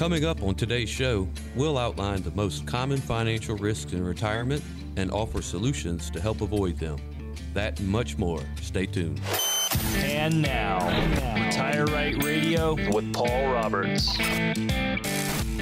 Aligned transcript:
Coming 0.00 0.24
up 0.24 0.42
on 0.42 0.54
today's 0.54 0.88
show, 0.88 1.28
we'll 1.54 1.76
outline 1.76 2.22
the 2.22 2.30
most 2.30 2.66
common 2.66 2.96
financial 2.96 3.54
risks 3.58 3.92
in 3.92 4.02
retirement 4.02 4.64
and 4.96 5.10
offer 5.10 5.42
solutions 5.42 6.08
to 6.12 6.18
help 6.18 6.40
avoid 6.40 6.78
them. 6.78 6.96
That 7.52 7.78
and 7.78 7.88
much 7.90 8.16
more. 8.16 8.40
Stay 8.62 8.86
tuned. 8.86 9.20
And 9.96 10.40
now, 10.40 10.78
Retire 11.34 11.84
Right 11.84 12.16
Radio 12.24 12.76
with 12.94 13.12
Paul 13.12 13.52
Roberts. 13.52 14.16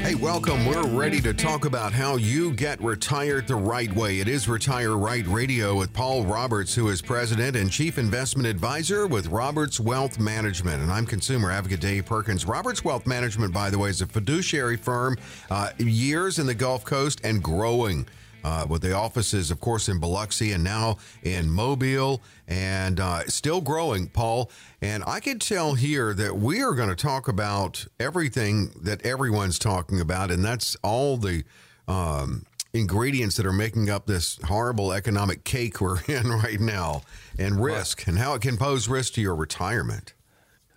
Hey, 0.00 0.14
welcome. 0.14 0.64
We're 0.64 0.86
ready 0.86 1.20
to 1.20 1.34
talk 1.34 1.66
about 1.66 1.92
how 1.92 2.16
you 2.16 2.52
get 2.52 2.80
retired 2.82 3.46
the 3.46 3.56
right 3.56 3.92
way. 3.94 4.20
It 4.20 4.28
is 4.28 4.48
Retire 4.48 4.96
Right 4.96 5.26
Radio 5.26 5.76
with 5.76 5.92
Paul 5.92 6.24
Roberts, 6.24 6.74
who 6.74 6.88
is 6.88 7.02
president 7.02 7.56
and 7.56 7.70
chief 7.70 7.98
investment 7.98 8.48
advisor 8.48 9.06
with 9.06 9.26
Roberts 9.26 9.78
Wealth 9.78 10.18
Management. 10.18 10.82
And 10.82 10.90
I'm 10.90 11.04
consumer 11.04 11.50
advocate 11.50 11.80
Dave 11.80 12.06
Perkins. 12.06 12.46
Roberts 12.46 12.82
Wealth 12.82 13.06
Management, 13.06 13.52
by 13.52 13.68
the 13.68 13.78
way, 13.78 13.90
is 13.90 14.00
a 14.00 14.06
fiduciary 14.06 14.78
firm, 14.78 15.18
uh, 15.50 15.70
years 15.76 16.38
in 16.38 16.46
the 16.46 16.54
Gulf 16.54 16.84
Coast 16.84 17.20
and 17.22 17.42
growing 17.42 18.06
uh, 18.44 18.66
with 18.68 18.82
the 18.82 18.92
offices, 18.92 19.50
of 19.50 19.60
course, 19.60 19.88
in 19.88 19.98
Biloxi 20.00 20.52
and 20.52 20.64
now 20.64 20.98
in 21.22 21.50
Mobile 21.50 22.22
and 22.46 23.00
uh, 23.00 23.24
still 23.26 23.60
growing, 23.60 24.08
Paul. 24.08 24.50
And 24.80 25.02
I 25.06 25.20
can 25.20 25.38
tell 25.38 25.74
here 25.74 26.14
that 26.14 26.36
we 26.36 26.62
are 26.62 26.74
going 26.74 26.88
to 26.88 26.96
talk 26.96 27.28
about 27.28 27.86
everything 27.98 28.70
that 28.82 29.04
everyone's 29.04 29.58
talking 29.58 30.00
about, 30.00 30.30
and 30.30 30.44
that's 30.44 30.76
all 30.82 31.16
the. 31.16 31.44
Um, 31.86 32.44
ingredients 32.74 33.38
that 33.38 33.46
are 33.46 33.52
making 33.52 33.88
up 33.88 34.04
this 34.04 34.38
horrible 34.44 34.92
economic 34.92 35.42
cake 35.42 35.80
we're 35.80 36.02
in 36.06 36.28
right 36.28 36.60
now 36.60 37.00
and 37.38 37.64
risk 37.64 38.06
and 38.06 38.18
how 38.18 38.34
it 38.34 38.42
can 38.42 38.58
pose 38.58 38.88
risk 38.88 39.14
to 39.14 39.22
your 39.22 39.34
retirement 39.34 40.12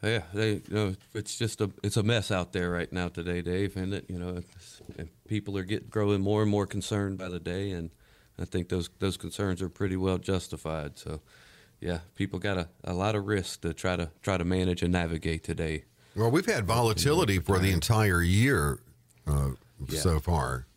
yeah, 0.04 0.24
they, 0.34 0.54
you 0.54 0.62
know, 0.70 0.96
it's 1.14 1.38
just 1.38 1.62
a 1.62 1.70
it's 1.84 1.98
a 1.98 2.04
mess 2.04 2.32
out 2.32 2.54
there 2.54 2.72
right 2.72 2.92
now 2.92 3.08
today, 3.10 3.42
Dave, 3.42 3.76
and 3.78 3.94
it 3.94 4.06
you 4.08 4.18
know 4.18 4.42
people 5.32 5.58
are 5.58 5.64
getting 5.64 5.88
growing 5.88 6.20
more 6.20 6.42
and 6.42 6.52
more 6.52 6.68
concerned 6.68 7.18
by 7.18 7.30
the 7.30 7.40
day, 7.40 7.72
and 7.72 7.90
I 8.38 8.44
think 8.44 8.68
those 8.68 8.90
those 9.00 9.16
concerns 9.16 9.62
are 9.62 9.70
pretty 9.70 9.96
well 9.96 10.18
justified. 10.18 11.00
So, 11.00 11.22
yeah, 11.80 12.00
people 12.16 12.38
got 12.38 12.58
a, 12.58 12.68
a 12.84 12.94
lot 12.94 13.16
of 13.16 13.26
risk 13.26 13.62
to 13.62 13.74
try 13.74 13.96
to 13.96 14.12
try 14.22 14.38
to 14.38 14.44
manage 14.44 14.84
and 14.84 14.92
navigate 14.92 15.46
today. 15.46 15.86
Well, 16.18 16.30
we've 16.30 16.46
had 16.46 16.66
volatility 16.66 17.40
for 17.40 17.60
the 17.60 17.72
entire 17.72 18.22
year 18.22 18.82
uh, 19.26 19.52
yeah. 19.88 20.00
so 20.02 20.20
far. 20.20 20.68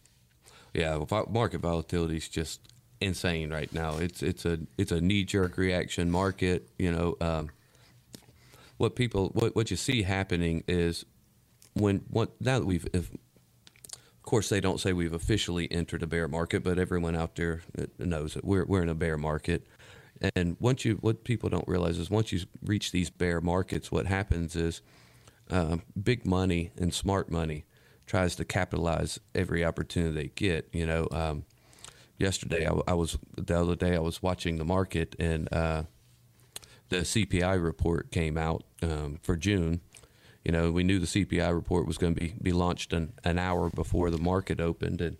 Yeah, 0.72 1.04
market 1.28 1.60
volatility 1.60 2.18
is 2.18 2.28
just 2.28 2.60
insane 3.00 3.50
right 3.50 3.72
now. 3.72 3.96
It's 3.96 4.22
it's 4.22 4.44
a 4.44 4.60
it's 4.78 4.92
a 4.92 5.00
knee 5.00 5.24
jerk 5.24 5.56
reaction 5.56 6.10
market. 6.12 6.68
You 6.78 6.92
know. 6.92 7.16
Um, 7.20 7.50
what 8.76 8.96
people 8.96 9.30
what, 9.34 9.54
what 9.54 9.70
you 9.70 9.76
see 9.76 10.02
happening 10.02 10.64
is 10.66 11.04
when 11.74 12.02
what 12.08 12.40
now 12.40 12.58
that 12.58 12.66
we've 12.66 12.86
if, 12.92 13.08
of 14.24 14.30
course 14.30 14.48
they 14.48 14.60
don't 14.60 14.80
say 14.80 14.94
we've 14.94 15.12
officially 15.12 15.70
entered 15.70 16.02
a 16.02 16.06
bear 16.06 16.26
market 16.26 16.64
but 16.64 16.78
everyone 16.78 17.14
out 17.14 17.34
there 17.34 17.60
knows 17.98 18.32
that 18.32 18.42
we're, 18.42 18.64
we're 18.64 18.82
in 18.82 18.88
a 18.88 18.94
bear 18.94 19.18
market. 19.18 19.66
And 20.34 20.56
once 20.58 20.86
you 20.86 20.94
what 21.02 21.24
people 21.24 21.50
don't 21.50 21.68
realize 21.68 21.98
is 21.98 22.08
once 22.08 22.32
you 22.32 22.40
reach 22.62 22.90
these 22.90 23.10
bear 23.10 23.42
markets 23.42 23.92
what 23.92 24.06
happens 24.06 24.56
is 24.56 24.80
uh, 25.50 25.76
big 26.02 26.24
money 26.24 26.72
and 26.78 26.94
smart 26.94 27.30
money 27.30 27.66
tries 28.06 28.34
to 28.36 28.46
capitalize 28.46 29.20
every 29.34 29.62
opportunity 29.62 30.14
they 30.14 30.28
get 30.28 30.70
you 30.72 30.86
know. 30.86 31.06
Um, 31.10 31.44
yesterday 32.16 32.66
I, 32.66 32.72
I, 32.88 32.94
was 32.94 33.18
the 33.36 33.60
other 33.60 33.76
day 33.76 33.94
i 33.94 33.98
was 33.98 34.22
watching 34.22 34.56
the 34.56 34.64
market 34.64 35.14
and 35.18 35.52
uh, 35.52 35.82
the 36.88 36.96
CPI 36.98 37.62
report 37.62 38.10
came 38.10 38.38
out 38.38 38.62
um, 38.82 39.18
for 39.22 39.36
June, 39.36 39.80
you 40.44 40.52
know, 40.52 40.70
we 40.70 40.84
knew 40.84 40.98
the 40.98 41.06
CPI 41.06 41.52
report 41.54 41.86
was 41.86 41.98
going 41.98 42.14
to 42.14 42.20
be, 42.20 42.34
be 42.40 42.52
launched 42.52 42.92
an, 42.92 43.14
an 43.24 43.38
hour 43.38 43.70
before 43.70 44.10
the 44.10 44.18
market 44.18 44.60
opened. 44.60 45.00
And 45.00 45.16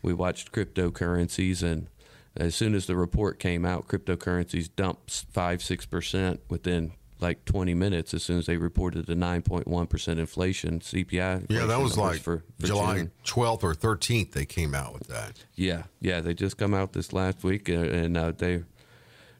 we 0.00 0.14
watched 0.14 0.52
cryptocurrencies. 0.52 1.62
And 1.62 1.88
as 2.36 2.54
soon 2.54 2.74
as 2.74 2.86
the 2.86 2.96
report 2.96 3.40
came 3.40 3.64
out, 3.64 3.88
cryptocurrencies 3.88 4.70
dumped 4.74 5.26
5 5.32 5.58
6% 5.58 6.38
within 6.48 6.92
like 7.18 7.44
20 7.44 7.74
minutes 7.74 8.14
as 8.14 8.22
soon 8.22 8.38
as 8.38 8.46
they 8.46 8.56
reported 8.56 9.06
the 9.06 9.14
9.1% 9.14 10.08
inflation 10.18 10.80
CPI. 10.80 11.46
yeah, 11.50 11.66
that 11.66 11.80
was 11.80 11.98
like 11.98 12.20
for, 12.20 12.44
for 12.58 12.66
July 12.66 12.96
June. 12.96 13.10
12th 13.26 13.62
or 13.62 13.74
13th 13.74 14.32
they 14.32 14.46
came 14.46 14.74
out 14.74 14.94
with 14.94 15.06
that. 15.08 15.44
Yeah, 15.54 15.82
yeah, 16.00 16.20
they 16.20 16.32
just 16.32 16.56
come 16.56 16.72
out 16.72 16.94
this 16.94 17.12
last 17.12 17.44
week 17.44 17.68
uh, 17.68 17.74
and 17.74 18.16
uh, 18.16 18.32
they 18.32 18.62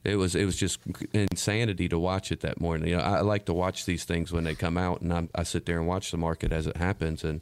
it 0.05 0.16
was 0.16 0.34
it 0.34 0.44
was 0.44 0.56
just 0.56 0.81
insanity 1.12 1.88
to 1.88 1.99
watch 1.99 2.33
it 2.33 2.41
that 2.41 2.61
morning. 2.61 2.88
You 2.88 2.97
know, 2.97 3.03
I 3.03 3.21
like 3.21 3.44
to 3.47 3.53
watch 3.53 3.84
these 3.84 4.05
things 4.05 4.33
when 4.33 4.44
they 4.44 4.55
come 4.55 4.78
out, 4.78 5.03
and 5.03 5.12
I'm, 5.12 5.28
i 5.34 5.43
sit 5.43 5.66
there 5.66 5.78
and 5.78 5.87
watch 5.87 6.11
the 6.11 6.16
market 6.16 6.53
as 6.53 6.66
it 6.66 6.77
happens. 6.77 7.22
And 7.22 7.41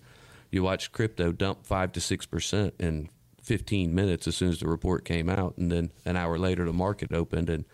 you 0.51 0.63
watch 0.63 0.91
crypto 0.91 1.31
dump 1.31 1.65
five 1.65 1.93
to 1.93 2.01
six 2.01 2.27
percent 2.27 2.75
in 2.81 3.11
15 3.43 3.95
minutes 3.95 4.27
as 4.27 4.37
soon 4.37 4.51
as 4.51 4.61
the 4.61 4.69
report 4.69 5.05
came 5.05 5.29
out, 5.29 5.57
and 5.57 5.71
then 5.71 5.93
an 6.05 6.17
hour 6.17 6.37
later 6.37 6.65
the 6.65 6.73
market 6.73 7.13
opened, 7.13 7.49
and 7.49 7.65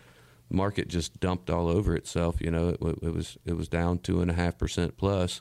the 0.51 0.57
market 0.57 0.89
just 0.89 1.19
dumped 1.19 1.49
all 1.49 1.69
over 1.69 1.97
itself. 1.97 2.41
You 2.41 2.51
know, 2.51 2.69
it, 2.69 2.81
it 3.03 3.15
was 3.15 3.39
it 3.47 3.57
was 3.57 3.69
down 3.69 3.99
two 3.99 4.21
and 4.21 4.31
a 4.31 4.35
half 4.35 4.59
percent 4.59 4.99
plus. 4.99 5.41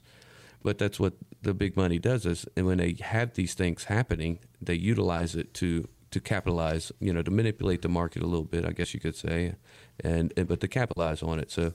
But 0.64 0.78
that's 0.78 0.98
what 0.98 1.16
the 1.42 1.54
big 1.54 1.76
money 1.76 2.00
does 2.00 2.26
is, 2.26 2.46
and 2.56 2.66
when 2.66 2.78
they 2.78 2.96
have 3.02 3.34
these 3.34 3.54
things 3.54 3.84
happening, 3.84 4.40
they 4.62 4.76
utilize 4.76 5.36
it 5.36 5.54
to 5.56 5.90
to 6.14 6.20
capitalize, 6.20 6.92
you 7.00 7.12
know, 7.12 7.22
to 7.22 7.32
manipulate 7.32 7.82
the 7.82 7.90
market 7.90 8.22
a 8.22 8.28
little 8.28 8.46
bit, 8.46 8.66
I 8.66 8.72
guess 8.72 8.94
you 8.94 9.00
could 9.00 9.16
say, 9.16 9.56
and, 10.00 10.32
and 10.38 10.48
but 10.48 10.62
to 10.62 10.68
capitalize 10.68 11.24
on 11.24 11.40
it. 11.40 11.52
So, 11.52 11.74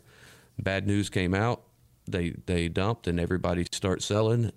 bad 0.59 0.87
news 0.87 1.11
came 1.11 1.35
out, 1.35 1.65
they 2.07 2.31
they 2.47 2.69
dumped, 2.69 3.07
and 3.07 3.19
everybody 3.19 3.67
starts 3.71 4.07
selling 4.07 4.53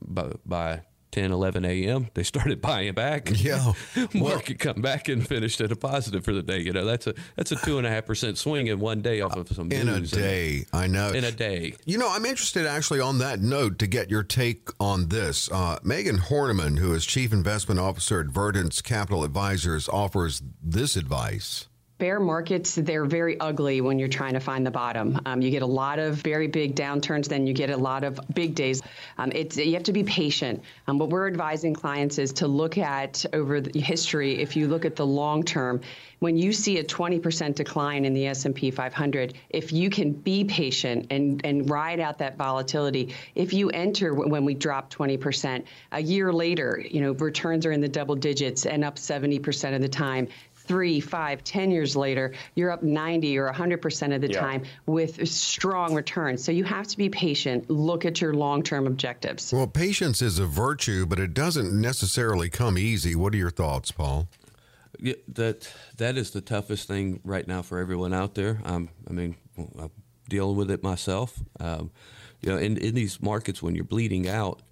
by, 0.00 0.32
by 0.44 0.82
10, 1.12 1.32
11 1.32 1.64
a.m., 1.64 2.08
they 2.14 2.22
started 2.22 2.60
buying 2.62 2.92
back. 2.94 3.30
Yeah. 3.32 3.72
Market 4.14 4.64
well, 4.64 4.74
come 4.74 4.82
back 4.82 5.08
and 5.08 5.26
finished 5.26 5.60
at 5.60 5.72
a 5.72 5.76
positive 5.76 6.24
for 6.24 6.32
the 6.32 6.42
day. 6.42 6.58
You 6.58 6.72
know, 6.72 6.84
that's 6.84 7.06
a 7.06 7.14
that's 7.36 7.52
a 7.52 7.56
two 7.56 7.78
and 7.78 7.86
a 7.86 7.90
half 7.90 8.06
percent 8.06 8.38
swing 8.38 8.66
in 8.66 8.78
one 8.80 9.02
day 9.02 9.20
off 9.20 9.36
of 9.36 9.48
some 9.48 9.70
in 9.72 9.88
a 9.88 10.00
day. 10.00 10.66
I 10.72 10.86
know. 10.86 11.10
In 11.10 11.24
a 11.24 11.32
day. 11.32 11.74
You 11.84 11.98
know, 11.98 12.10
I'm 12.10 12.24
interested 12.24 12.66
actually 12.66 13.00
on 13.00 13.18
that 13.18 13.40
note 13.40 13.78
to 13.78 13.86
get 13.86 14.10
your 14.10 14.22
take 14.22 14.68
on 14.80 15.08
this. 15.08 15.50
Uh, 15.50 15.78
Megan 15.82 16.18
Horneman, 16.18 16.78
who 16.78 16.92
is 16.94 17.06
chief 17.06 17.32
investment 17.32 17.80
officer 17.80 18.20
at 18.20 18.26
Verdence 18.26 18.82
Capital 18.82 19.24
Advisors, 19.24 19.88
offers 19.88 20.42
this 20.62 20.96
advice 20.96 21.68
bear 21.98 22.20
markets 22.20 22.74
they're 22.74 23.06
very 23.06 23.40
ugly 23.40 23.80
when 23.80 23.98
you're 23.98 24.08
trying 24.08 24.34
to 24.34 24.40
find 24.40 24.66
the 24.66 24.70
bottom. 24.70 25.18
Um, 25.24 25.40
you 25.40 25.50
get 25.50 25.62
a 25.62 25.66
lot 25.66 25.98
of 25.98 26.16
very 26.16 26.46
big 26.46 26.76
downturns 26.76 27.26
then 27.26 27.46
you 27.46 27.54
get 27.54 27.70
a 27.70 27.76
lot 27.76 28.04
of 28.04 28.20
big 28.34 28.54
days. 28.54 28.82
Um, 29.18 29.32
it's 29.34 29.56
you 29.56 29.72
have 29.74 29.84
to 29.84 29.92
be 29.92 30.04
patient. 30.04 30.62
Um, 30.86 30.98
what 30.98 31.08
we're 31.08 31.26
advising 31.26 31.74
clients 31.74 32.18
is 32.18 32.32
to 32.34 32.48
look 32.48 32.76
at 32.76 33.24
over 33.32 33.60
the 33.60 33.80
history 33.80 34.38
if 34.38 34.56
you 34.56 34.68
look 34.68 34.84
at 34.84 34.96
the 34.96 35.06
long 35.06 35.42
term 35.42 35.80
when 36.18 36.36
you 36.36 36.52
see 36.52 36.78
a 36.78 36.84
20% 36.84 37.54
decline 37.54 38.04
in 38.06 38.14
the 38.14 38.26
S&P 38.26 38.70
500 38.70 39.34
if 39.50 39.72
you 39.72 39.90
can 39.90 40.12
be 40.12 40.44
patient 40.44 41.06
and 41.10 41.44
and 41.44 41.70
ride 41.70 42.00
out 42.00 42.18
that 42.18 42.36
volatility. 42.36 43.14
If 43.34 43.54
you 43.54 43.70
enter 43.70 44.12
when 44.12 44.44
we 44.44 44.54
drop 44.54 44.92
20% 44.92 45.64
a 45.92 46.02
year 46.02 46.32
later 46.32 46.82
you 46.90 47.00
know 47.00 47.12
returns 47.12 47.64
are 47.64 47.72
in 47.72 47.80
the 47.80 47.88
double 47.88 48.16
digits 48.16 48.66
and 48.66 48.84
up 48.84 48.96
70% 48.96 49.74
of 49.74 49.80
the 49.80 49.88
time 49.88 50.28
three, 50.66 51.00
five, 51.00 51.44
ten 51.44 51.70
years 51.70 51.96
later, 51.96 52.32
you're 52.54 52.70
up 52.70 52.82
90 52.82 53.38
or 53.38 53.52
100% 53.52 54.14
of 54.14 54.20
the 54.20 54.28
yeah. 54.28 54.40
time 54.40 54.62
with 54.86 55.28
strong 55.28 55.94
returns. 55.94 56.42
So 56.44 56.52
you 56.52 56.64
have 56.64 56.86
to 56.88 56.96
be 56.96 57.08
patient. 57.08 57.70
Look 57.70 58.04
at 58.04 58.20
your 58.20 58.34
long 58.34 58.62
term 58.62 58.86
objectives. 58.86 59.52
Well, 59.52 59.66
patience 59.66 60.22
is 60.22 60.38
a 60.38 60.46
virtue, 60.46 61.06
but 61.06 61.18
it 61.18 61.34
doesn't 61.34 61.72
necessarily 61.78 62.48
come 62.48 62.78
easy. 62.78 63.14
What 63.14 63.34
are 63.34 63.38
your 63.38 63.50
thoughts, 63.50 63.90
Paul? 63.90 64.28
Yeah, 64.98 65.14
that 65.28 65.70
that 65.98 66.16
is 66.16 66.30
the 66.30 66.40
toughest 66.40 66.88
thing 66.88 67.20
right 67.22 67.46
now 67.46 67.62
for 67.62 67.78
everyone 67.78 68.14
out 68.14 68.34
there. 68.34 68.60
Um, 68.64 68.88
I 69.08 69.12
mean, 69.12 69.36
I'm 69.58 69.90
dealing 70.28 70.56
with 70.56 70.70
it 70.70 70.82
myself. 70.82 71.38
Um, 71.60 71.90
you 72.40 72.50
know, 72.50 72.58
in, 72.58 72.76
in 72.78 72.94
these 72.94 73.20
markets 73.20 73.62
when 73.62 73.74
you're 73.74 73.84
bleeding 73.84 74.28
out, 74.28 74.62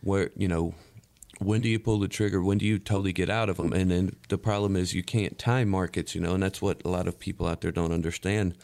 where 0.00 0.30
you 0.36 0.48
know 0.48 0.74
when 1.38 1.60
do 1.60 1.68
you 1.68 1.78
pull 1.78 1.98
the 1.98 2.08
trigger? 2.08 2.42
When 2.42 2.58
do 2.58 2.66
you 2.66 2.78
totally 2.78 3.12
get 3.12 3.30
out 3.30 3.48
of 3.48 3.56
them? 3.56 3.72
And 3.72 3.90
then 3.90 4.16
the 4.28 4.38
problem 4.38 4.76
is 4.76 4.94
you 4.94 5.02
can't 5.02 5.38
time 5.38 5.68
markets, 5.68 6.14
you 6.14 6.20
know, 6.20 6.34
and 6.34 6.42
that's 6.42 6.60
what 6.60 6.82
a 6.84 6.88
lot 6.88 7.06
of 7.06 7.18
people 7.18 7.46
out 7.46 7.60
there 7.60 7.72
don't 7.72 7.92
understand 7.92 8.54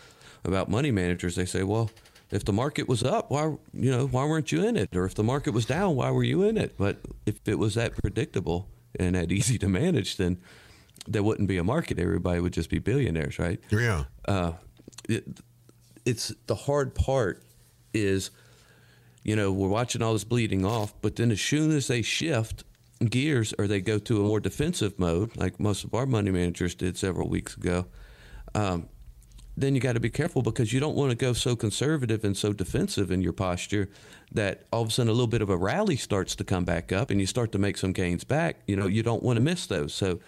about 0.44 0.68
money 0.68 0.90
managers. 0.90 1.36
They 1.36 1.46
say, 1.46 1.62
well, 1.62 1.90
if 2.30 2.44
the 2.44 2.52
market 2.52 2.88
was 2.88 3.02
up, 3.02 3.30
why 3.30 3.56
you 3.72 3.90
know 3.90 4.06
why 4.06 4.24
weren't 4.24 4.50
you 4.50 4.66
in 4.66 4.76
it? 4.76 4.94
Or 4.96 5.04
if 5.04 5.14
the 5.14 5.22
market 5.22 5.52
was 5.52 5.66
down, 5.66 5.94
why 5.94 6.10
were 6.10 6.24
you 6.24 6.42
in 6.42 6.56
it? 6.56 6.74
But 6.76 6.98
if 7.26 7.36
it 7.46 7.58
was 7.58 7.74
that 7.74 7.96
predictable 7.96 8.68
and 8.98 9.14
that 9.14 9.30
easy 9.30 9.58
to 9.58 9.68
manage, 9.68 10.16
then 10.16 10.38
there 11.06 11.22
wouldn't 11.22 11.48
be 11.48 11.58
a 11.58 11.64
market. 11.64 11.98
Everybody 11.98 12.40
would 12.40 12.52
just 12.52 12.70
be 12.70 12.78
billionaires, 12.78 13.38
right? 13.38 13.60
Yeah. 13.70 14.04
Uh, 14.24 14.52
it, 15.08 15.24
it's 16.04 16.34
the 16.46 16.54
hard 16.54 16.94
part 16.94 17.42
is 17.92 18.30
you 19.24 19.34
know, 19.34 19.50
we're 19.50 19.68
watching 19.68 20.02
all 20.02 20.12
this 20.12 20.24
bleeding 20.24 20.64
off, 20.64 20.94
but 21.00 21.16
then 21.16 21.30
as 21.30 21.40
soon 21.40 21.72
as 21.72 21.88
they 21.88 22.02
shift 22.02 22.62
gears 23.04 23.54
or 23.58 23.66
they 23.66 23.80
go 23.80 23.98
to 23.98 24.20
a 24.20 24.28
more 24.28 24.38
defensive 24.38 24.98
mode, 24.98 25.36
like 25.36 25.58
most 25.58 25.82
of 25.82 25.94
our 25.94 26.06
money 26.06 26.30
managers 26.30 26.74
did 26.74 26.96
several 26.96 27.28
weeks 27.28 27.56
ago, 27.56 27.86
um, 28.54 28.88
then 29.56 29.74
you 29.74 29.80
got 29.80 29.92
to 29.92 30.00
be 30.00 30.10
careful 30.10 30.42
because 30.42 30.72
you 30.72 30.80
don't 30.80 30.96
want 30.96 31.10
to 31.10 31.16
go 31.16 31.32
so 31.32 31.56
conservative 31.56 32.24
and 32.24 32.36
so 32.36 32.52
defensive 32.52 33.10
in 33.10 33.22
your 33.22 33.32
posture 33.32 33.88
that 34.32 34.66
all 34.72 34.82
of 34.82 34.88
a 34.88 34.90
sudden 34.90 35.08
a 35.08 35.12
little 35.12 35.26
bit 35.26 35.42
of 35.42 35.48
a 35.48 35.56
rally 35.56 35.96
starts 35.96 36.34
to 36.34 36.44
come 36.44 36.64
back 36.64 36.92
up 36.92 37.10
and 37.10 37.20
you 37.20 37.26
start 37.26 37.52
to 37.52 37.58
make 37.58 37.76
some 37.76 37.92
gains 37.92 38.24
back. 38.24 38.60
You 38.66 38.76
know, 38.76 38.86
you 38.86 39.02
don't 39.02 39.22
want 39.22 39.36
to 39.36 39.40
miss 39.40 39.66
those. 39.66 39.94
So 39.94 40.18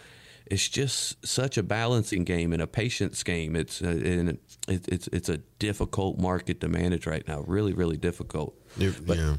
it's 0.46 0.68
just 0.68 1.26
such 1.26 1.58
a 1.58 1.62
balancing 1.62 2.24
game 2.24 2.52
and 2.52 2.62
a 2.62 2.66
patience 2.66 3.22
game. 3.22 3.56
It's 3.56 3.82
uh, 3.82 3.88
and 3.88 4.38
it, 4.68 4.88
it's 4.88 5.08
it's 5.08 5.28
a 5.28 5.38
difficult 5.58 6.18
market 6.18 6.60
to 6.60 6.68
manage 6.68 7.06
right 7.06 7.26
now. 7.26 7.40
Really, 7.46 7.72
really 7.72 7.96
difficult. 7.96 8.56
but 8.78 9.18
yeah. 9.18 9.36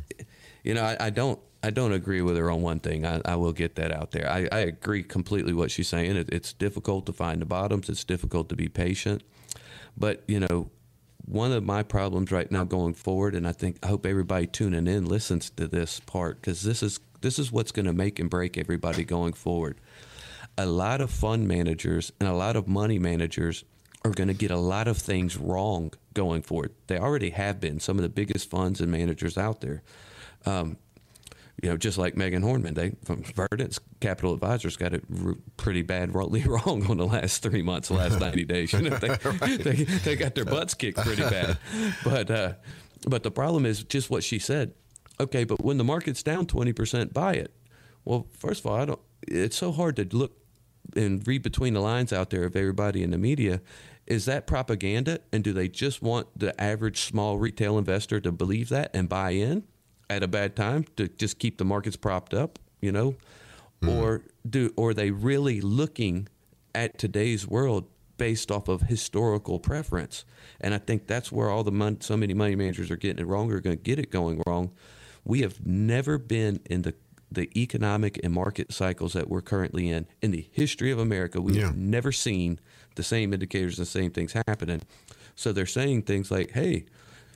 you 0.63 0.74
know, 0.74 0.83
I, 0.83 0.98
I 1.00 1.09
don't 1.09 1.39
I 1.63 1.69
don't 1.69 1.94
agree 1.94 2.21
with 2.21 2.38
her 2.38 2.51
on 2.51 2.62
one 2.62 2.80
thing. 2.80 3.06
I, 3.06 3.21
I 3.24 3.36
will 3.36 3.54
get 3.54 3.75
that 3.75 3.92
out 3.92 4.12
there. 4.12 4.30
I, 4.30 4.48
I 4.51 4.59
agree 4.59 5.04
completely 5.04 5.54
what 5.54 5.71
she's 5.71 5.88
saying. 5.88 6.15
It, 6.15 6.30
it's 6.31 6.54
difficult 6.54 7.06
to 7.06 7.13
find 7.13 7.42
the 7.42 7.45
bottoms. 7.45 7.89
It's 7.89 8.04
difficult 8.04 8.50
to 8.50 8.56
be 8.56 8.68
patient. 8.68 9.24
But 9.95 10.24
you 10.27 10.42
know, 10.42 10.69
one 11.25 11.51
of 11.54 11.63
my 11.63 11.83
problems 11.83 12.31
right 12.31 12.51
now 12.51 12.65
going 12.65 12.94
forward, 12.94 13.33
and 13.33 13.48
I 13.48 13.54
think 13.54 13.77
I 13.81 13.88
hope 13.88 14.06
everybody 14.06 14.48
tuning 14.48 14.88
in 14.88 15.06
listens 15.06 15.50
to 15.51 15.68
this 15.68 16.01
part 16.01 16.42
because 16.42 16.63
this 16.63 16.83
is 16.83 17.00
this 17.21 17.39
is 17.39 17.51
what's 17.51 17.71
going 17.71 17.86
to 17.86 17.94
make 17.94 18.19
and 18.19 18.30
break 18.30 18.57
everybody 18.57 19.04
going 19.04 19.33
forward. 19.33 19.80
A 20.57 20.65
lot 20.65 21.01
of 21.01 21.12
fund 21.12 21.48
managers 21.48 22.12
and 22.19 22.27
a 22.27 22.33
lot 22.33 22.56
of 22.56 22.68
money 22.68 23.00
managers 23.00 23.63
are 24.04 24.12
going 24.12 24.27
to 24.27 24.33
get 24.33 24.51
a 24.51 24.57
lot 24.57 24.88
of 24.88 24.98
things 24.98 25.38
wrong 25.38 25.92
going 26.13 26.42
forward. 26.42 26.74
They 26.88 26.98
already 26.98 27.31
have 27.31 27.59
been 27.59 27.80
some 27.80 27.98
of 27.98 28.04
the 28.04 28.09
biggest 28.09 28.50
funds 28.50 28.81
and 28.81 28.92
managers 28.92 29.38
out 29.38 29.62
there. 29.62 29.83
Um, 30.45 30.77
you 31.62 31.69
know, 31.69 31.77
just 31.77 31.98
like 31.98 32.15
Megan 32.15 32.44
Horneman, 32.44 32.75
they 32.75 32.92
from 33.04 33.24
Verdence 33.24 33.80
Capital 34.00 34.33
Advisors 34.33 34.77
got 34.77 34.94
it 34.94 35.04
r- 35.25 35.36
pretty 35.57 35.81
badly 35.81 36.44
wrong 36.45 36.86
on 36.89 36.98
the 36.98 37.06
last 37.06 37.42
three 37.42 37.63
months, 37.63 37.89
last 37.89 38.19
ninety 38.19 38.45
days. 38.45 38.74
You 38.74 38.89
know, 38.89 38.98
they, 38.98 39.09
right. 39.24 39.59
they, 39.59 39.83
they 39.83 40.15
got 40.15 40.36
their 40.36 40.45
butts 40.45 40.75
kicked 40.75 41.00
pretty 41.00 41.24
bad. 41.24 41.57
But 42.04 42.30
uh, 42.30 42.54
but 43.07 43.24
the 43.24 43.31
problem 43.31 43.65
is 43.65 43.83
just 43.83 44.09
what 44.12 44.24
she 44.24 44.38
said. 44.38 44.74
Okay, 45.19 45.45
but 45.45 45.63
when 45.63 45.77
the 45.77 45.83
market's 45.83 46.21
down 46.21 46.45
twenty 46.45 46.74
percent, 46.74 47.12
buy 47.12 47.33
it. 47.33 47.51
Well, 48.06 48.27
first 48.38 48.59
of 48.59 48.68
all, 48.68 48.77
I 48.77 48.86
don't. 48.86 49.00
It's 49.27 49.57
so 49.57 49.71
hard 49.71 49.95
to 49.95 50.07
look 50.15 50.38
and 50.95 51.25
read 51.28 51.44
between 51.44 51.74
the 51.74 51.81
lines 51.81 52.13
out 52.13 52.30
there 52.30 52.44
of 52.44 52.56
everybody 52.56 53.04
in 53.04 53.12
the 53.12 53.18
media. 53.18 53.62
Is 54.06 54.25
that 54.25 54.48
propaganda? 54.48 55.19
And 55.34 55.44
do 55.44 55.51
they 55.51 55.68
just 55.68 56.01
want 56.01 56.28
the 56.38 56.60
average 56.62 57.01
small 57.01 57.38
retail 57.38 57.78
investor 57.78 58.22
to 58.22 58.31
believe 58.31 58.69
that 58.69 58.92
and 58.94 59.10
buy 59.10 59.31
in? 59.31 59.63
at 60.10 60.24
a 60.24 60.28
bad 60.28 60.56
time 60.56 60.86
to 60.95 61.07
just 61.07 61.39
keep 61.39 61.57
the 61.57 61.66
markets 61.66 61.95
propped 61.95 62.34
up, 62.34 62.60
you 62.81 62.92
know, 62.92 63.16
mm. 63.81 63.95
or 63.95 64.24
do 64.50 64.74
or 64.75 64.89
are 64.89 64.94
they 64.94 65.12
really 65.12 65.62
looking 65.62 66.28
at 66.74 66.98
today's 66.98 67.48
world 67.48 67.88
based 68.18 68.51
off 68.51 68.68
of 68.68 68.81
historical 68.81 69.60
preference? 69.60 70.25
And 70.62 70.74
I 70.74 70.78
think 70.78 71.07
that's 71.07 71.31
where 71.31 71.50
all 71.50 71.63
the 71.63 71.72
money, 71.72 71.98
so 72.00 72.16
many 72.18 72.33
money 72.33 72.56
managers 72.56 72.90
are 72.90 72.95
getting 72.95 73.19
it 73.19 73.28
wrong 73.28 73.51
or 73.51 73.60
going 73.60 73.78
to 73.78 73.83
get 73.83 74.00
it 74.00 74.12
going 74.12 74.42
wrong. 74.48 74.72
We 75.24 75.42
have 75.42 75.66
never 75.66 76.18
been 76.18 76.62
in 76.69 76.83
the 76.83 76.94
the 77.31 77.50
economic 77.59 78.19
and 78.24 78.33
market 78.33 78.71
cycles 78.71 79.13
that 79.13 79.29
we're 79.29 79.41
currently 79.41 79.89
in 79.89 80.07
in 80.21 80.31
the 80.31 80.47
history 80.51 80.91
of 80.91 81.00
America. 81.00 81.41
We've 81.41 81.56
yeah. 81.56 81.71
never 81.75 82.12
seen 82.12 82.59
the 82.95 83.03
same 83.03 83.33
indicators, 83.33 83.77
the 83.77 83.85
same 83.85 84.12
things 84.12 84.33
happening. 84.33 84.81
So 85.35 85.51
they're 85.51 85.65
saying 85.65 86.03
things 86.03 86.31
like, 86.31 86.51
"Hey, 86.51 86.85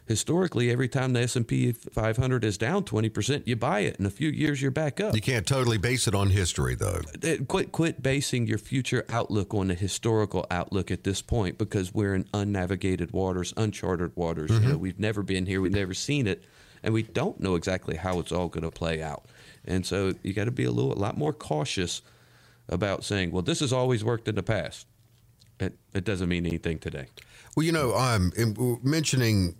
historically, 0.08 0.70
every 0.72 0.88
time 0.88 1.14
the 1.14 1.22
S 1.22 1.36
and 1.36 1.48
P 1.48 1.72
500 1.72 2.44
is 2.44 2.58
down 2.58 2.84
20 2.84 3.10
percent, 3.10 3.48
you 3.48 3.56
buy 3.56 3.82
it. 3.82 3.98
In 3.98 4.06
a 4.06 4.10
few 4.10 4.30
years, 4.30 4.62
you're 4.62 4.72
back 4.72 5.00
up. 5.00 5.16
You 5.16 5.22
can't 5.22 5.48
totally 5.48 5.78
base 5.78 6.08
it 6.08 6.16
on 6.16 6.30
history, 6.30 6.76
though. 6.76 7.02
Uh, 7.24 7.38
quit, 7.48 7.72
quit 7.72 8.04
basing 8.04 8.48
your 8.48 8.58
future 8.58 9.06
outlook 9.10 9.54
on 9.54 9.72
a 9.72 9.74
historical 9.74 10.46
outlook 10.52 10.92
at 10.92 11.04
this 11.04 11.22
point, 11.22 11.58
because 11.58 11.94
we're 11.94 12.14
in 12.14 12.26
unnavigated 12.34 13.12
waters, 13.12 13.54
uncharted 13.58 14.16
waters. 14.16 14.52
Mm-hmm. 14.52 14.64
You 14.64 14.70
know, 14.72 14.78
we've 14.78 15.00
never 15.00 15.24
been 15.24 15.46
here, 15.46 15.62
we've 15.62 15.72
never 15.72 15.94
seen 15.94 16.28
it, 16.28 16.44
and 16.84 16.94
we 16.94 17.04
don't 17.04 17.40
know 17.40 17.56
exactly 17.56 17.96
how 17.96 18.20
it's 18.20 18.32
all 18.32 18.48
going 18.48 18.64
to 18.64 18.72
play 18.72 19.02
out. 19.02 19.26
And 19.66 19.86
so, 19.86 20.14
you 20.24 20.34
got 20.34 20.46
to 20.46 20.52
be 20.52 20.64
a 20.64 20.72
little, 20.72 20.94
a 20.94 21.00
lot 21.00 21.18
more 21.18 21.34
cautious 21.34 22.02
about 22.70 23.04
saying, 23.04 23.32
"Well, 23.32 23.42
this 23.42 23.60
has 23.60 23.72
always 23.74 24.04
worked 24.04 24.28
in 24.28 24.36
the 24.36 24.44
past." 24.44 24.88
It, 25.60 25.78
it 25.94 26.04
doesn't 26.04 26.28
mean 26.28 26.46
anything 26.46 26.80
today. 26.80 27.08
Well, 27.56 27.66
you 27.66 27.72
know, 27.72 27.94
I'm 27.94 28.32
um, 28.40 28.80
mentioning 28.82 29.56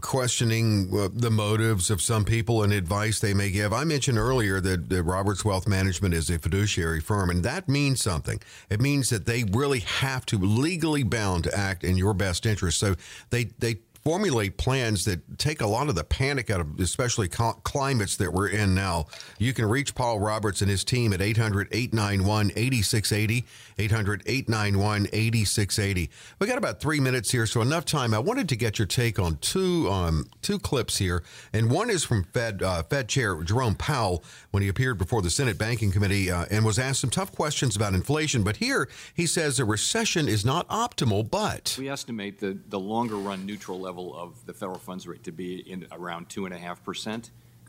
questioning 0.00 0.90
uh, 0.96 1.08
the 1.12 1.30
motives 1.30 1.90
of 1.90 2.00
some 2.00 2.24
people 2.24 2.62
and 2.62 2.72
advice 2.72 3.20
they 3.20 3.34
may 3.34 3.50
give. 3.50 3.72
I 3.72 3.84
mentioned 3.84 4.16
earlier 4.16 4.60
that, 4.60 4.88
that, 4.88 5.02
Roberts 5.02 5.44
Wealth 5.44 5.68
Management 5.68 6.14
is 6.14 6.30
a 6.30 6.38
fiduciary 6.38 7.00
firm, 7.00 7.28
and 7.28 7.44
that 7.44 7.68
means 7.68 8.00
something. 8.00 8.40
It 8.70 8.80
means 8.80 9.10
that 9.10 9.26
they 9.26 9.44
really 9.44 9.80
have 9.80 10.24
to 10.26 10.38
legally 10.38 11.02
bound 11.02 11.44
to 11.44 11.54
act 11.54 11.84
in 11.84 11.98
your 11.98 12.14
best 12.14 12.46
interest. 12.46 12.78
So 12.78 12.94
they 13.30 13.44
they 13.58 13.80
formulate 14.04 14.56
plans 14.56 15.04
that 15.04 15.38
take 15.38 15.60
a 15.60 15.66
lot 15.66 15.88
of 15.88 15.94
the 15.94 16.04
panic 16.04 16.50
out 16.50 16.60
of 16.60 16.80
especially 16.80 17.28
climates 17.28 18.16
that 18.16 18.32
we're 18.32 18.48
in 18.48 18.74
now. 18.74 19.06
You 19.38 19.52
can 19.52 19.66
reach 19.66 19.94
Paul 19.94 20.20
Roberts 20.20 20.62
and 20.62 20.70
his 20.70 20.84
team 20.84 21.12
at 21.12 21.20
800 21.20 21.68
891 21.72 22.52
8680. 22.56 23.46
800 23.78 24.22
891 24.26 25.06
8680. 25.12 26.10
We 26.38 26.46
got 26.46 26.58
about 26.58 26.80
three 26.80 27.00
minutes 27.00 27.30
here, 27.30 27.46
so 27.46 27.60
enough 27.60 27.84
time. 27.84 28.12
I 28.12 28.18
wanted 28.18 28.48
to 28.48 28.56
get 28.56 28.78
your 28.78 28.86
take 28.86 29.18
on 29.18 29.36
two 29.36 29.88
um, 29.90 30.26
two 30.42 30.58
clips 30.58 30.98
here. 30.98 31.22
And 31.52 31.70
one 31.70 31.90
is 31.90 32.04
from 32.04 32.24
Fed, 32.24 32.62
uh, 32.62 32.82
Fed 32.82 33.08
Chair 33.08 33.42
Jerome 33.42 33.74
Powell 33.74 34.24
when 34.50 34.62
he 34.62 34.68
appeared 34.68 34.98
before 34.98 35.22
the 35.22 35.30
Senate 35.30 35.58
Banking 35.58 35.90
Committee 35.90 36.30
uh, 36.30 36.46
and 36.50 36.64
was 36.64 36.78
asked 36.78 37.00
some 37.00 37.10
tough 37.10 37.32
questions 37.32 37.76
about 37.76 37.94
inflation. 37.94 38.42
But 38.42 38.56
here 38.56 38.88
he 39.14 39.26
says 39.26 39.58
a 39.58 39.64
recession 39.64 40.28
is 40.28 40.44
not 40.44 40.66
optimal, 40.68 41.28
but. 41.30 41.76
We 41.78 41.88
estimate 41.88 42.40
the, 42.40 42.58
the 42.68 42.80
longer 42.80 43.16
run 43.16 43.44
neutral 43.46 43.78
level 43.78 44.16
of 44.16 44.44
the 44.46 44.54
federal 44.54 44.78
funds 44.78 45.06
rate 45.06 45.24
to 45.24 45.32
be 45.32 45.58
in 45.70 45.86
around 45.92 46.28
two 46.28 46.46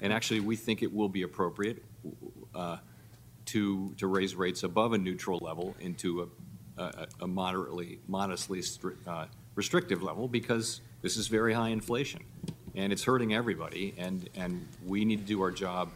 and 0.01 0.13
actually, 0.13 0.39
we 0.39 0.55
think 0.55 0.81
it 0.81 0.93
will 0.93 1.09
be 1.09 1.23
appropriate 1.23 1.83
uh, 2.55 2.77
to 3.45 3.93
to 3.97 4.07
raise 4.07 4.35
rates 4.35 4.63
above 4.63 4.93
a 4.93 4.97
neutral 4.97 5.39
level 5.39 5.75
into 5.79 6.29
a, 6.77 6.81
a, 6.81 7.07
a 7.21 7.27
moderately, 7.27 7.99
modestly 8.07 8.63
uh, 9.07 9.25
restrictive 9.55 10.01
level 10.01 10.27
because 10.27 10.81
this 11.01 11.17
is 11.17 11.27
very 11.27 11.53
high 11.53 11.69
inflation, 11.69 12.21
and 12.75 12.93
it's 12.93 13.03
hurting 13.03 13.33
everybody. 13.33 13.93
And 13.97 14.29
and 14.35 14.67
we 14.85 15.05
need 15.05 15.19
to 15.19 15.25
do 15.25 15.41
our 15.41 15.51
job 15.51 15.89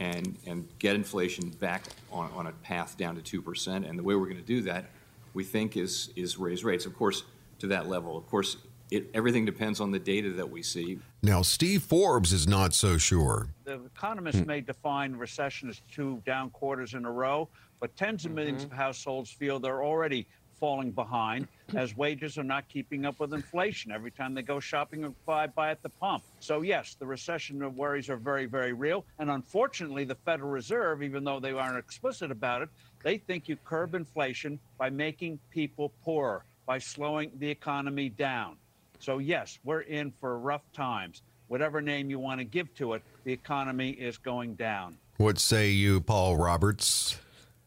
and 0.00 0.36
and 0.46 0.68
get 0.78 0.94
inflation 0.94 1.50
back 1.50 1.84
on, 2.10 2.30
on 2.32 2.46
a 2.46 2.52
path 2.52 2.96
down 2.96 3.14
to 3.16 3.22
two 3.22 3.40
percent. 3.40 3.86
And 3.86 3.98
the 3.98 4.02
way 4.02 4.14
we're 4.14 4.26
going 4.26 4.36
to 4.36 4.42
do 4.42 4.62
that, 4.62 4.86
we 5.34 5.44
think, 5.44 5.76
is 5.76 6.10
is 6.16 6.38
raise 6.38 6.64
rates. 6.64 6.86
Of 6.86 6.96
course, 6.96 7.24
to 7.60 7.66
that 7.68 7.88
level. 7.88 8.16
Of 8.16 8.26
course, 8.26 8.56
it, 8.90 9.10
everything 9.14 9.44
depends 9.44 9.80
on 9.80 9.90
the 9.90 9.98
data 9.98 10.30
that 10.32 10.50
we 10.50 10.62
see. 10.62 10.98
Now, 11.22 11.42
Steve 11.42 11.82
Forbes 11.82 12.32
is 12.32 12.46
not 12.46 12.74
so 12.74 12.98
sure. 12.98 13.48
The 13.64 13.84
economists 13.84 14.40
hmm. 14.40 14.46
may 14.46 14.60
define 14.60 15.14
recession 15.14 15.68
as 15.68 15.80
two 15.90 16.22
down 16.26 16.50
quarters 16.50 16.94
in 16.94 17.04
a 17.04 17.10
row, 17.10 17.48
but 17.80 17.96
tens 17.96 18.24
of 18.24 18.32
1000000s 18.32 18.46
mm-hmm. 18.46 18.64
of 18.64 18.72
households 18.72 19.30
feel 19.30 19.58
they're 19.58 19.82
already 19.82 20.26
falling 20.58 20.92
behind 20.92 21.48
as 21.74 21.96
wages 21.96 22.36
are 22.36 22.44
not 22.44 22.68
keeping 22.68 23.06
up 23.06 23.18
with 23.18 23.32
inflation 23.32 23.90
every 23.90 24.10
time 24.10 24.34
they 24.34 24.42
go 24.42 24.60
shopping 24.60 25.04
or 25.04 25.12
buy, 25.24 25.46
buy 25.46 25.70
at 25.70 25.82
the 25.82 25.88
pump. 25.88 26.22
So, 26.40 26.60
yes, 26.62 26.96
the 26.98 27.06
recession 27.06 27.74
worries 27.76 28.10
are 28.10 28.16
very, 28.16 28.46
very 28.46 28.72
real. 28.72 29.04
And 29.18 29.30
unfortunately, 29.30 30.04
the 30.04 30.14
Federal 30.14 30.50
Reserve, 30.50 31.02
even 31.02 31.24
though 31.24 31.40
they 31.40 31.52
aren't 31.52 31.78
explicit 31.78 32.30
about 32.30 32.62
it, 32.62 32.68
they 33.02 33.18
think 33.18 33.48
you 33.48 33.56
curb 33.64 33.94
inflation 33.94 34.58
by 34.78 34.90
making 34.90 35.38
people 35.50 35.92
poorer, 36.04 36.44
by 36.66 36.78
slowing 36.78 37.30
the 37.38 37.48
economy 37.48 38.08
down. 38.08 38.56
So, 38.98 39.18
yes, 39.18 39.58
we're 39.64 39.80
in 39.80 40.12
for 40.20 40.38
rough 40.38 40.62
times. 40.72 41.22
Whatever 41.48 41.80
name 41.80 42.08
you 42.08 42.18
want 42.18 42.40
to 42.40 42.44
give 42.44 42.74
to 42.76 42.94
it, 42.94 43.02
the 43.24 43.32
economy 43.32 43.90
is 43.90 44.16
going 44.16 44.54
down. 44.54 44.96
What 45.16 45.38
say 45.38 45.70
you, 45.70 46.00
Paul 46.00 46.36
Roberts? 46.36 47.18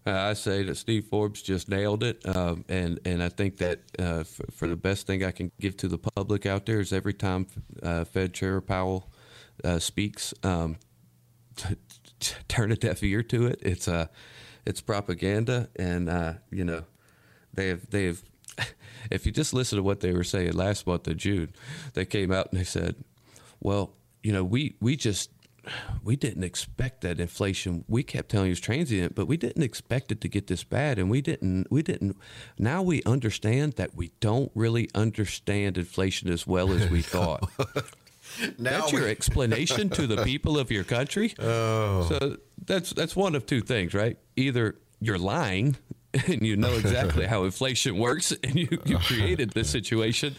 Uh, 0.08 0.30
I 0.30 0.34
say 0.36 0.64
that 0.64 0.76
Steve 0.76 1.08
Forbes 1.08 1.42
just 1.42 1.68
nailed 1.68 2.02
it, 2.02 2.26
um, 2.26 2.64
and 2.70 2.98
and 3.04 3.22
I 3.22 3.28
think 3.28 3.58
that 3.58 3.82
uh, 4.00 4.24
for, 4.24 4.46
for, 4.54 4.68
the 4.70 4.78
best 4.78 5.06
thing 5.06 5.22
I 5.22 5.32
can 5.32 5.52
give 5.60 5.76
to 5.78 5.90
the 5.90 5.98
public 5.98 6.46
out 6.46 6.66
there 6.66 6.80
is 6.80 6.94
every 6.94 7.14
time 7.14 7.46
uh, 7.84 8.06
Fed 8.06 8.34
Chair 8.34 8.62
Powell 8.62 9.12
uh, 9.66 9.80
speaks, 9.80 10.34
um, 10.44 10.78
t- 11.58 11.76
t- 12.22 12.36
turn 12.48 12.72
a 12.72 12.78
deaf 12.78 13.04
ear 13.04 13.22
to 13.24 13.48
it. 13.48 13.60
It's 13.62 13.90
uh, 13.90 14.08
it's 14.66 14.80
propaganda, 14.80 15.68
and 15.76 16.08
uh, 16.08 16.34
you 16.52 16.64
know 16.64 16.86
they 17.54 17.68
have 17.68 17.90
they 17.90 18.06
have 18.06 18.24
if 19.12 19.26
you 19.26 19.34
just 19.34 19.54
listen 19.54 19.76
to 19.76 19.84
what 19.84 20.00
they 20.00 20.14
were 20.14 20.24
saying 20.24 20.54
last 20.54 20.88
month 20.88 21.06
of 21.10 21.18
June, 21.18 21.52
they 21.96 22.06
came 22.06 22.32
out 22.32 22.50
and 22.50 22.62
they 22.62 22.64
said, 22.64 22.96
"Well, 23.60 23.92
you 24.24 24.32
know, 24.32 24.46
we 24.46 24.78
we 24.80 24.96
just 24.96 25.32
we 26.04 26.16
didn't 26.16 26.44
expect 26.44 27.02
that 27.02 27.20
inflation. 27.20 27.84
We 27.88 28.04
kept 28.04 28.30
telling 28.30 28.48
you 28.48 28.52
it's 28.54 28.62
transient, 28.62 29.16
but 29.16 29.28
we 29.28 29.38
didn't 29.38 29.64
expect 29.64 30.12
it 30.12 30.22
to 30.22 30.28
get 30.28 30.48
this 30.48 30.64
bad, 30.64 31.00
and 31.00 31.10
we 31.10 31.22
didn't. 31.22 31.68
We 31.72 31.82
didn't. 31.82 32.18
Now 32.58 32.82
we 32.82 33.04
understand 33.04 33.74
that 33.74 33.96
we 33.96 34.12
don't 34.20 34.52
really 34.56 34.90
understand 34.96 35.78
inflation 35.78 36.30
as 36.30 36.46
well 36.48 36.72
as 36.72 36.90
we 36.90 37.02
thought." 37.14 37.50
now 38.58 38.80
that's 38.80 38.94
we... 38.94 39.00
your 39.00 39.08
explanation 39.08 39.90
to 39.92 40.08
the 40.08 40.24
people 40.24 40.58
of 40.58 40.72
your 40.72 40.84
country. 40.84 41.34
Oh. 41.40 42.08
So 42.10 42.38
that's 42.66 42.92
that's 42.92 43.16
one 43.16 43.36
of 43.36 43.46
two 43.46 43.62
things, 43.62 43.94
right? 43.94 44.18
Either 44.36 44.76
you're 45.00 45.20
lying 45.20 45.78
and 46.28 46.42
you 46.42 46.56
know 46.56 46.74
exactly 46.74 47.26
how 47.26 47.44
inflation 47.44 47.98
works 47.98 48.32
and 48.44 48.56
you, 48.56 48.68
you 48.86 48.98
created 49.02 49.52
this 49.52 49.70
situation, 49.70 50.36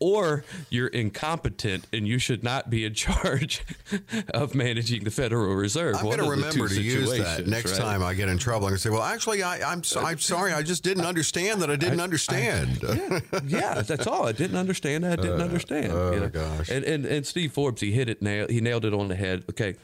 or 0.00 0.44
you're 0.70 0.88
incompetent 0.88 1.86
and 1.92 2.06
you 2.06 2.18
should 2.18 2.42
not 2.42 2.68
be 2.68 2.84
in 2.84 2.94
charge 2.94 3.64
of 4.34 4.54
managing 4.54 5.04
the 5.04 5.10
Federal 5.10 5.54
Reserve. 5.54 5.96
I'm 5.96 6.04
going 6.04 6.18
to 6.18 6.30
remember 6.30 6.68
to 6.68 6.82
use 6.82 7.16
that 7.16 7.46
next 7.46 7.72
right? 7.72 7.80
time 7.80 8.02
I 8.02 8.14
get 8.14 8.28
in 8.28 8.38
trouble. 8.38 8.66
I'm 8.66 8.72
going 8.72 8.76
to 8.76 8.82
say, 8.82 8.90
well, 8.90 9.02
actually, 9.02 9.42
I, 9.42 9.72
am 9.72 9.84
so, 9.84 10.00
I'm 10.00 10.18
sorry. 10.18 10.52
I 10.52 10.62
just 10.62 10.82
didn't 10.82 11.06
understand 11.06 11.62
that 11.62 11.70
I 11.70 11.76
didn't 11.76 12.00
I, 12.00 12.04
understand. 12.04 12.80
I, 12.86 12.94
yeah, 12.94 13.20
yeah, 13.46 13.82
that's 13.82 14.06
all. 14.06 14.26
I 14.26 14.32
didn't 14.32 14.56
understand. 14.56 15.04
That 15.04 15.20
I 15.20 15.22
didn't 15.22 15.40
uh, 15.40 15.44
understand. 15.44 15.92
Oh, 15.92 16.12
you 16.12 16.20
know? 16.20 16.28
gosh. 16.28 16.68
And, 16.68 16.84
and, 16.84 17.06
and 17.06 17.26
Steve 17.26 17.52
Forbes, 17.52 17.80
he 17.80 17.92
hit 17.92 18.08
it 18.08 18.20
nail. 18.20 18.48
He 18.48 18.60
nailed 18.60 18.84
it 18.84 18.94
on 18.94 19.08
the 19.08 19.16
head. 19.16 19.44
Okay 19.50 19.76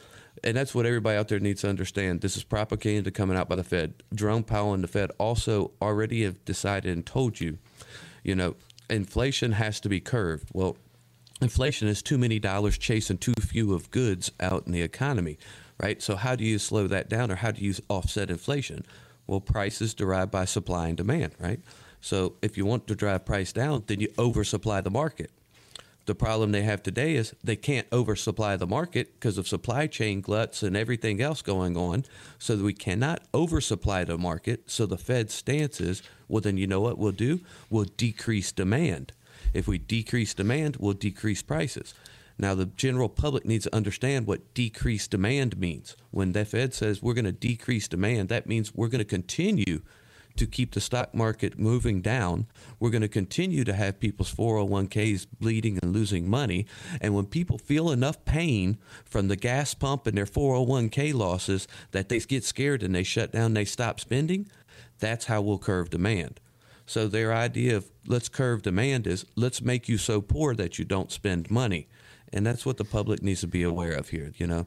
and 0.43 0.57
that's 0.57 0.75
what 0.75 0.87
everybody 0.87 1.17
out 1.17 1.29
there 1.29 1.41
needs 1.41 1.63
to 1.63 1.69
understand. 1.69 2.21
This 2.21 2.37
is 2.37 2.45
propaganda 2.45 3.11
coming 3.11 3.37
out 3.37 3.49
by 3.49 3.57
the 3.57 3.65
Fed. 3.65 3.95
Jerome 4.15 4.45
Powell 4.45 4.75
and 4.75 4.83
the 4.83 4.89
Fed 4.89 5.11
also 5.19 5.73
already 5.81 6.25
have 6.25 6.45
decided 6.45 6.93
and 6.93 7.05
told 7.05 7.41
you, 7.41 7.59
you 8.25 8.35
know, 8.35 8.57
inflation 8.89 9.53
has 9.53 9.81
to 9.81 9.89
be 9.89 10.01
curved. 10.01 10.49
Well, 10.53 10.77
inflation 11.41 11.89
is 11.89 12.03
too 12.03 12.19
many 12.19 12.39
dollars 12.39 12.79
chasing 12.79 13.19
too 13.19 13.35
few 13.41 13.75
of 13.75 13.91
goods 13.91 14.31
out 14.41 14.67
in 14.67 14.73
the 14.73 14.83
economy, 14.83 15.39
right? 15.83 16.03
So 16.03 16.17
how 16.17 16.37
do 16.37 16.45
you 16.45 16.59
slow 16.59 16.87
that 16.87 17.09
down 17.09 17.31
or 17.31 17.37
how 17.37 17.51
do 17.51 17.65
you 17.65 17.75
offset 17.89 18.31
inflation? 18.31 18.85
Well, 19.27 19.41
prices 19.41 19.95
derived 19.95 20.31
by 20.31 20.45
supply 20.45 20.89
and 20.89 20.97
demand, 20.97 21.35
right? 21.39 21.61
So 22.01 22.35
if 22.43 22.57
you 22.57 22.65
want 22.65 22.87
to 22.89 22.95
drive 22.95 23.25
price 23.25 23.53
down, 23.53 23.85
then 23.87 24.01
you 24.01 24.09
oversupply 24.19 24.81
the 24.81 24.91
market. 24.91 25.31
The 26.11 26.17
problem 26.17 26.51
they 26.51 26.63
have 26.63 26.83
today 26.83 27.15
is 27.15 27.37
they 27.45 27.55
can't 27.55 27.87
oversupply 27.93 28.57
the 28.57 28.67
market 28.67 29.15
because 29.15 29.39
of 29.39 29.47
supply 29.47 29.87
chain 29.87 30.21
gluts 30.21 30.61
and 30.61 30.77
everything 30.77 31.23
else 31.23 31.41
going 31.41 31.77
on. 31.77 32.05
So 32.37 32.57
we 32.57 32.73
cannot 32.73 33.23
oversupply 33.33 34.03
the 34.03 34.19
market. 34.19 34.69
So 34.69 34.87
the 34.87 34.99
Fed's 34.99 35.33
stance 35.33 35.81
is, 35.81 36.03
well, 36.27 36.41
then 36.41 36.57
you 36.57 36.67
know 36.67 36.81
what 36.81 36.99
we'll 36.99 37.13
do? 37.13 37.43
We'll 37.71 37.85
decrease 37.97 38.51
demand. 38.51 39.13
If 39.55 39.69
we 39.69 39.79
decrease 39.79 40.35
demand, 40.35 40.79
we'll 40.81 40.95
decrease 40.95 41.43
prices. 41.43 41.95
Now, 42.41 42.57
the 42.57 42.67
general 42.67 43.09
public 43.09 43.45
needs 43.45 43.67
to 43.67 43.77
understand 43.77 44.27
what 44.27 44.53
decreased 44.53 45.13
demand 45.13 45.61
means. 45.61 45.95
When 46.11 46.33
the 46.33 46.45
Fed 46.45 46.75
says 46.75 47.01
we're 47.01 47.15
going 47.15 47.25
to 47.27 47.31
decrease 47.31 47.87
demand, 47.87 48.31
that 48.31 48.49
means 48.49 48.75
we're 48.75 48.89
going 48.89 48.99
to 48.99 49.05
continue 49.05 49.83
to 50.37 50.47
keep 50.47 50.73
the 50.73 50.81
stock 50.81 51.15
market 51.15 51.59
moving 51.59 52.01
down. 52.01 52.47
We're 52.79 52.91
going 52.91 53.03
to 53.03 53.09
continue 53.09 53.65
to 53.65 53.75
have 53.75 54.01
people's 54.01 54.35
401ks 54.35 55.27
bleeding 55.39 55.79
and 55.83 55.93
losing 55.93 56.29
money. 56.29 56.67
And 57.01 57.15
when 57.15 57.27
people 57.27 57.59
feel 57.59 57.91
enough 57.91 58.25
pain 58.25 58.79
from 59.05 59.29
the 59.29 59.37
gas 59.37 59.75
pump 59.75 60.07
and 60.07 60.17
their 60.17 60.27
401k 60.27 61.15
losses 61.15 61.69
that 61.93 62.09
they 62.09 62.19
get 62.21 62.45
scared 62.45 62.83
and 62.83 62.95
they 62.95 63.03
shut 63.03 63.33
down, 63.33 63.55
they 63.55 63.65
stop 63.65 64.01
spending, 64.01 64.49
that's 64.99 65.27
how 65.27 65.41
we'll 65.41 65.59
curve 65.59 65.91
demand. 65.91 66.41
So 66.87 67.07
their 67.07 67.33
idea 67.33 67.77
of 67.77 67.91
let's 68.07 68.29
curve 68.29 68.63
demand 68.63 69.07
is 69.07 69.25
let's 69.37 69.63
make 69.63 69.89
you 69.89 69.97
so 69.97 70.21
poor 70.21 70.55
that 70.57 70.79
you 70.79 70.85
don't 70.85 71.13
spend 71.13 71.51
money. 71.51 71.89
And 72.33 72.47
that's 72.47 72.67
what 72.67 72.79
the 72.79 72.85
public 72.85 73.23
needs 73.23 73.41
to 73.41 73.47
be 73.47 73.63
aware 73.63 73.93
of 73.93 74.09
here, 74.09 74.33
you 74.37 74.47
know. 74.47 74.67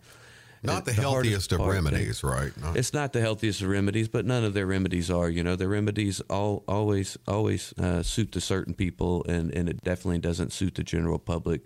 Not 0.64 0.86
the, 0.86 0.92
the 0.92 1.02
healthiest 1.02 1.52
of 1.52 1.60
remedies, 1.60 2.24
right? 2.24 2.52
It's 2.76 2.94
not 2.94 3.14
the 3.14 3.22
healthiest 3.22 3.62
of 3.62 3.68
remedies, 3.68 4.08
but 4.08 4.26
none 4.26 4.44
of 4.44 4.54
their 4.54 4.66
remedies 4.66 5.12
are. 5.12 5.30
You 5.30 5.44
know, 5.44 5.56
their 5.56 5.68
remedies 5.68 6.22
all 6.30 6.64
always 6.68 7.18
always 7.28 7.74
uh, 7.78 8.02
suit 8.04 8.32
to 8.34 8.42
certain 8.42 8.74
people, 8.74 9.26
and, 9.28 9.54
and 9.54 9.68
it 9.68 9.84
definitely 9.84 10.20
doesn't 10.20 10.54
suit 10.54 10.76
the 10.76 10.84
general 10.84 11.20
public. 11.20 11.62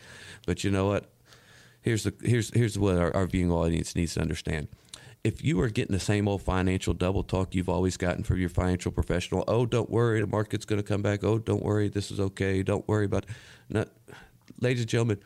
But 0.46 0.64
you 0.64 0.72
know 0.72 0.88
what? 0.88 1.12
Here's 1.82 2.04
the 2.04 2.14
here's 2.24 2.54
here's 2.54 2.78
what 2.78 2.98
our, 2.98 3.16
our 3.16 3.28
viewing 3.28 3.52
audience 3.52 3.96
needs 3.96 4.16
to 4.16 4.22
understand 4.22 4.68
if 5.24 5.44
you 5.44 5.60
are 5.60 5.70
getting 5.70 5.94
the 5.94 6.00
same 6.00 6.28
old 6.28 6.42
financial 6.42 6.94
double 6.94 7.22
talk 7.22 7.54
you've 7.54 7.68
always 7.68 7.98
gotten 7.98 8.24
from 8.24 8.40
your 8.40 8.50
financial 8.50 8.92
professional, 8.92 9.44
oh, 9.48 9.66
don't 9.66 9.90
worry, 9.90 10.22
the 10.22 10.28
market's 10.28 10.64
going 10.64 10.82
to 10.82 10.88
come 10.88 11.02
back. 11.02 11.24
Oh, 11.24 11.38
don't 11.38 11.64
worry, 11.64 11.90
this 11.90 12.12
is 12.12 12.20
okay. 12.20 12.64
Don't 12.64 12.88
worry 12.88 13.06
about. 13.06 13.24
It. 13.24 13.30
Not, 13.70 13.90
ladies 14.62 14.82
and 14.82 14.90
gentlemen, 14.90 15.20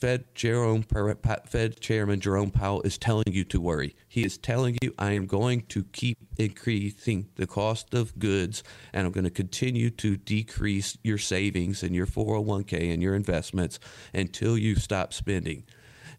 Fed 0.00 0.32
Jerome 0.34 0.84
um, 0.94 1.16
Fed 1.46 1.80
Chairman 1.80 2.20
Jerome 2.20 2.50
Powell 2.50 2.82
is 2.82 2.98
telling 2.98 3.24
you 3.32 3.42
to 3.44 3.60
worry. 3.60 3.96
He 4.08 4.24
is 4.24 4.38
telling 4.38 4.78
you 4.80 4.94
I 4.96 5.12
am 5.12 5.26
going 5.26 5.62
to 5.70 5.84
keep 5.84 6.18
increasing 6.36 7.28
the 7.34 7.48
cost 7.48 7.94
of 7.94 8.16
goods 8.18 8.62
and 8.92 9.06
I'm 9.06 9.12
going 9.12 9.24
to 9.24 9.30
continue 9.30 9.90
to 9.90 10.16
decrease 10.16 10.96
your 11.02 11.18
savings 11.18 11.82
and 11.82 11.96
your 11.96 12.06
401k 12.06 12.92
and 12.92 13.02
your 13.02 13.16
investments 13.16 13.80
until 14.14 14.56
you 14.56 14.76
stop 14.76 15.12
spending. 15.12 15.64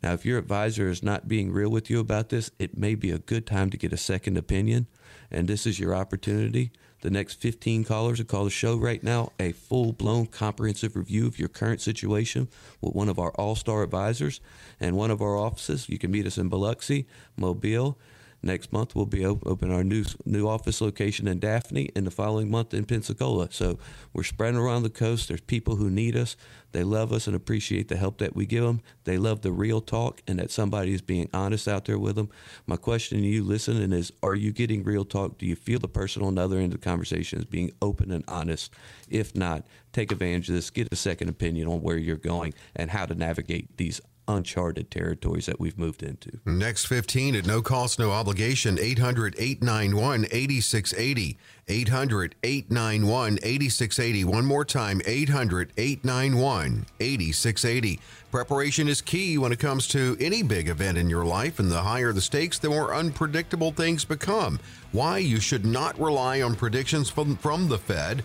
Now, 0.04 0.14
if 0.14 0.26
your 0.26 0.40
advisor 0.40 0.90
is 0.90 1.04
not 1.04 1.28
being 1.28 1.52
real 1.52 1.70
with 1.70 1.90
you 1.90 2.00
about 2.00 2.30
this, 2.30 2.52
it 2.60 2.78
may 2.78 2.96
be 2.96 3.12
a 3.12 3.20
good 3.20 3.46
time 3.46 3.70
to 3.70 3.78
get 3.78 3.92
a 3.92 3.98
second 3.98 4.38
opinion, 4.38 4.88
and 5.30 5.46
this 5.46 5.66
is 5.66 5.78
your 5.78 5.94
opportunity 5.94 6.72
the 7.02 7.10
next 7.10 7.36
15 7.42 7.84
callers 7.84 8.18
who 8.18 8.26
call 8.26 8.44
the 8.44 8.50
show 8.50 8.76
right 8.76 9.04
now 9.04 9.32
a 9.40 9.52
full 9.52 9.94
blown 9.94 10.26
comprehensive 10.26 10.96
review 10.96 11.28
of 11.28 11.40
your 11.40 11.50
current 11.50 11.82
situation 11.82 12.48
with 12.82 12.94
one 12.94 13.10
of 13.10 13.20
our 13.20 13.32
all 13.32 13.56
star 13.56 13.84
advisors 13.84 14.42
and 14.80 14.96
one 14.96 15.12
of 15.12 15.22
our 15.22 15.38
offices. 15.38 15.90
You 15.90 15.98
can 15.98 16.12
meet 16.12 16.28
us 16.28 16.38
in 16.38 16.50
Biloxi, 16.50 17.08
Mobile, 17.38 17.98
Next 18.42 18.72
month 18.72 18.96
we'll 18.96 19.06
be 19.06 19.26
open 19.26 19.72
our 19.72 19.84
new 19.84 20.06
new 20.26 20.48
office 20.48 20.80
location 20.80 21.28
in 21.28 21.40
Daphne, 21.40 21.90
and 21.96 22.08
the 22.08 22.12
following 22.12 22.50
month 22.50 22.74
in 22.74 22.86
Pensacola. 22.86 23.50
So 23.52 23.80
we're 24.14 24.24
spreading 24.24 24.60
around 24.60 24.84
the 24.84 24.90
coast. 24.90 25.28
There's 25.28 25.42
people 25.42 25.76
who 25.76 25.90
need 25.90 26.16
us. 26.16 26.38
They 26.72 26.84
love 26.84 27.12
us 27.12 27.28
and 27.28 27.36
appreciate 27.36 27.88
the 27.88 27.98
help 27.98 28.20
that 28.20 28.36
we 28.36 28.46
give 28.46 28.64
them. 28.64 28.82
They 29.04 29.18
love 29.18 29.42
the 29.42 29.52
real 29.52 29.82
talk 29.82 30.22
and 30.28 30.40
that 30.40 30.52
somebody 30.52 30.94
is 30.94 31.02
being 31.02 31.30
honest 31.34 31.68
out 31.68 31.86
there 31.86 32.00
with 32.00 32.16
them. 32.16 32.30
My 32.66 32.78
question 32.78 33.20
to 33.20 33.28
you, 33.28 33.44
listening, 33.44 33.92
is: 33.92 34.14
Are 34.24 34.36
you 34.36 34.52
getting 34.54 34.84
real 34.84 35.04
talk? 35.04 35.38
Do 35.38 35.46
you 35.46 35.56
feel 35.56 35.80
the 35.80 35.88
person 35.88 36.24
on 36.24 36.36
the 36.36 36.42
other 36.44 36.58
end 36.58 36.74
of 36.74 36.80
the 36.80 36.86
conversation 36.86 37.40
is 37.40 37.46
being 37.46 37.72
open 37.82 38.12
and 38.12 38.24
honest? 38.28 38.74
If 39.10 39.36
not, 39.36 39.66
take 39.92 40.12
advantage 40.12 40.48
of 40.50 40.56
this. 40.56 40.70
Get 40.70 40.88
a 40.92 40.96
second 40.96 41.30
opinion 41.30 41.68
on 41.68 41.82
where 41.82 41.98
you're 41.98 42.16
going 42.16 42.54
and 42.76 42.90
how 42.90 43.06
to 43.06 43.16
navigate 43.16 43.76
these 43.78 44.00
uncharted 44.30 44.92
territories 44.92 45.48
that 45.48 45.60
we've 45.60 45.78
moved 45.78 46.04
into. 46.04 46.40
Next 46.46 46.86
15 46.86 47.36
at 47.36 47.48
no 47.48 47.62
cost, 47.62 48.00
no 48.00 48.12
obligation, 48.12 48.78
800 48.80 49.36
891 49.38 50.26
8680. 50.32 51.38
800 51.68 52.36
891 52.44 53.40
8680. 53.44 54.24
One 54.26 54.46
more 54.46 54.66
time, 54.66 55.02
800 55.06 55.72
891 55.78 56.86
8680. 57.00 58.00
Preparation 58.32 58.88
is 58.88 59.02
key 59.02 59.38
when 59.38 59.52
it 59.52 59.60
comes 59.60 59.88
to 59.90 60.18
any 60.20 60.44
big 60.44 60.70
event 60.70 60.98
in 60.98 61.10
your 61.10 61.26
life, 61.26 61.60
and 61.60 61.72
the 61.72 61.82
higher 61.82 62.12
the 62.12 62.22
stakes, 62.22 62.60
the 62.60 62.70
more 62.70 62.94
unpredictable 62.94 63.72
things 63.72 64.06
become. 64.06 64.60
Why 64.92 65.20
you 65.20 65.40
should 65.40 65.66
not 65.66 66.00
rely 66.00 66.42
on 66.42 66.56
predictions 66.56 67.10
from, 67.10 67.36
from 67.38 67.70
the 67.70 67.78
Fed 67.78 68.24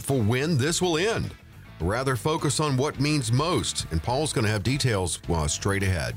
for 0.00 0.20
when 0.20 0.58
this 0.58 0.80
will 0.82 0.96
end. 0.98 1.34
Rather 1.80 2.16
focus 2.16 2.58
on 2.60 2.76
what 2.76 2.98
means 2.98 3.30
most, 3.30 3.86
and 3.90 4.02
Paul's 4.02 4.32
going 4.32 4.44
to 4.44 4.50
have 4.50 4.62
details 4.62 5.20
uh, 5.28 5.46
straight 5.46 5.82
ahead. 5.82 6.16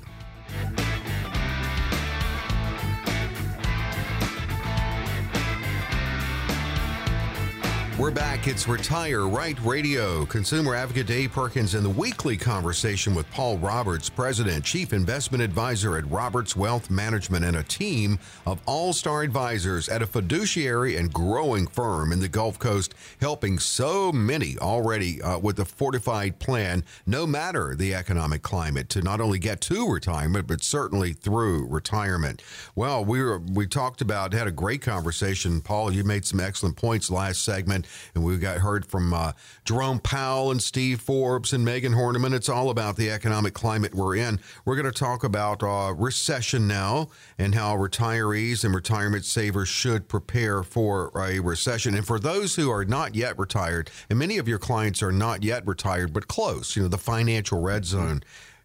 We're 8.00 8.12
back. 8.12 8.48
It's 8.48 8.66
Retire 8.66 9.28
Right 9.28 9.60
Radio. 9.62 10.26
Consumer 10.26 10.74
advocate 10.74 11.06
Dave 11.06 11.34
Perkins 11.34 11.76
in 11.76 11.84
the 11.84 11.90
weekly 11.90 12.38
conversation 12.38 13.14
with 13.14 13.30
Paul 13.30 13.58
Roberts, 13.58 14.10
President, 14.10 14.64
Chief 14.64 14.94
Investment 14.94 15.44
Advisor 15.44 15.98
at 15.98 16.10
Roberts 16.10 16.56
Wealth 16.56 16.90
Management, 16.90 17.44
and 17.44 17.58
a 17.58 17.64
team 17.64 18.18
of 18.46 18.62
all 18.66 18.94
star 18.94 19.24
advisors 19.24 19.90
at 19.90 20.02
a 20.02 20.08
fiduciary 20.08 20.96
and 20.96 21.12
growing 21.12 21.68
firm 21.68 22.14
in 22.14 22.22
the 22.22 22.30
Gulf 22.30 22.58
Coast, 22.58 22.96
helping 23.20 23.60
so 23.60 24.14
many 24.14 24.58
already 24.60 25.22
uh, 25.22 25.38
with 25.38 25.60
a 25.60 25.66
fortified 25.66 26.40
plan, 26.40 26.86
no 27.06 27.28
matter 27.28 27.76
the 27.76 27.94
economic 27.94 28.44
climate, 28.44 28.88
to 28.88 29.02
not 29.02 29.20
only 29.20 29.40
get 29.40 29.60
to 29.60 29.92
retirement, 29.92 30.48
but 30.48 30.64
certainly 30.64 31.12
through 31.12 31.68
retirement. 31.68 32.42
Well, 32.76 33.04
we 33.04 33.22
were, 33.22 33.40
we 33.40 33.68
talked 33.68 34.00
about, 34.00 34.32
had 34.32 34.48
a 34.48 34.52
great 34.52 34.82
conversation. 34.82 35.60
Paul, 35.60 35.92
you 35.92 36.06
made 36.06 36.24
some 36.24 36.40
excellent 36.40 36.78
points 36.78 37.12
last 37.12 37.44
segment 37.44 37.88
and 38.14 38.24
we 38.24 38.38
got 38.38 38.58
heard 38.58 38.86
from 38.86 39.14
uh, 39.14 39.34
Jerome 39.66 40.00
Powell 40.00 40.52
and 40.52 40.62
Steve 40.62 41.02
Forbes 41.02 41.54
and 41.54 41.64
Megan 41.64 41.94
Horneman. 41.94 42.34
It's 42.34 42.50
all 42.50 42.70
about 42.70 42.96
the 42.96 43.10
economic 43.10 43.54
climate 43.54 43.94
we're 43.96 44.16
in. 44.16 44.40
We're 44.66 44.76
going 44.76 44.92
to 44.92 44.98
talk 44.98 45.24
about 45.24 45.64
uh, 45.64 45.94
recession 45.94 46.68
now 46.68 47.10
and 47.38 47.56
how 47.56 47.76
retirees 47.78 48.64
and 48.64 48.74
retirement 48.74 49.26
savers 49.26 49.68
should 49.68 50.08
prepare 50.08 50.64
for 50.64 51.12
a 51.16 51.40
recession. 51.40 51.96
And 51.96 52.06
for 52.06 52.20
those 52.20 52.56
who 52.56 52.72
are 52.72 52.86
not 52.86 53.16
yet 53.16 53.38
retired, 53.38 53.90
and 54.10 54.20
many 54.20 54.38
of 54.38 54.48
your 54.48 54.60
clients 54.60 55.02
are 55.02 55.12
not 55.12 55.44
yet 55.44 55.66
retired, 55.68 56.14
but 56.14 56.28
close, 56.28 56.76
you 56.76 56.82
know, 56.82 56.88
the 56.88 56.98
financial 56.98 57.62
red 57.62 57.86
zone. 57.86 58.22